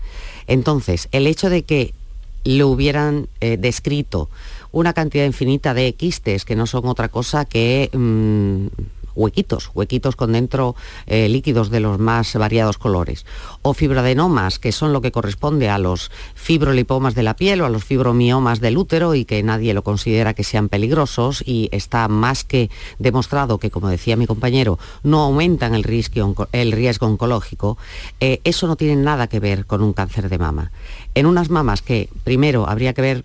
Entonces, 0.49 1.09
el 1.13 1.29
hecho 1.29 1.51
de 1.51 1.63
que 1.63 1.95
le 2.43 2.65
hubieran 2.65 3.29
eh, 3.41 3.59
descrito 3.59 4.29
una 4.73 4.93
cantidad 4.93 5.25
infinita 5.25 5.73
de 5.73 5.95
quistes 5.95 6.45
que 6.45 6.57
no 6.57 6.67
son 6.67 6.87
otra 6.87 7.11
cosa 7.11 7.45
que 7.45 7.89
mm, 7.93 8.67
huequitos, 9.17 9.71
huequitos 9.75 10.15
con 10.15 10.33
dentro 10.33 10.77
eh, 11.07 11.29
líquidos 11.29 11.71
de 11.71 11.81
los 11.81 11.99
más 11.99 12.35
variados 12.35 12.79
colores, 12.79 13.27
o 13.63 13.75
fibroadenomas, 13.75 14.59
que 14.59 14.73
son 14.73 14.93
lo 14.93 15.01
que 15.01 15.11
corresponde 15.11 15.69
a 15.69 15.79
los 15.79 16.11
fibrolipomas 16.35 17.15
de 17.15 17.23
la 17.23 17.35
piel 17.35 17.61
o 17.63 17.67
a 17.67 17.71
los 17.71 17.85
fibromiomas 17.85 18.61
del 18.61 18.79
útero 18.79 19.15
y 19.15 19.25
que 19.25 19.43
nadie 19.43 19.75
lo 19.75 19.83
considera 19.83 20.35
que 20.35 20.45
sean 20.45 20.69
peligrosos 20.69 21.43
y 21.45 21.69
está 21.73 22.07
más 22.09 22.45
que 22.45 22.71
demostrado 22.99 23.59
que, 23.59 23.71
como 23.71 23.89
decía 23.89 24.17
mi 24.17 24.27
compañero, 24.27 24.79
no 25.03 25.23
aumentan 25.23 25.75
el 25.75 25.83
riesgo, 25.83 26.49
el 26.53 26.73
riesgo 26.73 27.07
oncológico, 27.07 27.79
eh, 28.21 28.41
eso 28.45 28.67
no 28.67 28.77
tiene 28.77 28.97
nada 28.97 29.27
que 29.27 29.41
ver 29.41 29.67
con 29.67 29.83
un 29.83 29.93
cáncer 29.93 30.29
de 30.29 30.39
mama. 30.39 30.71
En 31.15 31.27
unas 31.27 31.51
mamas 31.51 31.83
que 31.83 32.11
primero 32.25 32.69
habría 32.69 32.93
que 32.93 33.03
ver 33.03 33.25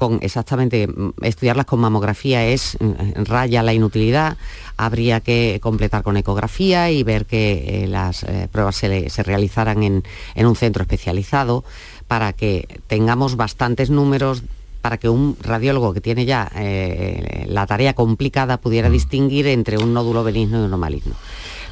con 0.00 0.18
exactamente 0.22 0.88
mm, 0.88 1.10
estudiarlas 1.20 1.66
con 1.66 1.78
mamografía 1.78 2.46
es 2.46 2.78
mm, 2.80 3.24
raya 3.24 3.62
la 3.62 3.74
inutilidad, 3.74 4.38
habría 4.78 5.20
que 5.20 5.60
completar 5.62 6.02
con 6.02 6.16
ecografía 6.16 6.90
y 6.90 7.02
ver 7.02 7.26
que 7.26 7.82
eh, 7.84 7.86
las 7.86 8.22
eh, 8.22 8.48
pruebas 8.50 8.76
se, 8.76 9.22
realizaran 9.22 9.82
en, 9.82 10.02
un 10.36 10.56
centro 10.56 10.82
especializado 10.82 11.64
para 12.08 12.32
que 12.32 12.80
tengamos 12.86 13.36
bastantes 13.36 13.90
números 13.90 14.42
para 14.80 14.96
que 14.96 15.10
un 15.10 15.36
radiólogo 15.42 15.92
que 15.92 16.00
tiene 16.00 16.24
ya 16.24 16.50
eh, 16.56 17.44
la 17.46 17.66
tarea 17.66 17.92
complicada 17.92 18.56
pudiera 18.56 18.88
mm. 18.88 18.92
distinguir 18.92 19.46
entre 19.48 19.76
un 19.76 19.92
nódulo 19.92 20.24
benigno 20.24 20.62
y 20.62 20.64
uno 20.64 20.78
maligno 20.78 21.14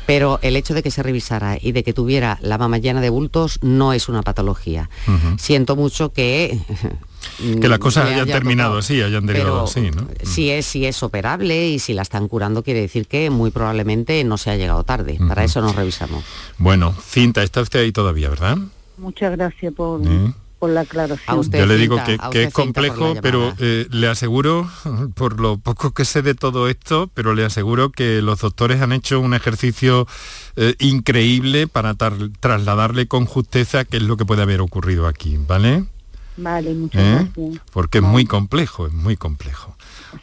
pero 0.05 0.39
el 0.41 0.57
hecho 0.57 0.73
de 0.73 0.83
que 0.83 0.91
se 0.91 1.03
revisara 1.03 1.59
y 1.61 1.73
de 1.73 1.83
que 1.83 1.93
tuviera 1.93 2.39
la 2.41 2.57
mama 2.57 2.79
llena 2.79 3.03
de 3.03 3.11
bultos 3.11 3.59
no 3.61 3.93
es 3.93 4.09
una 4.09 4.23
patología. 4.23 4.89
Siento 5.37 5.77
mucho 5.77 6.15
que 6.15 6.59
que 7.39 7.69
las 7.69 7.79
cosas 7.79 8.07
hayan 8.07 8.27
terminado 8.27 8.79
así, 8.79 9.01
hayan 9.01 9.27
derivado 9.27 9.65
así, 9.65 9.91
¿no? 9.91 10.09
Si 10.23 10.51
es, 10.51 10.67
si 10.67 10.87
es 10.87 11.03
operable 11.03 11.69
y 11.69 11.79
si 11.79 11.95
la 11.95 12.03
están 12.03 12.29
curando, 12.29 12.63
quiere 12.63 12.81
decir 12.81 13.07
que 13.07 13.31
muy 13.31 13.51
probablemente 13.51 14.23
no 14.25 14.39
se 14.39 14.51
ha 14.51 14.57
llegado 14.57 14.85
tarde. 14.85 15.19
Para 15.27 15.45
eso 15.45 15.61
nos 15.61 15.77
revisamos. 15.77 16.25
Bueno, 16.59 16.95
Cinta, 17.01 17.43
está 17.43 17.61
usted 17.61 17.81
ahí 17.81 17.93
todavía, 17.93 18.29
¿verdad? 18.29 18.59
Muchas 18.97 19.37
gracias 19.37 19.73
por... 19.75 20.01
por 20.59 20.71
la 20.71 20.81
aclaración. 20.81 21.51
Yo 21.51 21.67
le 21.67 21.77
digo 21.77 21.99
que, 22.33 22.43
es 22.43 22.53
complejo, 22.53 23.15
pero 23.23 23.55
eh, 23.59 23.87
le 23.91 24.09
aseguro, 24.09 24.69
por 25.15 25.41
lo 25.41 25.59
poco 25.59 25.93
que 25.93 26.05
sé 26.05 26.23
de 26.23 26.35
todo 26.35 26.69
esto, 26.69 27.09
pero 27.15 27.35
le 27.35 27.45
aseguro 27.45 27.91
que 27.91 28.21
los 28.23 28.41
doctores 28.41 28.83
han 28.83 28.93
hecho 28.93 29.21
un 29.21 29.35
ejercicio 29.35 30.09
eh, 30.57 30.75
increíble 30.81 31.69
para 31.69 31.95
trasladarle 31.95 33.07
con 33.07 33.27
justeza 33.27 33.85
qué 33.85 33.99
es 33.99 34.03
lo 34.03 34.17
que 34.17 34.25
puede 34.25 34.43
haber 34.43 34.61
ocurrido 34.61 35.07
aquí, 35.07 35.39
¿vale? 35.47 35.85
Vale, 36.39 36.73
muchas 36.73 37.03
¿Eh? 37.03 37.31
gracias. 37.35 37.63
Porque 37.73 37.99
es 37.99 38.05
muy 38.05 38.25
complejo, 38.25 38.87
es 38.87 38.93
muy 38.93 39.17
complejo. 39.17 39.77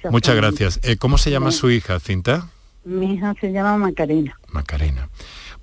Muchas 0.10 0.36
gracias. 0.36 0.80
Eh, 0.84 0.98
¿Cómo 0.98 1.18
se 1.18 1.30
llama 1.30 1.52
su 1.52 1.70
hija, 1.70 2.00
Cinta? 2.00 2.48
Mi 2.86 3.16
hija 3.16 3.34
se 3.40 3.52
llama 3.52 3.78
Macarena. 3.78 4.38
Macarena. 4.50 5.10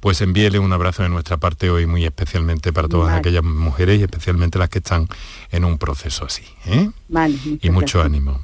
Pues 0.01 0.21
envíele 0.21 0.59
un 0.59 0.73
abrazo 0.73 1.05
de 1.05 1.09
nuestra 1.09 1.37
parte 1.37 1.71
hoy 1.71 1.87
muy 1.87 2.05
especialmente 2.05 2.73
para 2.73 2.89
todas 2.89 3.17
aquellas 3.17 3.45
mujeres 3.45 4.01
y 4.01 4.03
especialmente 4.03 4.59
las 4.59 4.69
que 4.69 4.79
están 4.79 5.07
en 5.53 5.65
un 5.65 5.79
proceso 5.79 6.25
así. 6.25 6.43
¿eh? 6.67 6.91
Vale, 7.09 7.39
y 7.61 7.71
mucho 7.71 8.03
ánimo. 8.03 8.41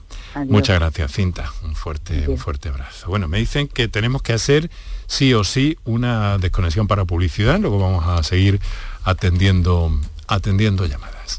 Muchas 0.47 0.79
gracias, 0.79 1.13
Cinta. 1.13 1.53
Un 1.65 1.75
fuerte, 1.75 2.29
un 2.29 2.39
fuerte 2.39 2.69
abrazo. 2.69 3.09
Bueno, 3.09 3.27
me 3.27 3.39
dicen 3.39 3.67
que 3.67 3.89
tenemos 3.89 4.23
que 4.23 4.35
hacer 4.35 4.71
sí 5.09 5.35
o 5.35 5.43
sí 5.43 5.77
una 5.85 6.39
desconexión 6.39 6.87
para 6.87 7.05
publicidad, 7.05 7.59
luego 7.59 7.81
vamos 7.81 8.07
a 8.07 8.23
seguir 8.23 8.61
atendiendo, 9.03 9.99
atendiendo 10.29 10.87
llamadas. 10.87 11.39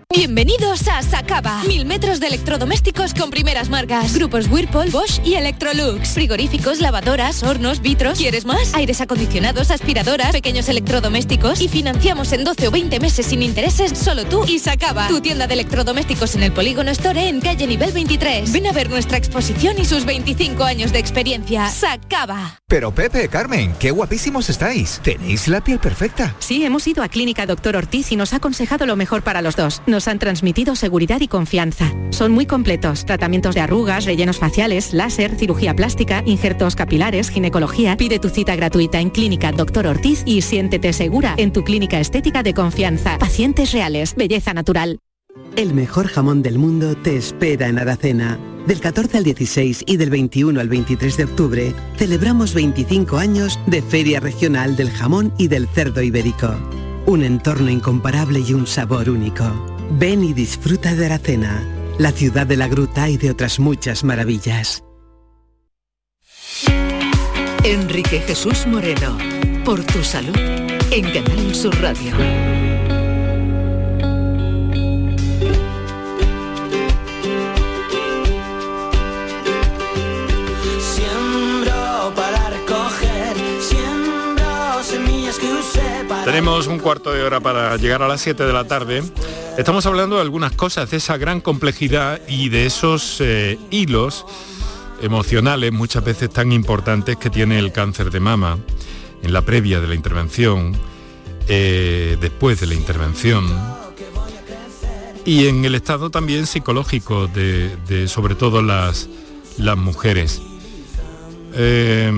Bienvenidos 0.13 0.89
a 0.89 1.01
Sacaba. 1.03 1.63
Mil 1.63 1.85
metros 1.85 2.19
de 2.19 2.27
electrodomésticos 2.27 3.13
con 3.13 3.29
primeras 3.29 3.69
marcas. 3.69 4.13
Grupos 4.13 4.49
Whirlpool, 4.49 4.89
Bosch 4.89 5.21
y 5.23 5.35
Electrolux. 5.35 6.09
Frigoríficos, 6.09 6.81
lavadoras, 6.81 7.43
hornos, 7.43 7.81
vitros. 7.81 8.19
¿Quieres 8.19 8.43
más? 8.43 8.73
Aires 8.73 8.99
acondicionados, 8.99 9.71
aspiradoras, 9.71 10.33
pequeños 10.33 10.67
electrodomésticos. 10.67 11.61
Y 11.61 11.69
financiamos 11.69 12.33
en 12.33 12.43
12 12.43 12.67
o 12.67 12.71
20 12.71 12.99
meses 12.99 13.25
sin 13.25 13.41
intereses 13.41 13.97
solo 13.97 14.25
tú 14.25 14.43
y 14.45 14.59
Sacaba. 14.59 15.07
Tu 15.07 15.21
tienda 15.21 15.47
de 15.47 15.53
electrodomésticos 15.53 16.35
en 16.35 16.43
el 16.43 16.51
Polígono 16.51 16.91
Store 16.91 17.29
en 17.29 17.39
calle 17.39 17.65
nivel 17.65 17.93
23. 17.93 18.51
Ven 18.51 18.67
a 18.67 18.73
ver 18.73 18.89
nuestra 18.89 19.17
exposición 19.17 19.79
y 19.79 19.85
sus 19.85 20.03
25 20.03 20.61
años 20.65 20.91
de 20.91 20.99
experiencia. 20.99 21.69
Sacaba. 21.69 22.59
Pero 22.67 22.93
Pepe, 22.93 23.29
Carmen, 23.29 23.75
qué 23.79 23.91
guapísimos 23.91 24.49
estáis. 24.49 24.99
Tenéis 25.03 25.47
la 25.47 25.63
piel 25.63 25.79
perfecta. 25.79 26.35
Sí, 26.39 26.65
hemos 26.65 26.85
ido 26.85 27.01
a 27.01 27.07
Clínica 27.07 27.45
Doctor 27.45 27.77
Ortiz 27.77 28.11
y 28.11 28.17
nos 28.17 28.33
ha 28.33 28.37
aconsejado 28.37 28.85
lo 28.85 28.97
mejor 28.97 29.21
para 29.23 29.41
los 29.41 29.55
dos 29.55 29.81
han 30.07 30.19
transmitido 30.19 30.75
seguridad 30.75 31.21
y 31.21 31.27
confianza. 31.27 31.93
Son 32.09 32.31
muy 32.31 32.45
completos. 32.45 33.05
Tratamientos 33.05 33.55
de 33.55 33.61
arrugas, 33.61 34.05
rellenos 34.05 34.37
faciales, 34.37 34.93
láser, 34.93 35.35
cirugía 35.35 35.75
plástica, 35.75 36.23
injertos 36.25 36.75
capilares, 36.75 37.29
ginecología. 37.29 37.97
Pide 37.97 38.19
tu 38.19 38.29
cita 38.29 38.55
gratuita 38.55 38.99
en 38.99 39.09
Clínica 39.09 39.51
Doctor 39.51 39.87
Ortiz 39.87 40.23
y 40.25 40.41
siéntete 40.41 40.93
segura 40.93 41.35
en 41.37 41.51
tu 41.53 41.63
clínica 41.63 41.99
estética 41.99 42.43
de 42.43 42.53
confianza. 42.53 43.17
Pacientes 43.17 43.71
reales, 43.71 44.15
belleza 44.15 44.53
natural. 44.53 44.99
El 45.55 45.73
mejor 45.73 46.07
jamón 46.07 46.41
del 46.41 46.57
mundo 46.57 46.95
te 46.95 47.17
espera 47.17 47.67
en 47.67 47.79
Aracena. 47.79 48.39
Del 48.67 48.79
14 48.79 49.17
al 49.17 49.23
16 49.23 49.83
y 49.87 49.97
del 49.97 50.09
21 50.09 50.59
al 50.59 50.69
23 50.69 51.17
de 51.17 51.23
octubre 51.23 51.73
celebramos 51.97 52.53
25 52.53 53.17
años 53.17 53.59
de 53.65 53.81
Feria 53.81 54.19
Regional 54.19 54.75
del 54.75 54.91
Jamón 54.91 55.33
y 55.37 55.47
del 55.47 55.67
Cerdo 55.67 56.01
Ibérico. 56.01 56.53
Un 57.07 57.23
entorno 57.23 57.69
incomparable 57.69 58.39
y 58.39 58.53
un 58.53 58.67
sabor 58.67 59.09
único. 59.09 59.43
Ven 59.93 60.23
y 60.23 60.33
disfruta 60.33 60.95
de 60.95 61.05
Aracena, 61.07 61.61
la 61.99 62.11
ciudad 62.11 62.47
de 62.47 62.55
la 62.55 62.69
gruta 62.69 63.09
y 63.09 63.17
de 63.17 63.29
otras 63.29 63.59
muchas 63.59 64.05
maravillas. 64.05 64.83
Enrique 67.63 68.21
Jesús 68.21 68.65
Moreno, 68.67 69.17
por 69.65 69.83
tu 69.83 70.01
salud, 70.01 70.35
en 70.91 71.11
Canal 71.11 71.53
Sur 71.53 71.79
Radio. 71.81 72.70
Tenemos 86.31 86.67
un 86.67 86.79
cuarto 86.79 87.11
de 87.11 87.23
hora 87.23 87.41
para 87.41 87.75
llegar 87.75 88.01
a 88.01 88.07
las 88.07 88.21
7 88.21 88.45
de 88.45 88.53
la 88.53 88.63
tarde. 88.63 89.03
Estamos 89.57 89.85
hablando 89.85 90.15
de 90.15 90.21
algunas 90.21 90.53
cosas, 90.53 90.89
de 90.89 90.95
esa 90.95 91.17
gran 91.17 91.41
complejidad 91.41 92.21
y 92.25 92.47
de 92.47 92.65
esos 92.65 93.17
eh, 93.19 93.59
hilos 93.69 94.25
emocionales 95.01 95.73
muchas 95.73 96.05
veces 96.05 96.29
tan 96.29 96.53
importantes 96.53 97.17
que 97.17 97.29
tiene 97.29 97.59
el 97.59 97.73
cáncer 97.73 98.11
de 98.11 98.21
mama 98.21 98.57
en 99.21 99.33
la 99.33 99.41
previa 99.41 99.81
de 99.81 99.89
la 99.89 99.93
intervención, 99.93 100.71
eh, 101.49 102.15
después 102.21 102.61
de 102.61 102.67
la 102.67 102.75
intervención 102.75 103.45
y 105.25 105.47
en 105.47 105.65
el 105.65 105.75
estado 105.75 106.11
también 106.11 106.47
psicológico 106.47 107.27
de, 107.27 108.07
sobre 108.07 108.35
todo 108.35 108.61
las, 108.61 109.09
las 109.57 109.75
mujeres. 109.75 110.41
Eh, 111.55 112.09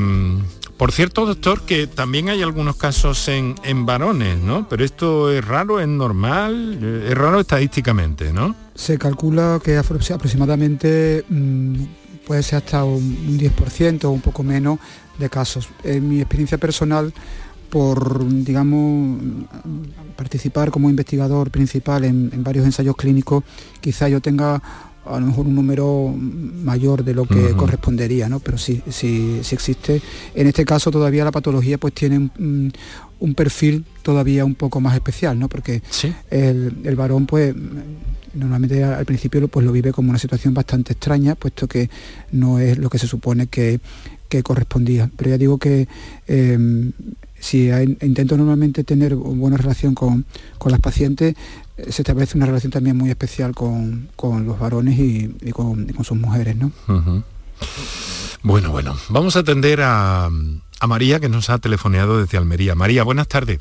por 0.78 0.92
cierto, 0.92 1.26
doctor, 1.26 1.62
que 1.62 1.88
también 1.88 2.30
hay 2.30 2.42
algunos 2.42 2.76
casos 2.76 3.28
en, 3.28 3.56
varones, 3.86 4.38
¿no? 4.40 4.68
Pero 4.68 4.84
esto 4.84 5.32
es 5.32 5.46
raro, 5.46 5.80
es 5.80 5.88
normal, 5.88 6.80
eh, 6.82 7.08
es 7.10 7.18
raro 7.18 7.40
estadísticamente, 7.40 8.34
¿no? 8.34 8.56
Se 8.76 8.98
calcula 8.98 9.60
que 9.64 9.78
aproximadamente 9.78 11.24
mm, 11.30 11.84
puede 12.26 12.44
ser 12.44 12.58
hasta 12.58 12.84
un, 12.84 13.38
10% 13.40 14.06
o 14.06 14.12
un 14.12 14.22
poco 14.22 14.44
menos 14.44 14.80
de 15.18 15.30
casos. 15.30 15.70
En 15.84 16.10
mi 16.10 16.20
experiencia 16.20 16.58
personal, 16.58 17.14
por, 17.70 18.26
digamos, 18.28 19.20
participar 20.16 20.72
como 20.72 20.90
investigador 20.90 21.52
principal 21.52 22.04
en, 22.04 22.44
varios 22.44 22.66
ensayos 22.66 22.96
clínicos, 22.96 23.44
quizá 23.82 24.08
yo 24.10 24.22
tenga 24.22 24.62
a 25.06 25.20
lo 25.20 25.26
mejor 25.28 25.48
un 25.48 25.56
número 25.56 26.14
mayor 26.18 27.04
de 27.04 27.14
lo 27.14 27.26
que 27.26 27.54
correspondería, 27.56 28.30
¿no? 28.30 28.40
Pero 28.40 28.58
sí, 28.58 28.82
sí, 28.90 29.40
sí 29.44 29.56
existe. 29.56 30.02
En 30.34 30.48
este 30.48 30.66
caso 30.66 30.92
todavía 30.92 31.26
la 31.26 31.32
patología 31.32 31.78
pues 31.78 31.94
tiene 31.94 32.18
un, 32.18 32.74
un 33.20 33.36
perfil 33.36 33.86
todavía 34.02 34.46
un 34.46 34.56
poco 34.56 34.80
más 34.80 34.96
especial, 34.96 35.38
¿no? 35.38 35.50
Porque 35.50 35.82
el, 36.30 36.78
el, 36.84 36.96
varón 36.96 37.26
pues 37.26 37.54
normalmente 38.34 38.84
al 38.84 39.06
principio 39.06 39.48
pues 39.48 39.66
lo 39.66 39.72
vive 39.72 39.92
como 39.92 40.10
una 40.10 40.20
situación 40.20 40.54
bastante 40.54 40.94
extraña, 40.94 41.36
puesto 41.36 41.68
que 41.68 41.90
no 42.32 42.60
es 42.60 42.78
lo 42.78 42.90
que 42.90 43.00
se 43.00 43.08
supone 43.08 43.48
que, 43.48 43.80
que 44.30 44.42
correspondía. 44.42 45.10
Pero 45.16 45.30
ya 45.32 45.38
digo 45.38 45.58
que 45.58 45.88
em, 46.28 46.92
si 47.44 47.70
intento 48.00 48.38
normalmente 48.38 48.86
tener 48.86 49.16
buena 49.16 49.58
relación 49.58 49.94
con, 49.96 50.26
las 50.66 50.80
pacientes, 50.80 51.36
eh, 51.76 51.92
se 51.92 52.02
establece 52.02 52.38
una 52.38 52.46
relación 52.46 52.72
también 52.72 52.96
muy 52.96 53.10
especial 53.10 53.54
con, 53.54 54.08
los 54.18 54.58
varones 54.58 54.98
y, 54.98 55.52
con, 55.52 55.94
sus 56.06 56.18
mujeres. 56.18 56.56
¿no? 56.56 56.72
Bueno, 58.44 58.72
bueno, 58.72 58.96
vamos 59.10 59.36
a 59.36 59.40
atender 59.40 59.82
a, 59.84 60.30
María 60.88 61.20
que 61.20 61.28
nos 61.28 61.50
ha 61.50 61.58
telefoneado 61.58 62.20
desde 62.20 62.38
Almería. 62.38 62.76
María, 62.76 63.04
buenas 63.04 63.28
tardes. 63.28 63.60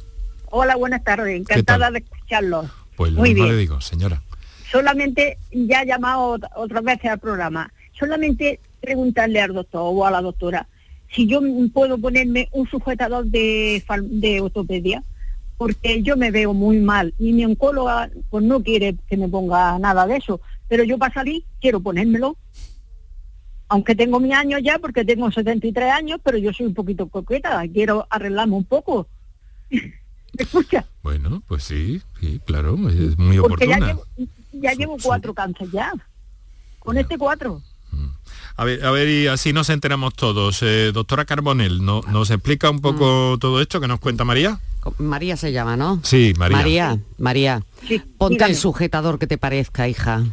Hola, 0.50 0.76
buenas 0.76 1.02
tardes, 1.02 1.40
encantada 1.40 1.90
de 1.90 1.98
escucharlo. 1.98 2.70
Pues 2.96 3.12
lo 3.12 3.22
mismo 3.22 3.46
le 3.46 3.56
digo, 3.56 3.80
señora. 3.80 4.22
Solamente, 4.70 5.38
ya 5.50 5.82
he 5.82 5.86
llamado 5.86 6.38
otras 6.54 6.84
veces 6.84 7.10
al 7.10 7.18
programa, 7.18 7.72
solamente 7.98 8.60
preguntarle 8.80 9.40
al 9.40 9.54
doctor 9.54 9.82
o 9.84 10.06
a 10.06 10.10
la 10.10 10.20
doctora, 10.20 10.68
si 11.14 11.26
yo 11.26 11.40
puedo 11.72 11.98
ponerme 11.98 12.48
un 12.52 12.68
sujetador 12.68 13.26
de, 13.26 13.82
de 14.06 14.40
ortopedia, 14.40 15.02
porque 15.56 16.02
yo 16.02 16.16
me 16.16 16.30
veo 16.30 16.54
muy 16.54 16.80
mal 16.80 17.14
y 17.18 17.32
mi 17.32 17.44
oncóloga 17.44 18.10
pues 18.30 18.44
no 18.44 18.62
quiere 18.62 18.96
que 19.08 19.16
me 19.16 19.28
ponga 19.28 19.78
nada 19.78 20.06
de 20.06 20.16
eso, 20.16 20.40
pero 20.68 20.84
yo 20.84 20.98
para 20.98 21.14
salir 21.14 21.44
quiero 21.60 21.80
ponérmelo. 21.80 22.36
Aunque 23.68 23.94
tengo 23.94 24.20
mi 24.20 24.34
años 24.34 24.60
ya, 24.62 24.78
porque 24.78 25.02
tengo 25.02 25.30
73 25.30 25.92
años, 25.92 26.20
pero 26.22 26.36
yo 26.36 26.52
soy 26.52 26.66
un 26.66 26.74
poquito 26.74 27.08
coqueta, 27.08 27.62
quiero 27.72 28.06
arreglarme 28.10 28.54
un 28.54 28.64
poco. 28.64 29.08
¿Me 29.70 29.90
escucha? 30.36 30.84
Bueno, 31.02 31.42
pues 31.46 31.64
sí, 31.64 32.02
sí, 32.20 32.40
claro, 32.44 32.76
es 32.88 33.16
muy 33.16 33.38
oportuna. 33.38 33.78
ya 33.78 33.86
llevo, 33.86 34.04
ya 34.52 34.72
llevo 34.72 34.96
cuatro 35.02 35.32
cánceres 35.32 35.72
ya, 35.72 35.92
con 36.80 36.98
este 36.98 37.16
cuatro. 37.16 37.62
A 38.56 38.64
ver, 38.64 38.84
a 38.84 38.90
ver, 38.90 39.08
y 39.08 39.26
así 39.26 39.52
nos 39.52 39.70
enteramos 39.70 40.14
todos. 40.14 40.62
Eh, 40.62 40.92
doctora 40.92 41.24
Carbonel, 41.24 41.84
¿no, 41.84 42.02
¿nos 42.10 42.30
explica 42.30 42.70
un 42.70 42.80
poco 42.80 43.34
mm. 43.36 43.38
todo 43.40 43.60
esto 43.60 43.80
que 43.80 43.88
nos 43.88 44.00
cuenta 44.00 44.24
María? 44.24 44.60
María 44.98 45.36
se 45.36 45.52
llama, 45.52 45.76
¿no? 45.76 46.00
Sí, 46.02 46.34
María. 46.36 46.56
María, 46.56 46.98
María. 47.18 47.62
ponte 48.18 48.44
el 48.44 48.56
sujetador 48.56 49.18
que 49.18 49.26
te 49.26 49.38
parezca, 49.38 49.88
hija 49.88 50.24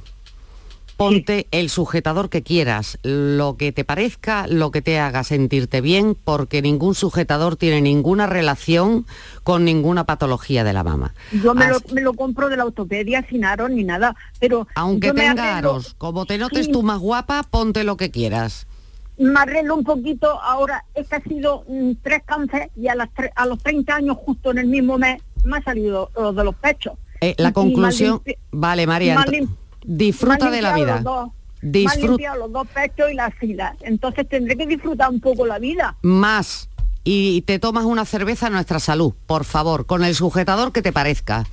ponte 1.00 1.47
el 1.52 1.70
sujetador 1.70 2.30
que 2.30 2.43
quieras, 2.43 3.00
lo 3.04 3.56
que 3.56 3.72
te 3.72 3.86
parezca, 3.86 4.47
lo 4.47 4.70
que 4.70 4.82
te 4.82 5.00
haga 5.00 5.24
sentirte 5.24 5.80
bien, 5.80 6.14
porque 6.14 6.62
ningún 6.62 6.93
sujetador 6.93 7.56
tiene 7.56 7.80
ninguna 7.80 8.28
relación 8.28 9.06
con 9.43 9.64
ninguna 9.64 10.04
patología 10.04 10.66
de 10.66 10.74
la 10.74 10.84
mama. 10.84 11.14
Yo 11.41 11.56
me, 11.56 11.68
lo, 12.02 12.14
compro 12.14 12.50
de 12.50 12.58
la 12.58 12.66
ortopedia 12.66 13.26
sin 13.30 13.45
aros 13.45 13.72
ni 13.72 13.86
nada, 13.86 14.14
pero... 14.41 14.68
Aunque 14.76 15.14
tenga 15.14 15.58
aros, 15.58 15.95
como 15.97 16.26
te 16.26 16.38
notes 16.38 16.70
tú 16.70 16.84
más 16.84 17.00
guapa, 17.00 17.43
ponte 17.43 17.86
lo 17.86 17.95
que 17.95 18.12
quieras. 18.12 18.68
Me 19.18 19.39
arreglo 19.39 19.76
un 19.76 19.86
poquito, 19.86 20.41
ahora 20.41 20.84
es 20.95 21.08
que 21.08 21.16
ha 21.16 21.24
sido 21.24 21.64
mm, 21.70 21.91
tres 22.04 22.24
cánceres 22.26 22.72
y 22.76 22.89
a, 22.89 22.95
las 22.95 23.08
a 23.36 23.45
los 23.45 23.60
30 23.64 23.95
años, 23.95 24.18
justo 24.18 24.52
en 24.52 24.58
el 24.58 24.68
mismo 24.68 24.97
mes, 24.97 25.22
me 25.45 25.60
ha 25.60 25.64
salido 25.64 26.12
los 26.14 26.36
de 26.36 26.43
los 26.43 26.56
pechos. 26.56 26.95
Eh, 27.22 27.36
la 27.38 27.54
conclusión... 27.54 28.22
Vale, 28.52 28.86
María. 28.86 29.24
Disfruta 29.84 30.50
de 30.50 30.62
la 30.62 30.74
vida. 30.74 31.04
Disfruta. 31.62 32.36
los 32.36 32.52
dos 32.52 32.68
pechos 32.68 33.12
y 33.12 33.16
la 33.16 33.32
fila. 33.32 33.76
Entonces 33.82 34.28
tendré 34.28 34.56
que 34.56 34.66
disfrutar 34.66 35.10
un 35.10 35.20
poco 35.20 35.46
la 35.46 35.60
vida. 35.60 35.96
Más. 36.02 36.70
Y 37.04 37.42
te 37.44 37.60
tomas 37.60 37.86
una 37.86 38.06
cerveza 38.06 38.48
a 38.48 38.50
nuestra 38.50 38.80
salud, 38.80 39.14
por 39.26 39.46
favor, 39.46 39.86
con 39.86 40.04
el 40.04 40.16
sujetador 40.16 40.72
que 40.72 40.82
te 40.82 40.92
parezca. 40.92 41.46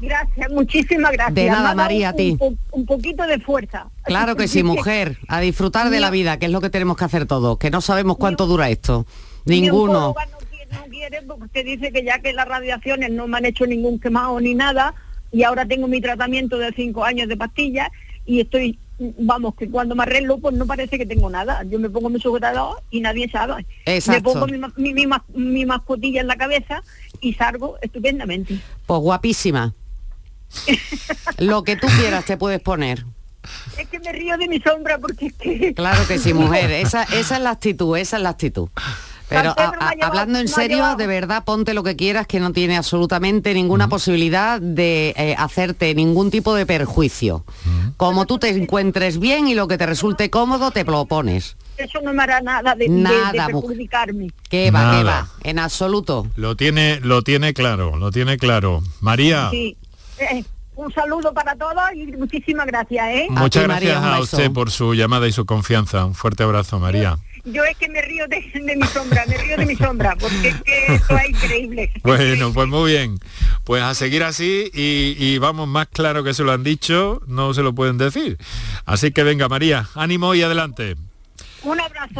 Gracias, 0.00 0.50
muchísimas 0.50 1.12
gracias. 1.12 1.34
De 1.34 1.48
nada, 1.48 1.74
María, 1.74 2.10
a 2.10 2.12
ti. 2.12 2.36
Un, 2.70 2.86
poquito 2.86 3.26
de 3.26 3.38
fuerza. 3.40 3.88
Claro 4.04 4.36
que 4.36 4.46
sí, 4.46 4.62
mujer, 4.64 5.18
a 5.28 5.40
disfrutar 5.40 5.90
de 5.90 6.00
la 6.00 6.10
vida, 6.10 6.38
que 6.38 6.46
es 6.46 6.52
lo 6.52 6.60
que 6.60 6.70
tenemos 6.70 6.96
que 6.96 7.04
hacer 7.04 7.26
todos, 7.26 7.58
que 7.58 7.70
no 7.70 7.80
sabemos 7.80 8.16
cuánto 8.16 8.46
dura 8.46 8.70
esto. 8.70 9.06
Ninguno. 9.44 10.14
No 10.70 10.84
quiere 10.90 11.22
porque 11.22 11.64
dice 11.64 11.90
que 11.92 12.04
ya 12.04 12.18
que 12.18 12.32
las 12.32 12.46
radiaciones 12.46 13.10
no 13.10 13.26
me 13.26 13.38
han 13.38 13.46
hecho 13.46 13.66
ningún 13.66 13.98
quemado 13.98 14.38
ni 14.40 14.54
nada, 14.54 14.94
y 15.32 15.42
ahora 15.42 15.66
tengo 15.66 15.88
mi 15.88 16.00
tratamiento 16.00 16.58
de 16.58 16.72
cinco 16.72 17.04
años 17.04 17.28
de 17.28 17.36
pastillas 17.36 17.88
y 18.26 18.40
estoy, 18.40 18.78
vamos, 18.98 19.54
que 19.54 19.68
cuando 19.70 19.94
me 19.94 20.02
arreglo 20.02 20.38
pues 20.38 20.54
no 20.54 20.66
parece 20.66 20.98
que 20.98 21.06
tengo 21.06 21.30
nada. 21.30 21.62
Yo 21.64 21.78
me 21.78 21.90
pongo 21.90 22.10
mi 22.10 22.20
sujetador 22.20 22.82
y 22.90 23.00
nadie 23.00 23.28
sabe. 23.30 23.66
Me 23.86 24.20
pongo 24.20 24.46
mi, 24.46 24.94
mi, 25.34 25.66
mascotilla 25.66 26.20
en 26.20 26.26
la 26.26 26.36
cabeza 26.36 26.82
y 27.20 27.34
salgo 27.34 27.78
estupendamente. 27.80 28.58
Pues 28.86 29.00
guapísima. 29.00 29.74
Lo 31.38 31.62
que 31.62 31.76
tú 31.76 31.86
quieras 31.98 32.24
te 32.24 32.36
puedes 32.36 32.60
poner. 32.60 33.04
Es 33.78 33.88
que 33.88 33.98
me 34.00 34.12
río 34.12 34.36
de 34.36 34.48
mi 34.48 34.60
sombra 34.60 34.98
porque 34.98 35.26
es 35.26 35.32
que... 35.34 35.74
Claro 35.74 36.06
que 36.06 36.18
sí, 36.18 36.34
mujer. 36.34 36.70
Esa, 36.72 37.04
esa 37.04 37.36
es 37.36 37.42
la 37.42 37.50
actitud, 37.50 37.96
esa 37.96 38.16
es 38.16 38.22
la 38.22 38.30
actitud. 38.30 38.68
Pero 39.28 39.54
hablando 40.00 40.38
en 40.38 40.48
serio, 40.48 40.96
de 40.96 41.06
verdad, 41.06 41.44
ponte 41.44 41.74
lo 41.74 41.82
que 41.82 41.96
quieras, 41.96 42.26
que 42.26 42.40
no 42.40 42.52
tiene 42.52 42.76
absolutamente 42.76 43.52
ninguna 43.54 43.88
posibilidad 43.88 44.60
de 44.60 45.14
eh, 45.16 45.34
hacerte 45.38 45.94
ningún 45.94 46.30
tipo 46.30 46.54
de 46.54 46.66
perjuicio. 46.66 47.44
Como 47.96 48.26
tú 48.26 48.38
te 48.38 48.48
encuentres 48.48 49.18
bien 49.18 49.48
y 49.48 49.54
lo 49.54 49.68
que 49.68 49.76
te 49.76 49.86
resulte 49.86 50.30
cómodo, 50.30 50.70
te 50.70 50.84
lo 50.84 51.04
pones. 51.06 51.56
Eso 51.76 52.00
no 52.02 52.12
me 52.12 52.22
hará 52.22 52.40
nada 52.40 52.74
de, 52.74 52.88
nada, 52.88 53.46
perjudicarme. 53.46 54.30
Que 54.48 54.70
va, 54.70 54.96
que 54.96 55.04
va, 55.04 55.28
en 55.44 55.58
absoluto. 55.58 56.26
Lo 56.34 56.56
tiene, 56.56 56.98
lo 57.00 57.22
tiene 57.22 57.54
claro, 57.54 57.96
lo 57.96 58.10
tiene 58.10 58.36
claro. 58.36 58.82
María. 59.00 59.48
Sí. 59.50 59.76
Eh, 60.18 60.42
un 60.74 60.92
saludo 60.92 61.32
para 61.32 61.54
todos 61.54 61.84
y 61.94 62.06
muchísimas 62.16 62.66
gracias. 62.66 63.06
¿eh? 63.10 63.26
Muchas 63.30 63.64
gracias 63.64 63.96
a 63.96 64.20
usted 64.20 64.50
por 64.50 64.70
su 64.70 64.94
llamada 64.94 65.28
y 65.28 65.32
su 65.32 65.46
confianza. 65.46 66.04
Un 66.04 66.14
fuerte 66.14 66.42
abrazo, 66.42 66.80
María 66.80 67.18
yo 67.52 67.64
es 67.64 67.76
que 67.76 67.88
me 67.88 68.02
río 68.02 68.26
de, 68.28 68.40
mi 68.76 68.86
sombra, 68.86 69.24
me 69.26 69.36
río 69.36 69.56
de 69.56 69.66
mi 69.66 69.76
sombra, 69.76 70.16
porque 70.16 70.48
es 70.48 70.62
que 70.62 70.94
esto 70.94 71.18
es 71.18 71.28
increíble. 71.30 71.92
Bueno, 72.02 72.52
pues 72.52 72.68
muy 72.68 72.92
bien. 72.92 73.18
Pues 73.64 73.82
a 73.82 73.94
seguir 73.94 74.24
así 74.24 74.70
y, 74.72 75.38
vamos 75.38 75.68
más 75.68 75.88
claro 75.88 76.24
que 76.24 76.34
se 76.34 76.42
lo 76.44 76.52
han 76.52 76.64
dicho, 76.64 77.20
no 77.26 77.54
se 77.54 77.62
lo 77.62 77.74
pueden 77.74 77.98
decir. 77.98 78.38
Así 78.86 79.12
que 79.12 79.22
venga, 79.22 79.48
María, 79.48 79.88
ánimo 79.94 80.34
y 80.34 80.42
adelante. 80.42 80.96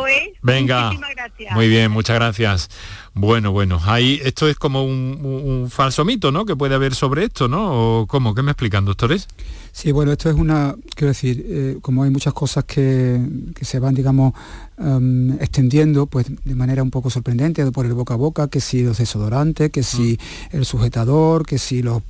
¿Eh? 0.09 0.35
Venga. 0.43 0.87
Muchísimas 0.87 1.11
gracias. 1.15 1.55
Muy 1.55 1.69
bien, 1.69 1.91
muchas 1.91 2.17
gracias. 2.17 2.71
Bueno, 3.15 3.51
bueno, 3.51 3.81
ahí 3.85 4.21
esto 4.23 4.49
es 4.49 4.57
como 4.57 4.85
un, 4.85 5.69
falso 5.71 6.05
mito, 6.05 6.31
¿no? 6.31 6.45
Que 6.45 6.55
puede 6.55 6.75
haber 6.75 6.95
sobre 6.95 7.25
esto, 7.25 7.49
¿no? 7.49 8.01
¿O 8.01 8.07
cómo? 8.07 8.35
¿Qué 8.35 8.43
me 8.43 8.53
explican, 8.53 8.85
doctores? 8.85 9.27
Sí, 9.73 9.93
bueno, 9.93 10.13
esto 10.13 10.31
es 10.31 10.37
una, 10.37 10.75
quiero 10.95 11.09
decir, 11.09 11.45
eh, 11.49 11.79
como 11.83 12.03
hay 12.03 12.11
muchas 12.11 12.33
cosas 12.33 12.65
que, 12.65 13.21
se 13.61 13.79
van, 13.79 13.95
digamos, 13.95 14.35
em, 14.79 15.33
extendiendo, 15.41 16.07
pues 16.07 16.27
de 16.45 16.55
manera 16.55 16.83
un 16.83 16.91
poco 16.91 17.11
sorprendente, 17.11 17.71
por 17.73 17.87
el 17.87 17.95
boca 17.95 18.15
a 18.15 18.17
boca, 18.17 18.49
que 18.49 18.61
si 18.61 18.83
los 18.83 18.99
desodorantes, 18.99 19.71
que 19.71 19.83
si 19.83 20.19
ah. 20.21 20.49
el 20.53 20.65
sujetador, 20.65 21.45
que 21.45 21.59
si 21.59 21.83
los, 21.83 22.03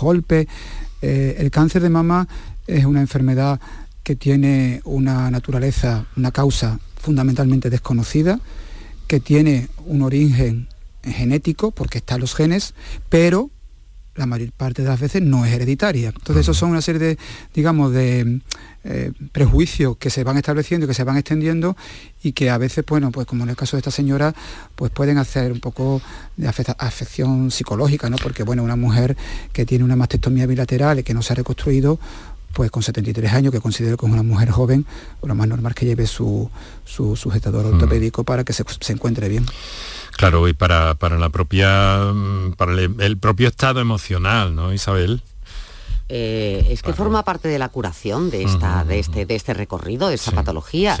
golpes. 0.00 0.46
Eh, 1.02 1.36
el 1.38 1.50
cáncer 1.50 1.82
de 1.82 1.90
mama 1.90 2.26
es 2.66 2.84
una 2.84 3.00
enfermedad 3.00 3.60
que 4.04 4.14
tiene 4.14 4.82
una 4.84 5.30
naturaleza, 5.30 6.06
una 6.16 6.30
causa 6.30 6.78
fundamentalmente 6.96 7.70
desconocida, 7.70 8.38
que 9.06 9.18
tiene 9.18 9.68
un 9.86 10.02
origen 10.02 10.68
genético, 11.02 11.70
porque 11.70 11.98
están 11.98 12.20
los 12.20 12.34
genes, 12.34 12.74
pero 13.08 13.50
la 14.14 14.26
mayor 14.26 14.52
parte 14.52 14.82
de 14.82 14.88
las 14.88 15.00
veces 15.00 15.22
no 15.22 15.44
es 15.44 15.52
hereditaria. 15.52 16.08
Entonces, 16.08 16.42
esos 16.42 16.56
son 16.56 16.70
una 16.70 16.80
serie 16.80 17.00
de, 17.00 17.18
digamos, 17.52 17.92
de 17.92 18.40
eh, 18.84 19.12
prejuicios 19.32 19.96
que 19.96 20.08
se 20.10 20.22
van 20.22 20.36
estableciendo 20.36 20.84
y 20.84 20.88
que 20.88 20.94
se 20.94 21.02
van 21.02 21.16
extendiendo 21.16 21.76
y 22.22 22.32
que 22.32 22.50
a 22.50 22.58
veces, 22.58 22.84
bueno, 22.86 23.10
pues 23.10 23.26
como 23.26 23.42
en 23.42 23.50
el 23.50 23.56
caso 23.56 23.76
de 23.76 23.80
esta 23.80 23.90
señora, 23.90 24.34
pues 24.76 24.92
pueden 24.92 25.18
hacer 25.18 25.50
un 25.50 25.60
poco 25.60 26.00
de 26.36 26.48
afección 26.48 27.50
psicológica, 27.50 28.08
¿no? 28.08 28.16
Porque, 28.16 28.44
bueno, 28.44 28.62
una 28.62 28.76
mujer 28.76 29.16
que 29.52 29.66
tiene 29.66 29.84
una 29.84 29.96
mastectomía 29.96 30.46
bilateral 30.46 31.00
y 31.00 31.02
que 31.02 31.14
no 31.14 31.22
se 31.22 31.32
ha 31.32 31.36
reconstruido, 31.36 31.98
pues 32.54 32.70
con 32.70 32.82
73 32.82 33.32
años, 33.32 33.52
que 33.52 33.60
considero 33.60 33.96
que 33.96 34.06
es 34.06 34.12
una 34.12 34.22
mujer 34.22 34.50
joven, 34.50 34.86
lo 35.22 35.34
más 35.34 35.48
normal 35.48 35.72
es 35.72 35.76
que 35.76 35.86
lleve 35.86 36.06
su, 36.06 36.50
su 36.84 37.16
sujetador 37.16 37.66
mm. 37.66 37.74
ortopédico 37.74 38.24
para 38.24 38.44
que 38.44 38.52
se, 38.52 38.64
encuentre 38.88 39.28
bien. 39.28 39.44
Claro, 40.16 40.46
y 40.48 40.52
para, 40.52 40.94
para 40.94 41.18
la 41.18 41.28
propia, 41.28 42.12
mm, 42.14 42.52
para 42.52 42.72
el, 42.72 43.18
propio 43.18 43.48
estado 43.48 43.80
emocional, 43.80 44.54
¿no, 44.54 44.72
Isabel? 44.72 45.22
Eh, 46.08 46.66
es 46.70 46.82
que 46.82 46.92
forma 46.92 47.24
parte 47.24 47.48
de 47.48 47.58
la 47.58 47.70
curación 47.70 48.30
de, 48.30 48.42
esta, 48.42 48.84
de, 48.84 48.98
este, 48.98 49.24
de 49.24 49.34
este 49.34 49.54
recorrido, 49.54 50.08
de 50.08 50.16
esta 50.16 50.32
patología. 50.32 50.98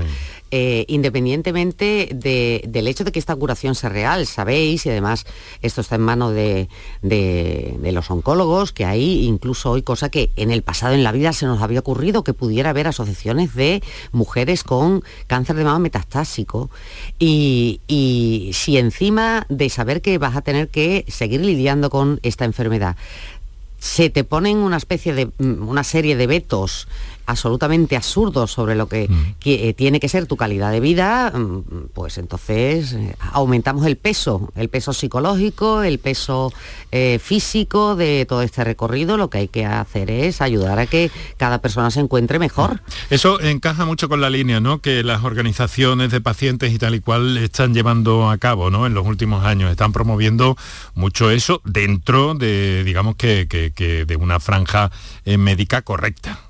Eh, 0.56 0.84
independientemente 0.86 2.10
del 2.14 2.86
hecho 2.86 3.02
de 3.02 3.10
que 3.10 3.18
esta 3.18 3.34
curación 3.34 3.74
sea 3.74 3.90
real, 3.90 4.24
sabéis, 4.24 4.86
y 4.86 4.90
además 4.90 5.26
esto 5.62 5.80
está 5.80 5.96
en 5.96 6.02
manos 6.02 6.32
de, 6.32 6.68
los 7.02 8.10
oncólogos, 8.10 8.72
que 8.72 8.84
hay 8.84 9.24
incluso 9.24 9.72
hoy 9.72 9.82
cosa 9.82 10.10
que 10.10 10.30
en 10.36 10.52
el 10.52 10.62
pasado 10.62 10.94
en 10.94 11.02
la 11.02 11.10
vida 11.10 11.32
se 11.32 11.46
nos 11.46 11.60
había 11.60 11.80
ocurrido, 11.80 12.22
que 12.22 12.34
pudiera 12.34 12.70
haber 12.70 12.86
asociaciones 12.86 13.54
de 13.54 13.82
mujeres 14.12 14.62
con 14.62 15.02
cáncer 15.26 15.56
de 15.56 15.64
mama 15.64 15.80
metastásico. 15.80 16.70
Y, 17.18 17.80
y 17.88 18.52
si 18.54 18.78
encima 18.78 19.46
de 19.48 19.68
saber 19.70 20.02
que 20.02 20.18
vas 20.18 20.36
a 20.36 20.42
tener 20.42 20.68
que 20.68 21.04
seguir 21.08 21.40
lidiando 21.40 21.90
con 21.90 22.20
esta 22.22 22.44
enfermedad, 22.44 22.96
se 23.84 24.08
te 24.08 24.24
ponen 24.24 24.56
una 24.56 24.78
especie 24.78 25.12
de 25.12 25.26
mm, 25.26 25.68
una 25.68 25.84
serie 25.84 26.16
de 26.16 26.26
vetos 26.26 26.88
absolutamente 27.26 27.96
absurdo 27.96 28.46
sobre 28.46 28.74
lo 28.74 28.88
que, 28.88 29.08
mm. 29.08 29.34
eh, 29.44 29.74
tiene 29.74 30.00
que 30.00 30.08
ser 30.08 30.26
tu 30.26 30.36
calidad 30.36 30.70
de 30.70 30.80
vida, 30.80 31.30
mm, 31.30 31.88
pues 31.92 32.18
entonces 32.18 32.92
eh, 32.92 33.16
aumentamos 33.32 33.86
el 33.86 33.96
peso, 33.96 34.52
el 34.56 34.68
peso 34.68 34.92
psicológico, 34.92 35.82
el 35.82 35.98
peso 35.98 36.52
eh, 36.92 37.18
físico 37.22 37.96
de 37.96 38.26
todo 38.26 38.42
este 38.42 38.64
recorrido. 38.64 39.16
Lo 39.16 39.30
que 39.30 39.38
hay 39.38 39.48
que 39.48 39.64
hacer 39.64 40.10
es 40.10 40.40
ayudar 40.40 40.78
a 40.78 40.86
que 40.86 41.10
cada 41.36 41.58
persona 41.58 41.90
se 41.90 42.00
encuentre 42.00 42.38
mejor. 42.38 42.82
Eso 43.10 43.40
encaja 43.40 43.84
mucho 43.84 44.08
con 44.08 44.20
la 44.20 44.30
línea, 44.30 44.60
¿no? 44.60 44.80
Que 44.80 45.02
las 45.02 45.24
organizaciones 45.24 46.10
de 46.10 46.20
pacientes 46.20 46.72
y 46.72 46.78
tal 46.78 46.94
y 46.94 47.00
cual 47.00 47.36
están 47.38 47.74
llevando 47.74 48.30
a 48.30 48.38
cabo, 48.38 48.70
¿no? 48.70 48.86
En 48.86 48.94
los 48.94 49.06
últimos 49.06 49.44
años 49.44 49.70
están 49.70 49.92
promoviendo 49.92 50.56
mucho 50.94 51.30
eso 51.30 51.60
dentro 51.64 52.34
de, 52.34 52.84
digamos 52.84 53.16
que, 53.16 53.48
que 53.48 54.04
de 54.04 54.16
una 54.16 54.40
franja 54.40 54.90
médica 55.24 55.82
correcta. 55.82 56.43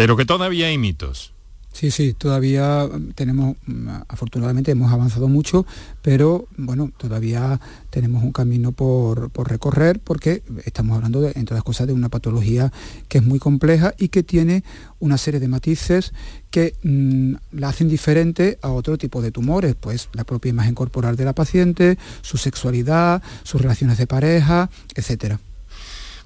Pero 0.00 0.16
que 0.16 0.24
todavía 0.24 0.68
hay 0.68 0.78
mitos. 0.78 1.34
Sí, 1.74 1.90
sí, 1.90 2.14
todavía 2.14 2.88
tenemos, 3.14 3.58
afortunadamente 4.08 4.70
hemos 4.70 4.90
avanzado 4.90 5.28
mucho, 5.28 5.66
pero 6.00 6.48
bueno, 6.56 6.90
todavía 6.96 7.60
tenemos 7.90 8.24
un 8.24 8.32
camino 8.32 8.72
por, 8.72 9.30
recorrer 9.46 10.00
porque 10.00 10.42
estamos 10.64 10.96
hablando, 10.96 11.20
de, 11.20 11.32
entre 11.36 11.54
las 11.54 11.62
cosas, 11.64 11.86
de 11.86 11.92
una 11.92 12.08
patología 12.08 12.72
que 13.08 13.18
es 13.18 13.24
muy 13.24 13.38
compleja 13.38 13.92
y 13.98 14.08
que 14.08 14.22
tiene 14.22 14.64
una 15.00 15.18
serie 15.18 15.38
de 15.38 15.48
matices 15.48 16.14
que 16.50 16.76
mm, 16.82 17.34
la 17.52 17.68
hacen 17.68 17.90
diferente 17.90 18.58
a 18.62 18.70
otro 18.70 18.96
tipo 18.96 19.20
de 19.20 19.32
tumores, 19.32 19.74
pues 19.78 20.08
la 20.14 20.24
propia 20.24 20.48
imagen 20.48 20.74
corporal 20.74 21.14
de 21.14 21.26
la 21.26 21.34
paciente, 21.34 21.98
su 22.22 22.38
sexualidad, 22.38 23.22
sus 23.42 23.60
relaciones 23.60 23.98
de 23.98 24.06
pareja, 24.06 24.70
etcétera. 24.94 25.40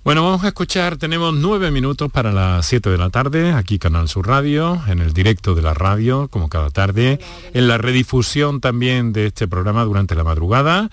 Bueno, 0.04 0.22
vamos 0.22 0.44
a 0.44 0.48
escuchar, 0.48 0.98
tenemos 0.98 1.32
nueve 1.32 1.70
minutos 1.70 2.12
para 2.12 2.30
las 2.30 2.66
siete 2.66 2.90
de 2.90 2.98
la 2.98 3.08
tarde, 3.08 3.52
aquí 3.52 3.78
Canal 3.78 4.06
Sur 4.06 4.26
Radio, 4.26 4.82
en 4.86 4.98
el 4.98 5.14
directo 5.14 5.54
de 5.54 5.62
la 5.62 5.72
radio, 5.72 6.28
como 6.28 6.50
cada 6.50 6.68
tarde, 6.68 7.18
en 7.54 7.68
la 7.68 7.78
redifusión 7.78 8.60
también 8.60 9.14
de 9.14 9.28
este 9.28 9.48
programa 9.48 9.82
durante 9.84 10.14
la 10.14 10.22
madrugada, 10.22 10.90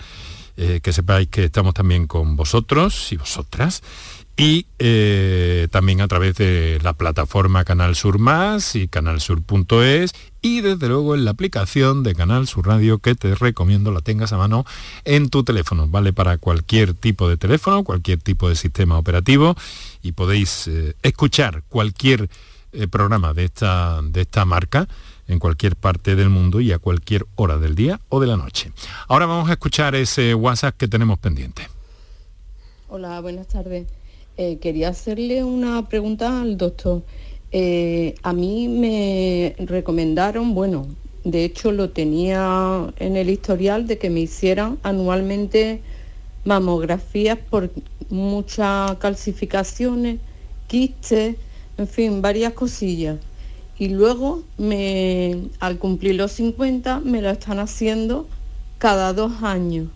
eh, 0.56 0.80
que 0.82 0.94
sepáis 0.94 1.28
que 1.28 1.44
estamos 1.44 1.74
también 1.74 2.06
con 2.06 2.36
vosotros 2.36 3.12
y 3.12 3.18
vosotras 3.18 3.82
y 4.42 4.66
eh, 4.80 5.68
también 5.70 6.00
a 6.00 6.08
través 6.08 6.34
de 6.34 6.80
la 6.82 6.94
plataforma 6.94 7.64
Canal 7.64 7.94
Sur 7.94 8.18
Más 8.18 8.74
y 8.74 8.88
canalsur.es 8.88 10.12
y 10.40 10.62
desde 10.62 10.88
luego 10.88 11.14
en 11.14 11.24
la 11.24 11.30
aplicación 11.30 12.02
de 12.02 12.16
Canal 12.16 12.48
Sur 12.48 12.66
Radio 12.66 12.98
que 12.98 13.14
te 13.14 13.36
recomiendo 13.36 13.92
la 13.92 14.00
tengas 14.00 14.32
a 14.32 14.38
mano 14.38 14.64
en 15.04 15.30
tu 15.30 15.44
teléfono. 15.44 15.86
Vale 15.86 16.12
para 16.12 16.38
cualquier 16.38 16.92
tipo 16.92 17.28
de 17.28 17.36
teléfono, 17.36 17.84
cualquier 17.84 18.18
tipo 18.18 18.48
de 18.48 18.56
sistema 18.56 18.98
operativo 18.98 19.54
y 20.02 20.10
podéis 20.10 20.66
eh, 20.66 20.96
escuchar 21.04 21.62
cualquier 21.68 22.28
eh, 22.72 22.88
programa 22.88 23.34
de 23.34 23.44
esta, 23.44 24.02
de 24.02 24.22
esta 24.22 24.44
marca 24.44 24.88
en 25.28 25.38
cualquier 25.38 25.76
parte 25.76 26.16
del 26.16 26.30
mundo 26.30 26.60
y 26.60 26.72
a 26.72 26.80
cualquier 26.80 27.26
hora 27.36 27.58
del 27.58 27.76
día 27.76 28.00
o 28.08 28.18
de 28.18 28.26
la 28.26 28.36
noche. 28.36 28.72
Ahora 29.06 29.26
vamos 29.26 29.48
a 29.50 29.52
escuchar 29.52 29.94
ese 29.94 30.34
WhatsApp 30.34 30.76
que 30.76 30.88
tenemos 30.88 31.20
pendiente. 31.20 31.68
Hola, 32.88 33.20
buenas 33.20 33.46
tardes. 33.46 34.01
Eh, 34.38 34.58
quería 34.60 34.88
hacerle 34.88 35.44
una 35.44 35.88
pregunta 35.88 36.40
al 36.40 36.56
doctor. 36.56 37.02
Eh, 37.52 38.14
a 38.22 38.32
mí 38.32 38.66
me 38.68 39.54
recomendaron, 39.58 40.54
bueno, 40.54 40.86
de 41.24 41.44
hecho 41.44 41.70
lo 41.70 41.90
tenía 41.90 42.92
en 42.98 43.16
el 43.16 43.28
historial 43.28 43.86
de 43.86 43.98
que 43.98 44.08
me 44.08 44.20
hicieran 44.20 44.78
anualmente 44.82 45.82
mamografías 46.44 47.38
por 47.38 47.70
muchas 48.08 48.96
calcificaciones, 48.98 50.20
quistes, 50.66 51.36
en 51.76 51.88
fin, 51.88 52.22
varias 52.22 52.54
cosillas. 52.54 53.18
Y 53.78 53.88
luego, 53.90 54.44
me, 54.56 55.50
al 55.60 55.78
cumplir 55.78 56.14
los 56.16 56.32
50, 56.32 57.00
me 57.00 57.20
lo 57.22 57.30
están 57.30 57.58
haciendo 57.58 58.26
cada 58.78 59.12
dos 59.12 59.42
años. 59.42 59.88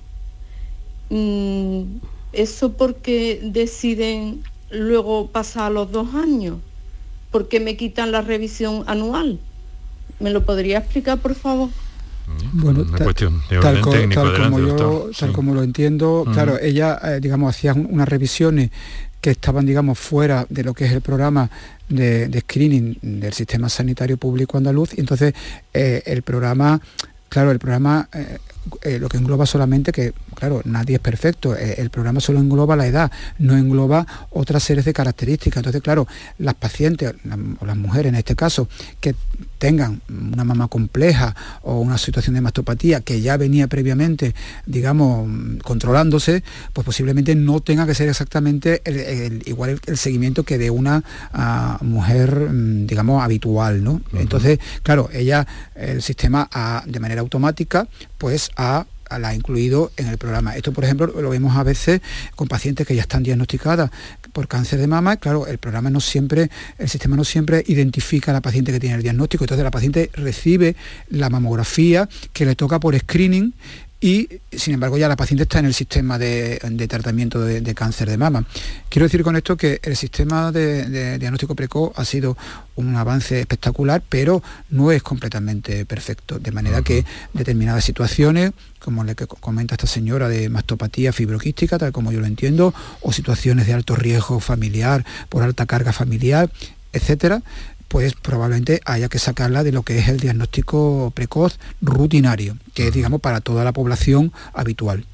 Mm, 1.10 1.98
¿Eso 2.36 2.72
porque 2.72 3.40
deciden 3.42 4.42
luego 4.70 5.28
pasar 5.28 5.72
los 5.72 5.90
dos 5.90 6.14
años? 6.14 6.58
¿Por 7.30 7.48
qué 7.48 7.60
me 7.60 7.76
quitan 7.78 8.12
la 8.12 8.20
revisión 8.20 8.84
anual? 8.86 9.38
¿Me 10.20 10.30
lo 10.30 10.44
podría 10.44 10.78
explicar, 10.78 11.18
por 11.18 11.34
favor? 11.34 11.70
Mm, 12.26 12.60
bueno, 12.60 12.86
cuestión 13.02 13.40
tal, 13.62 13.80
como 13.80 14.60
yo, 14.60 15.10
tal 15.18 15.32
como 15.32 15.54
lo 15.54 15.62
entiendo, 15.62 16.26
claro, 16.32 16.58
ella, 16.60 16.98
eh, 17.04 17.20
digamos, 17.20 17.54
hacía 17.54 17.72
unas 17.72 18.08
revisiones 18.08 18.70
que 19.20 19.30
estaban, 19.30 19.64
digamos, 19.64 19.98
fuera 19.98 20.46
de 20.50 20.62
lo 20.62 20.74
que 20.74 20.84
es 20.84 20.92
el 20.92 21.00
programa 21.00 21.50
de, 21.88 22.38
screening 22.40 22.98
del 23.00 23.32
sistema 23.32 23.68
sanitario 23.68 24.18
público 24.18 24.58
andaluz, 24.58 24.92
y 24.94 25.00
entonces 25.00 25.34
eh, 25.72 26.02
el 26.04 26.22
programa, 26.22 26.80
claro, 27.28 27.50
el 27.50 27.58
programa 27.58 28.08
eh, 28.12 28.38
eh, 28.82 28.98
lo 28.98 29.08
que 29.08 29.16
engloba 29.16 29.46
solamente 29.46 29.92
que, 29.92 30.12
claro, 30.34 30.60
nadie 30.64 30.96
es 30.96 31.00
perfecto, 31.00 31.56
eh, 31.56 31.76
el 31.78 31.90
programa 31.90 32.20
solo 32.20 32.40
engloba 32.40 32.76
la 32.76 32.86
edad, 32.86 33.10
no 33.38 33.56
engloba 33.56 34.06
otras 34.30 34.62
series 34.62 34.84
de 34.84 34.92
características. 34.92 35.58
Entonces, 35.58 35.82
claro, 35.82 36.06
las 36.38 36.54
pacientes, 36.54 37.14
o 37.60 37.66
las 37.66 37.76
mujeres 37.76 38.10
en 38.10 38.16
este 38.16 38.34
caso, 38.34 38.68
que 39.00 39.14
tengan 39.58 40.00
una 40.08 40.44
mama 40.44 40.68
compleja 40.68 41.34
o 41.62 41.80
una 41.80 41.98
situación 41.98 42.34
de 42.34 42.40
mastopatía 42.40 43.00
que 43.00 43.20
ya 43.20 43.36
venía 43.36 43.66
previamente, 43.68 44.34
digamos, 44.66 45.28
controlándose, 45.62 46.42
pues 46.72 46.84
posiblemente 46.84 47.34
no 47.34 47.60
tenga 47.60 47.86
que 47.86 47.94
ser 47.94 48.08
exactamente 48.08 48.82
igual 49.46 49.80
el, 49.86 49.96
seguimiento 49.96 50.42
que 50.42 50.58
de 50.58 50.70
una 50.70 51.02
ah, 51.32 51.78
mujer, 51.82 52.50
mm, 52.50 52.86
digamos, 52.86 53.22
habitual, 53.22 53.82
¿no? 53.82 54.02
Entonces, 54.12 54.58
claro, 54.82 55.08
ella, 55.12 55.46
el 55.74 56.02
sistema 56.02 56.48
de 56.86 57.00
manera 57.00 57.20
automática, 57.20 57.88
pues 58.18 58.50
ha 58.56 58.86
la 59.18 59.28
ha 59.28 59.34
incluido 59.34 59.92
en 59.96 60.08
el 60.08 60.18
programa. 60.18 60.56
Esto, 60.56 60.72
por 60.72 60.84
ejemplo, 60.84 61.06
lo 61.06 61.30
vemos 61.30 61.56
a 61.56 61.62
veces 61.62 62.00
con 62.34 62.48
pacientes 62.48 62.86
que 62.86 62.94
ya 62.94 63.02
están 63.02 63.22
diagnosticadas 63.22 63.90
por 64.32 64.48
cáncer 64.48 64.80
de 64.80 64.86
mama. 64.86 65.16
Claro, 65.16 65.46
el 65.46 65.58
programa 65.58 65.90
no 65.90 66.00
siempre, 66.00 66.50
el 66.78 66.88
sistema 66.88 67.16
no 67.16 67.24
siempre 67.24 67.62
identifica 67.66 68.32
a 68.32 68.34
la 68.34 68.40
paciente 68.40 68.72
que 68.72 68.80
tiene 68.80 68.96
el 68.96 69.02
diagnóstico. 69.02 69.44
Entonces 69.44 69.64
la 69.64 69.70
paciente 69.70 70.10
recibe 70.14 70.76
la 71.08 71.30
mamografía 71.30 72.08
que 72.32 72.46
le 72.46 72.56
toca 72.56 72.80
por 72.80 72.98
screening 72.98 73.54
y 74.00 74.28
sin 74.52 74.74
embargo 74.74 74.98
ya 74.98 75.08
la 75.08 75.16
paciente 75.16 75.44
está 75.44 75.58
en 75.58 75.66
el 75.66 75.74
sistema 75.74 76.18
de, 76.18 76.58
tratamiento 76.88 77.40
de, 77.40 77.74
cáncer 77.74 78.10
de 78.10 78.18
mama. 78.18 78.44
Quiero 78.88 79.06
decir 79.06 79.22
con 79.22 79.36
esto 79.36 79.56
que 79.56 79.80
el 79.82 79.96
sistema 79.96 80.52
de, 80.52 81.18
diagnóstico 81.18 81.54
precoz 81.54 81.92
ha 81.96 82.04
sido 82.04 82.36
un 82.74 82.94
avance 82.96 83.40
espectacular, 83.40 84.02
pero 84.06 84.42
no 84.68 84.92
es 84.92 85.02
completamente 85.02 85.86
perfecto, 85.86 86.38
de 86.38 86.52
manera 86.52 86.82
que 86.82 87.04
determinadas 87.32 87.84
situaciones, 87.84 88.52
como 88.80 89.02
le 89.02 89.14
que 89.14 89.26
comenta 89.26 89.74
esta 89.74 89.86
señora 89.86 90.28
de 90.28 90.50
mastopatía 90.50 91.12
fibroquística, 91.12 91.78
tal 91.78 91.92
como 91.92 92.12
yo 92.12 92.20
lo 92.20 92.26
entiendo, 92.26 92.74
o 93.00 93.12
situaciones 93.12 93.66
de 93.66 93.72
alto 93.72 93.96
riesgo 93.96 94.40
familiar 94.40 95.04
por 95.30 95.42
alta 95.42 95.64
carga 95.64 95.92
familiar, 95.92 96.50
etcétera, 96.92 97.42
pues 97.96 98.12
probablemente 98.12 98.82
haya 98.84 99.08
que 99.08 99.18
sacarla 99.18 99.64
de 99.64 99.72
lo 99.72 99.82
que 99.82 99.98
es 99.98 100.08
el 100.08 100.20
diagnóstico 100.20 101.10
precoz 101.14 101.58
rutinario, 101.80 102.58
que 102.74 102.88
es, 102.88 102.92
digamos, 102.92 103.22
para 103.22 103.40
toda 103.40 103.64
la 103.64 103.72
población 103.72 104.34
habitual. 104.52 105.06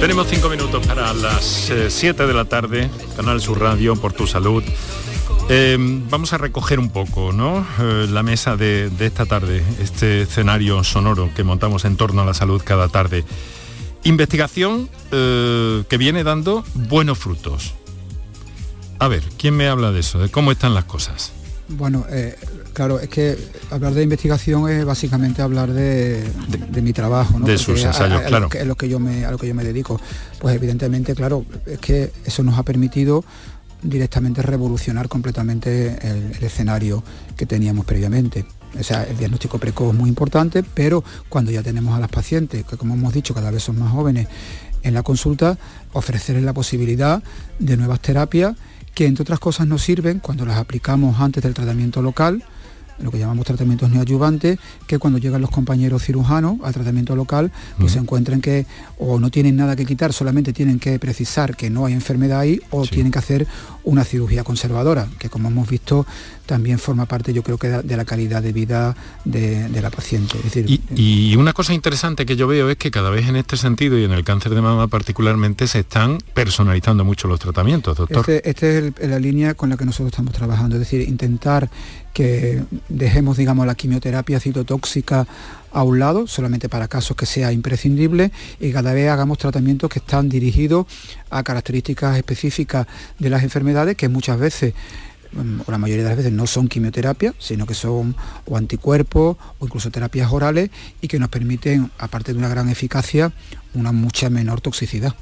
Tenemos 0.00 0.26
cinco 0.28 0.48
minutos 0.48 0.84
para 0.84 1.14
las 1.14 1.70
7 1.88 2.24
eh, 2.24 2.26
de 2.26 2.34
la 2.34 2.46
tarde, 2.46 2.90
Canal 3.14 3.40
Sur 3.40 3.60
Radio, 3.60 3.94
por 3.94 4.14
tu 4.14 4.26
salud. 4.26 4.64
Em, 5.48 6.08
vamos 6.10 6.32
a 6.32 6.38
recoger 6.38 6.80
un 6.80 6.90
poco 6.90 7.32
¿no? 7.32 7.64
Eh, 7.78 8.08
la 8.10 8.24
mesa 8.24 8.56
de, 8.56 8.90
esta 8.98 9.26
tarde, 9.26 9.62
este 9.80 10.22
escenario 10.22 10.82
sonoro 10.82 11.30
que 11.36 11.44
montamos 11.44 11.84
en 11.84 11.96
torno 11.96 12.22
a 12.22 12.24
la 12.24 12.34
salud 12.34 12.60
cada 12.64 12.88
tarde. 12.88 13.24
Investigación 14.02 14.88
eh, 15.12 15.84
que 15.88 15.98
viene 15.98 16.24
dando 16.24 16.64
buenos 16.74 17.18
frutos. 17.18 17.74
A 18.98 19.06
ver, 19.06 19.22
¿quién 19.38 19.56
me 19.56 19.68
habla 19.68 19.92
de 19.92 20.00
eso? 20.00 20.18
¿De 20.18 20.28
cómo 20.30 20.50
están 20.50 20.74
las 20.74 20.84
cosas? 20.84 21.32
Bueno, 21.68 22.06
eh, 22.08 22.36
claro, 22.72 22.98
es 22.98 23.08
que 23.08 23.36
hablar 23.70 23.94
de 23.94 24.02
investigación 24.02 24.68
es 24.68 24.84
básicamente 24.84 25.42
hablar 25.42 25.72
de, 25.72 26.24
mi 26.82 26.92
trabajo, 26.92 27.38
De 27.40 27.58
sus 27.58 27.84
ensayos, 27.84 28.22
claro. 28.22 28.44
Lo 28.44 28.48
que, 28.48 28.64
lo 28.64 28.74
que 28.76 28.88
yo 28.88 28.98
me, 28.98 29.24
a 29.24 29.30
lo 29.30 29.38
que 29.38 29.46
yo 29.46 29.54
me 29.54 29.64
dedico. 29.64 30.00
Pues 30.38 30.56
evidentemente, 30.56 31.14
claro, 31.14 31.44
es 31.66 31.78
que 31.78 32.12
eso 32.24 32.42
nos 32.42 32.58
ha 32.58 32.62
permitido 32.62 33.24
directamente 33.82 34.42
revolucionar 34.42 35.08
completamente 35.08 35.98
el, 36.02 36.42
escenario 36.42 37.02
que 37.36 37.46
teníamos 37.46 37.84
previamente. 37.84 38.44
O 38.78 38.82
sea, 38.82 39.04
el 39.04 39.16
diagnóstico 39.16 39.58
precoz 39.58 39.92
es 39.92 39.98
muy 39.98 40.08
importante, 40.08 40.62
pero 40.62 41.02
cuando 41.28 41.50
ya 41.50 41.62
tenemos 41.62 41.96
a 41.96 42.00
las 42.00 42.10
pacientes, 42.10 42.64
que 42.64 42.76
como 42.76 42.94
hemos 42.94 43.12
dicho 43.14 43.34
cada 43.34 43.50
vez 43.50 43.62
son 43.62 43.78
más 43.78 43.92
jóvenes, 43.92 44.28
en 44.82 44.94
la 44.94 45.02
consulta, 45.02 45.58
ofrecerles 45.92 46.44
la 46.44 46.52
posibilidad 46.52 47.22
de 47.58 47.76
nuevas 47.76 48.00
terapias 48.00 48.56
que 48.94 49.06
entre 49.06 49.22
otras 49.22 49.40
cosas 49.40 49.66
nos 49.66 49.82
sirven 49.82 50.20
cuando 50.20 50.46
las 50.46 50.56
aplicamos 50.56 51.20
antes 51.20 51.42
del 51.42 51.54
tratamiento 51.54 52.00
local, 52.02 52.44
lo 52.98 53.10
que 53.10 53.18
llamamos 53.18 53.44
tratamientos 53.44 53.90
neoadyuvantes, 53.90 54.58
que 54.86 54.98
cuando 54.98 55.18
llegan 55.18 55.40
los 55.40 55.50
compañeros 55.50 56.04
cirujanos 56.04 56.58
al 56.62 56.72
tratamiento 56.72 57.16
local, 57.16 57.52
pues 57.78 57.92
se 57.92 57.98
encuentran 57.98 58.40
que 58.40 58.66
o 58.98 59.18
no 59.18 59.30
tienen 59.30 59.56
nada 59.56 59.76
que 59.76 59.84
quitar, 59.84 60.12
solamente 60.12 60.52
tienen 60.52 60.78
que 60.78 60.98
precisar 60.98 61.56
que 61.56 61.70
no 61.70 61.86
hay 61.86 61.92
enfermedad 61.92 62.40
ahí, 62.40 62.60
o 62.70 62.86
tienen 62.86 63.12
que 63.12 63.18
hacer 63.18 63.46
una 63.84 64.04
cirugía 64.04 64.44
conservadora, 64.44 65.08
que 65.18 65.28
como 65.28 65.48
hemos 65.48 65.68
visto 65.68 66.06
también 66.46 66.78
forma 66.78 67.06
parte 67.06 67.32
yo 67.32 67.42
creo 67.42 67.58
que 67.58 67.68
de 67.68 67.96
la 67.96 68.04
calidad 68.04 68.42
de 68.42 68.52
vida 68.52 68.96
de, 69.24 69.68
la 69.80 69.90
paciente. 69.90 70.38
decir, 70.42 70.80
y, 70.94 71.36
una 71.36 71.52
cosa 71.52 71.74
interesante 71.74 72.24
que 72.24 72.36
yo 72.36 72.46
veo 72.46 72.70
es 72.70 72.76
que 72.76 72.90
cada 72.90 73.10
vez 73.10 73.28
en 73.28 73.36
este 73.36 73.56
sentido 73.56 73.98
y 73.98 74.04
en 74.04 74.12
el 74.12 74.24
cáncer 74.24 74.54
de 74.54 74.62
mama 74.62 74.88
particularmente 74.88 75.66
se 75.66 75.80
están 75.80 76.18
personalizando 76.32 77.04
mucho 77.04 77.28
los 77.28 77.40
tratamientos, 77.40 77.96
doctor. 77.96 78.18
Esta 78.30 78.48
este 78.48 78.92
es 78.98 79.10
la 79.10 79.18
línea 79.18 79.54
con 79.54 79.68
la 79.68 79.76
que 79.76 79.84
nosotros 79.84 80.08
estamos 80.08 80.32
trabajando, 80.32 80.76
es 80.76 80.80
decir, 80.80 81.02
intentar 81.02 81.68
que 82.16 82.62
dejemos, 82.88 83.36
digamos, 83.36 83.66
la 83.66 83.74
quimioterapia 83.74 84.40
citotóxica 84.40 85.26
a 85.70 85.82
un 85.82 85.98
lado, 85.98 86.26
solamente 86.26 86.70
para 86.70 86.88
casos 86.88 87.14
que 87.14 87.26
sea 87.26 87.52
imprescindible, 87.52 88.32
y 88.58 88.72
cada 88.72 88.94
vez 88.94 89.10
hagamos 89.10 89.36
tratamientos 89.36 89.90
que 89.90 89.98
están 89.98 90.30
dirigidos 90.30 90.86
a 91.28 91.42
características 91.42 92.16
específicas 92.16 92.86
de 93.18 93.28
las 93.28 93.42
enfermedades 93.42 93.96
que 93.96 94.08
muchas 94.08 94.38
veces 94.38 94.72
o 95.66 95.70
la 95.70 95.78
mayoría 95.78 96.04
de 96.04 96.10
las 96.10 96.18
veces 96.18 96.32
no 96.32 96.46
son 96.46 96.68
quimioterapia, 96.68 97.34
sino 97.38 97.66
que 97.66 97.74
son 97.74 98.16
o 98.44 98.56
anticuerpos 98.56 99.36
o 99.58 99.64
incluso 99.64 99.90
terapias 99.90 100.30
orales 100.32 100.70
y 101.00 101.08
que 101.08 101.18
nos 101.18 101.28
permiten, 101.28 101.90
aparte 101.98 102.32
de 102.32 102.38
una 102.38 102.48
gran 102.48 102.68
eficacia, 102.68 103.32
una 103.74 103.92
mucha 103.92 104.30
menor 104.30 104.60
toxicidad. 104.60 105.14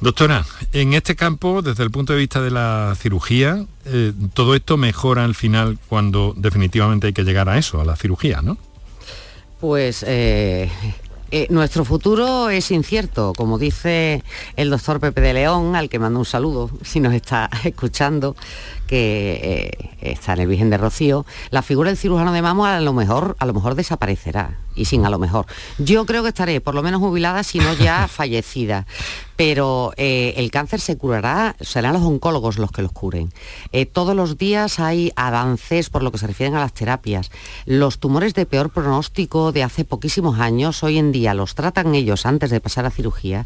Doctora, 0.00 0.44
en 0.72 0.92
este 0.92 1.16
campo, 1.16 1.62
desde 1.62 1.82
el 1.82 1.90
punto 1.90 2.12
de 2.12 2.18
vista 2.18 2.42
de 2.42 2.50
la 2.50 2.94
cirugía, 3.00 3.64
eh, 3.86 4.12
todo 4.34 4.54
esto 4.54 4.76
mejora 4.76 5.24
al 5.24 5.34
final 5.34 5.78
cuando 5.88 6.34
definitivamente 6.36 7.06
hay 7.06 7.12
que 7.12 7.24
llegar 7.24 7.48
a 7.48 7.56
eso, 7.56 7.80
a 7.80 7.84
la 7.84 7.96
cirugía, 7.96 8.42
¿no? 8.42 8.58
Pues 9.60 10.04
eh, 10.06 10.70
eh, 11.36 11.48
nuestro 11.50 11.84
futuro 11.84 12.48
es 12.48 12.70
incierto, 12.70 13.32
como 13.36 13.58
dice 13.58 14.22
el 14.54 14.70
doctor 14.70 15.00
Pepe 15.00 15.20
de 15.20 15.34
León, 15.34 15.74
al 15.74 15.88
que 15.88 15.98
mando 15.98 16.20
un 16.20 16.24
saludo 16.24 16.70
si 16.84 17.00
nos 17.00 17.12
está 17.12 17.50
escuchando, 17.64 18.36
que 18.94 19.92
está 20.02 20.34
en 20.34 20.40
el 20.42 20.46
Virgen 20.46 20.70
de 20.70 20.78
Rocío, 20.78 21.26
la 21.50 21.62
figura 21.62 21.90
del 21.90 21.96
cirujano 21.96 22.32
de 22.32 22.42
mama 22.42 22.76
a 22.76 22.80
lo 22.80 22.92
mejor, 22.92 23.34
a 23.40 23.46
lo 23.46 23.52
mejor 23.52 23.74
desaparecerá 23.74 24.58
y 24.76 24.84
sin 24.84 25.04
a 25.04 25.10
lo 25.10 25.18
mejor. 25.18 25.46
Yo 25.78 26.06
creo 26.06 26.22
que 26.22 26.28
estaré 26.28 26.60
por 26.60 26.76
lo 26.76 26.82
menos 26.82 27.00
jubilada, 27.00 27.42
si 27.42 27.58
no 27.58 27.74
ya 27.74 28.06
fallecida. 28.08 28.86
Pero 29.34 29.92
eh, 29.96 30.34
el 30.36 30.52
cáncer 30.52 30.80
se 30.80 30.96
curará, 30.96 31.56
serán 31.60 31.94
los 31.94 32.02
oncólogos 32.02 32.56
los 32.56 32.70
que 32.70 32.82
los 32.82 32.92
curen. 32.92 33.32
Eh, 33.72 33.84
todos 33.84 34.14
los 34.14 34.38
días 34.38 34.78
hay 34.78 35.12
avances 35.16 35.90
por 35.90 36.04
lo 36.04 36.12
que 36.12 36.18
se 36.18 36.28
refieren 36.28 36.54
a 36.54 36.60
las 36.60 36.72
terapias. 36.72 37.32
Los 37.66 37.98
tumores 37.98 38.34
de 38.34 38.46
peor 38.46 38.70
pronóstico 38.70 39.50
de 39.50 39.64
hace 39.64 39.84
poquísimos 39.84 40.38
años, 40.38 40.84
hoy 40.84 40.98
en 40.98 41.10
día 41.10 41.34
los 41.34 41.56
tratan 41.56 41.96
ellos 41.96 42.26
antes 42.26 42.50
de 42.50 42.60
pasar 42.60 42.86
a 42.86 42.90
cirugía 42.90 43.44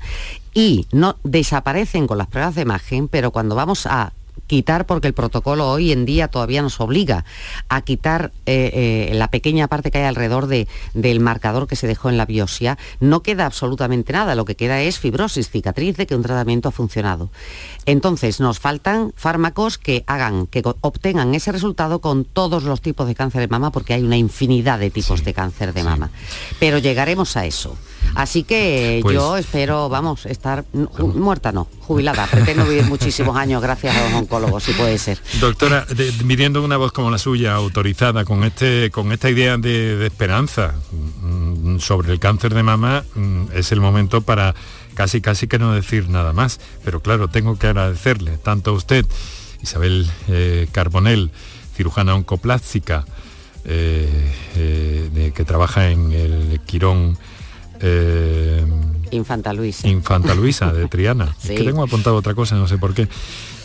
y 0.53 0.87
no 0.93 1.17
desaparecen 1.25 2.07
con 2.07 2.19
las 2.19 2.27
pruebas 2.27 2.55
de 2.55 2.63
imagen, 2.63 3.09
pero 3.09 3.31
cuando 3.31 3.55
vamos 3.55 3.87
a 3.87 4.13
quitar, 4.47 4.87
porque 4.87 5.09
el 5.09 5.15
protocolo 5.15 5.69
hoy 5.69 5.93
en 5.93 6.05
día 6.05 6.29
todavía 6.29 6.63
nos 6.63 6.81
obliga 6.81 7.25
a 7.69 7.83
quitar 7.83 8.33
eh, 8.47 9.09
eh, 9.11 9.15
la 9.15 9.29
pequeña 9.29 9.69
parte 9.69 9.91
que 9.91 9.99
hay 9.99 10.05
alrededor 10.05 10.47
de, 10.47 10.69
del 10.95 11.21
marcador 11.21 11.67
que 11.67 11.77
se 11.77 11.87
dejó 11.87 12.09
en 12.09 12.17
la 12.17 12.27
biopsia, 12.27 12.79
no 13.01 13.23
queda 13.23 13.47
absolutamente 13.47 14.13
nada, 14.13 14.35
lo 14.35 14.45
que 14.45 14.55
queda 14.55 14.81
es 14.81 14.99
fibrosis, 14.99 15.51
cicatriz 15.51 15.97
de 15.97 16.07
que 16.07 16.15
un 16.15 16.23
tratamiento 16.23 16.69
ha 16.69 16.73
funcionado. 16.73 17.31
Entonces, 17.87 18.41
nos 18.41 18.59
faltan 18.59 19.13
fármacos 19.17 19.79
que 19.79 20.05
hagan, 20.07 20.47
que 20.47 20.63
obtengan 20.81 21.35
ese 21.35 21.53
resultado 21.53 22.01
con 22.01 22.25
todos 22.25 22.65
los 22.65 22.81
tipos 22.81 23.07
de 23.07 23.15
cáncer 23.15 23.41
de 23.41 23.49
mama, 23.49 23.71
porque 23.71 23.95
hay 23.95 24.03
una 24.03 24.17
infinidad 24.17 24.79
de 24.79 24.91
tipos 24.91 25.25
de 25.25 25.35
cáncer 25.35 25.73
de 25.73 25.85
mama. 25.85 26.11
Pero 26.59 26.79
llegaremos 26.79 27.37
a 27.37 27.47
eso. 27.47 27.77
Así 28.15 28.43
que 28.43 29.01
pues 29.03 29.15
yo 29.15 29.37
espero, 29.37 29.89
vamos, 29.89 30.27
estar 30.27 30.65
muerta 30.73 31.53
no, 31.53 31.69
jubilada. 31.81 32.27
Pretendo 32.27 32.65
vivir 32.65 32.85
muchísimos 32.85 33.37
años 33.37 33.63
gracias 33.63 33.97
a 33.97 34.05
los 34.05 34.13
oncólogos, 34.15 34.65
si 34.65 34.73
puede 34.73 34.99
ser. 34.99 35.21
Doctora, 35.41 35.87
midiendo 36.25 36.63
una 36.63 36.77
voz 36.77 36.93
como 36.93 37.11
la 37.11 37.19
suya, 37.19 37.55
autorizada, 37.55 38.25
con 38.25 38.45
este, 38.45 38.91
con 38.91 39.13
esta 39.13 39.31
idea 39.31 39.57
de, 39.57 40.07
esperanza 40.07 40.75
mm, 41.23 41.79
sobre 41.79 42.13
el 42.13 42.19
cáncer 42.19 42.55
de 42.55 42.63
mama, 42.63 43.05
mm, 43.15 43.45
es 43.55 43.73
el 43.73 43.81
momento 43.81 44.21
para 44.23 44.55
casi 44.95 45.21
casi 45.21 45.47
que 45.47 45.59
no 45.59 45.73
decir 45.73 46.09
nada 46.09 46.33
más. 46.33 46.61
Pero 46.85 47.01
claro, 47.01 47.29
tengo 47.29 47.59
que 47.59 47.69
agradecerle 47.69 48.37
tanto 48.39 48.71
a 48.71 48.75
usted, 48.75 49.07
Isabel 49.63 50.11
eh, 50.29 50.67
Carbonell, 50.73 51.31
cirujana 51.77 52.15
oncoplástica, 52.15 53.05
eh, 53.65 54.33
eh, 54.57 55.33
que 55.35 55.45
trabaja 55.45 55.91
en 55.91 56.13
el 56.13 56.61
Quirón 56.67 57.19
eh, 57.81 58.65
Infanta 59.11 59.53
Luisa. 59.53 59.89
Infanta 59.89 60.35
Luisa 60.35 60.73
de 60.73 60.87
Triana. 60.89 61.35
Es 61.43 61.51
que 61.51 61.65
tengo 61.65 61.83
apuntado 61.83 62.17
otra 62.17 62.35
cosa, 62.35 62.57
no 62.57 62.69
sé 62.69 62.79
por 62.79 62.95
qué 62.95 63.09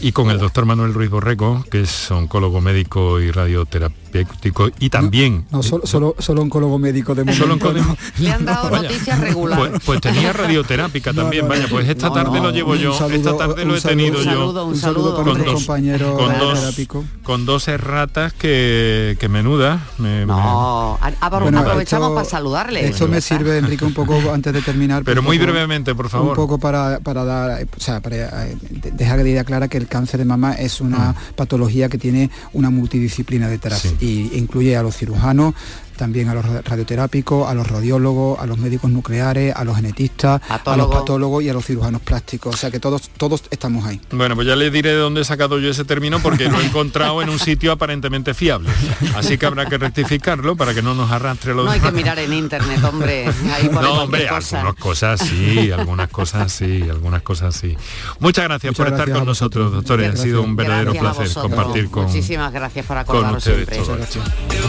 y 0.03 0.11
con 0.11 0.29
el 0.29 0.37
doctor 0.37 0.65
Manuel 0.65 0.93
Ruiz 0.93 1.09
Borrego, 1.09 1.63
que 1.71 1.81
es 1.81 2.11
oncólogo 2.11 2.59
médico 2.59 3.21
y 3.21 3.31
radioterapéutico 3.31 4.69
y 4.77 4.89
también... 4.89 5.45
No, 5.49 5.63
solo, 5.63 5.87
solo, 5.87 6.15
solo, 6.19 6.41
oncólogo 6.41 6.77
médico 6.77 7.15
de 7.15 7.23
momento. 7.23 7.73
Le 8.17 8.29
han 8.29 8.43
dado 8.43 8.69
noticias 8.69 9.17
regulares. 9.17 9.69
Pues, 9.69 9.81
pues, 9.85 10.01
tenía 10.01 10.33
radioterápica 10.33 11.13
también, 11.13 11.47
vaya, 11.47 11.67
pues 11.69 11.87
esta 11.87 12.11
tarde 12.11 12.41
lo 12.41 12.51
llevo 12.51 12.75
yo, 12.75 12.91
esta 13.07 13.37
tarde 13.37 13.63
lo 13.63 13.77
he 13.77 13.81
tenido 13.81 14.21
yo. 14.21 14.65
Un 14.65 14.75
saludo, 14.75 15.23
con, 15.23 15.41
dos, 15.41 15.53
compañero 15.53 16.17
con 16.17 16.37
dos, 16.37 16.75
con 17.23 17.45
dos 17.45 17.67
erratas 17.69 18.33
que, 18.33 19.15
que 19.21 19.29
menuda. 19.29 19.87
no, 19.97 20.99
aprovechamos 21.21 22.11
para 22.11 22.25
saludarle. 22.25 22.87
Esto 22.87 23.07
me 23.07 23.21
sirve, 23.21 23.57
Enrique, 23.57 23.85
un 23.85 23.93
poco 23.93 24.19
antes 24.33 24.51
de 24.51 24.61
terminar. 24.61 25.03
Pero 25.05 25.23
muy 25.23 25.37
brevemente, 25.37 25.95
por 25.95 26.09
favor. 26.09 26.31
Un 26.31 26.35
poco 26.35 26.57
para, 26.57 26.99
para 26.99 27.23
dar, 27.23 27.63
o 27.63 27.79
sea, 27.79 28.01
para 28.01 28.47
eh, 28.47 28.57
dejar 28.91 29.23
de 29.23 29.29
idea 29.29 29.45
clara 29.45 29.69
que 29.69 29.77
el 29.77 29.87
cáncer 29.93 30.17
de 30.21 30.25
mama 30.25 30.53
es 30.53 30.81
una 30.81 31.11
mm. 31.11 31.35
patología 31.35 31.87
que 31.87 31.99
tiene 31.99 32.31
una 32.53 32.71
multidisciplina 32.71 33.47
detrás 33.47 33.93
y 34.01 34.31
incluye 34.33 34.75
a 34.75 34.81
los 34.81 34.97
cirujanos, 34.97 35.53
también 35.95 36.29
a 36.29 36.33
los 36.33 36.45
radioterápicos, 36.65 37.47
a 37.47 37.53
los 37.53 37.67
radiólogos, 37.67 38.39
a 38.39 38.45
los 38.45 38.57
médicos 38.57 38.91
nucleares, 38.91 39.55
a 39.55 39.63
los 39.63 39.75
genetistas, 39.75 40.41
a 40.49 40.77
los 40.77 40.87
patólogos 40.87 41.43
y 41.43 41.49
a 41.49 41.53
los 41.53 41.65
cirujanos 41.65 42.01
plásticos. 42.01 42.55
O 42.55 42.57
sea 42.57 42.71
que 42.71 42.79
todos, 42.79 43.09
todos 43.17 43.43
estamos 43.51 43.85
ahí. 43.85 44.01
Bueno, 44.11 44.35
pues 44.35 44.47
ya 44.47 44.55
le 44.55 44.69
diré 44.69 44.89
de 44.89 44.97
dónde 44.97 45.21
he 45.21 45.25
sacado 45.25 45.59
yo 45.59 45.69
ese 45.69 45.85
término 45.85 46.19
porque 46.19 46.49
lo 46.49 46.59
he 46.59 46.65
encontrado 46.65 47.21
en 47.21 47.29
un 47.29 47.39
sitio 47.39 47.71
aparentemente 47.71 48.33
fiable. 48.33 48.69
Así 49.15 49.37
que 49.37 49.45
habrá 49.45 49.65
que 49.65 49.77
rectificarlo 49.77 50.55
para 50.55 50.73
que 50.73 50.81
no 50.81 50.93
nos 50.93 51.11
arrastre 51.11 51.53
los... 51.53 51.65
No 51.65 51.71
hay 51.71 51.79
que 51.79 51.91
mirar 51.91 52.19
en 52.19 52.33
internet, 52.33 52.83
hombre. 52.83 53.25
no, 53.71 54.03
hombre, 54.03 54.27
algunas 54.27 54.75
cosas 54.75 55.21
sí, 55.21 55.71
algunas 55.71 56.09
cosas 56.09 56.51
sí, 56.51 56.83
algunas 56.89 57.21
cosas 57.21 57.55
sí. 57.55 57.77
Muchas 58.19 58.45
gracias 58.45 58.75
por 58.75 58.87
estar 58.87 59.11
con 59.11 59.25
nosotros, 59.25 59.71
doctores. 59.71 60.13
Ha 60.13 60.17
sido 60.17 60.41
un 60.41 60.55
verdadero 60.55 60.93
placer 60.93 61.29
compartir 61.33 61.89
con 61.89 62.05
Muchísimas 62.05 62.51
gracias 62.51 62.85
por 62.85 62.97
acordaros 62.97 63.43
siempre. 63.43 63.79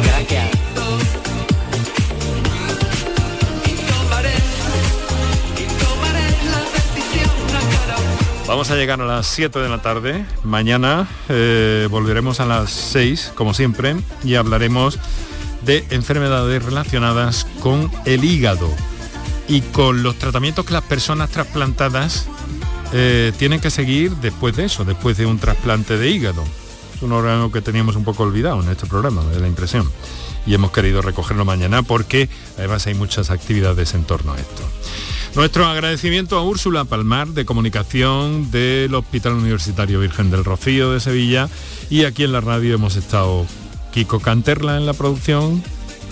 Gracias. 0.05 1.24
Vamos 8.47 8.71
a 8.71 8.77
llegar 8.77 9.01
a 9.01 9.07
las 9.07 9.27
7 9.27 9.59
de 9.59 9.69
la 9.71 9.81
tarde. 9.81 10.27
Mañana 10.43 11.09
eh, 11.31 11.89
volveremos 11.91 12.41
a 12.41 12.47
las 12.47 12.71
6, 12.71 13.33
como 13.35 13.55
siempre, 13.55 13.97
y 14.23 14.35
hablaremos 14.35 14.99
de 15.63 15.85
enfermedades 15.91 16.63
relacionadas 16.63 17.47
con 17.61 17.91
el 18.05 18.23
hígado 18.23 18.69
y 19.49 19.63
con 19.63 20.03
los 20.03 20.17
tratamientos 20.19 20.67
que 20.67 20.75
las 20.75 20.83
personas 20.83 21.31
trasplantadas 21.31 22.27
eh, 22.93 23.33
tienen 23.39 23.61
que 23.61 23.71
seguir 23.71 24.13
después 24.17 24.55
de 24.55 24.67
eso, 24.67 24.85
después 24.85 25.17
de 25.17 25.25
un 25.25 25.39
trasplante 25.39 25.97
de 25.97 26.11
hígado. 26.11 26.45
Es 26.95 27.01
un 27.01 27.13
órgano 27.13 27.51
que 27.51 27.63
teníamos 27.63 27.97
un 27.97 28.05
poco 28.05 28.25
olvidado 28.25 28.63
en 28.63 28.69
este 28.69 28.87
programa, 28.87 29.25
de 29.25 29.41
la 29.41 29.49
impresión. 29.49 29.91
Y 30.47 30.53
hemos 30.53 30.71
querido 30.71 31.01
recogerlo 31.01 31.47
mañana 31.47 31.83
porque 31.83 32.29
además 32.59 32.87
hay 32.87 32.95
muchas 32.95 33.31
actividades 33.31 33.95
en 33.95 34.05
torno 34.05 34.35
a 34.35 34.37
esto. 34.37 34.63
Nuestro 35.35 35.67
agradecimiento 35.67 36.39
a 36.39 36.45
Úrsula 36.45 36.85
Palmar 36.85 37.27
de 37.29 37.45
Comunicación 37.45 38.53
del 38.53 38.95
Hospital 38.95 39.33
Universitario 39.33 39.99
Virgen 39.99 40.31
del 40.31 40.45
Rocío 40.45 40.93
de 40.93 41.01
Sevilla 41.01 41.49
y 41.91 42.05
aquí 42.05 42.23
en 42.23 42.31
la 42.31 42.41
radio 42.41 42.77
hemos 42.77 42.95
estado 42.95 43.45
Kiko 43.93 44.21
Canterla 44.21 44.77
en 44.77 44.87
la 44.87 44.93
producción, 44.93 45.61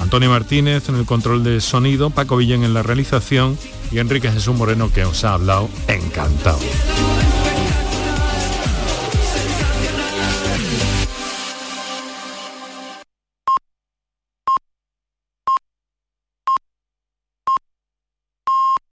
Antonio 0.01 0.29
Martínez 0.29 0.89
en 0.89 0.97
el 0.97 1.07
control 1.07 1.45
de 1.45 1.61
sonido, 1.61 2.11
Paco 2.11 2.37
Villén 2.37 2.65
en 2.65 2.75
la 2.75 2.83
realización 2.83 3.57
y 3.93 4.01
Enrique 4.01 4.33
Jesús 4.33 4.57
Moreno 4.57 4.91
que 4.93 5.05
os 5.05 5.23
ha 5.23 5.35
hablado 5.35 5.69
encantado. 5.87 6.59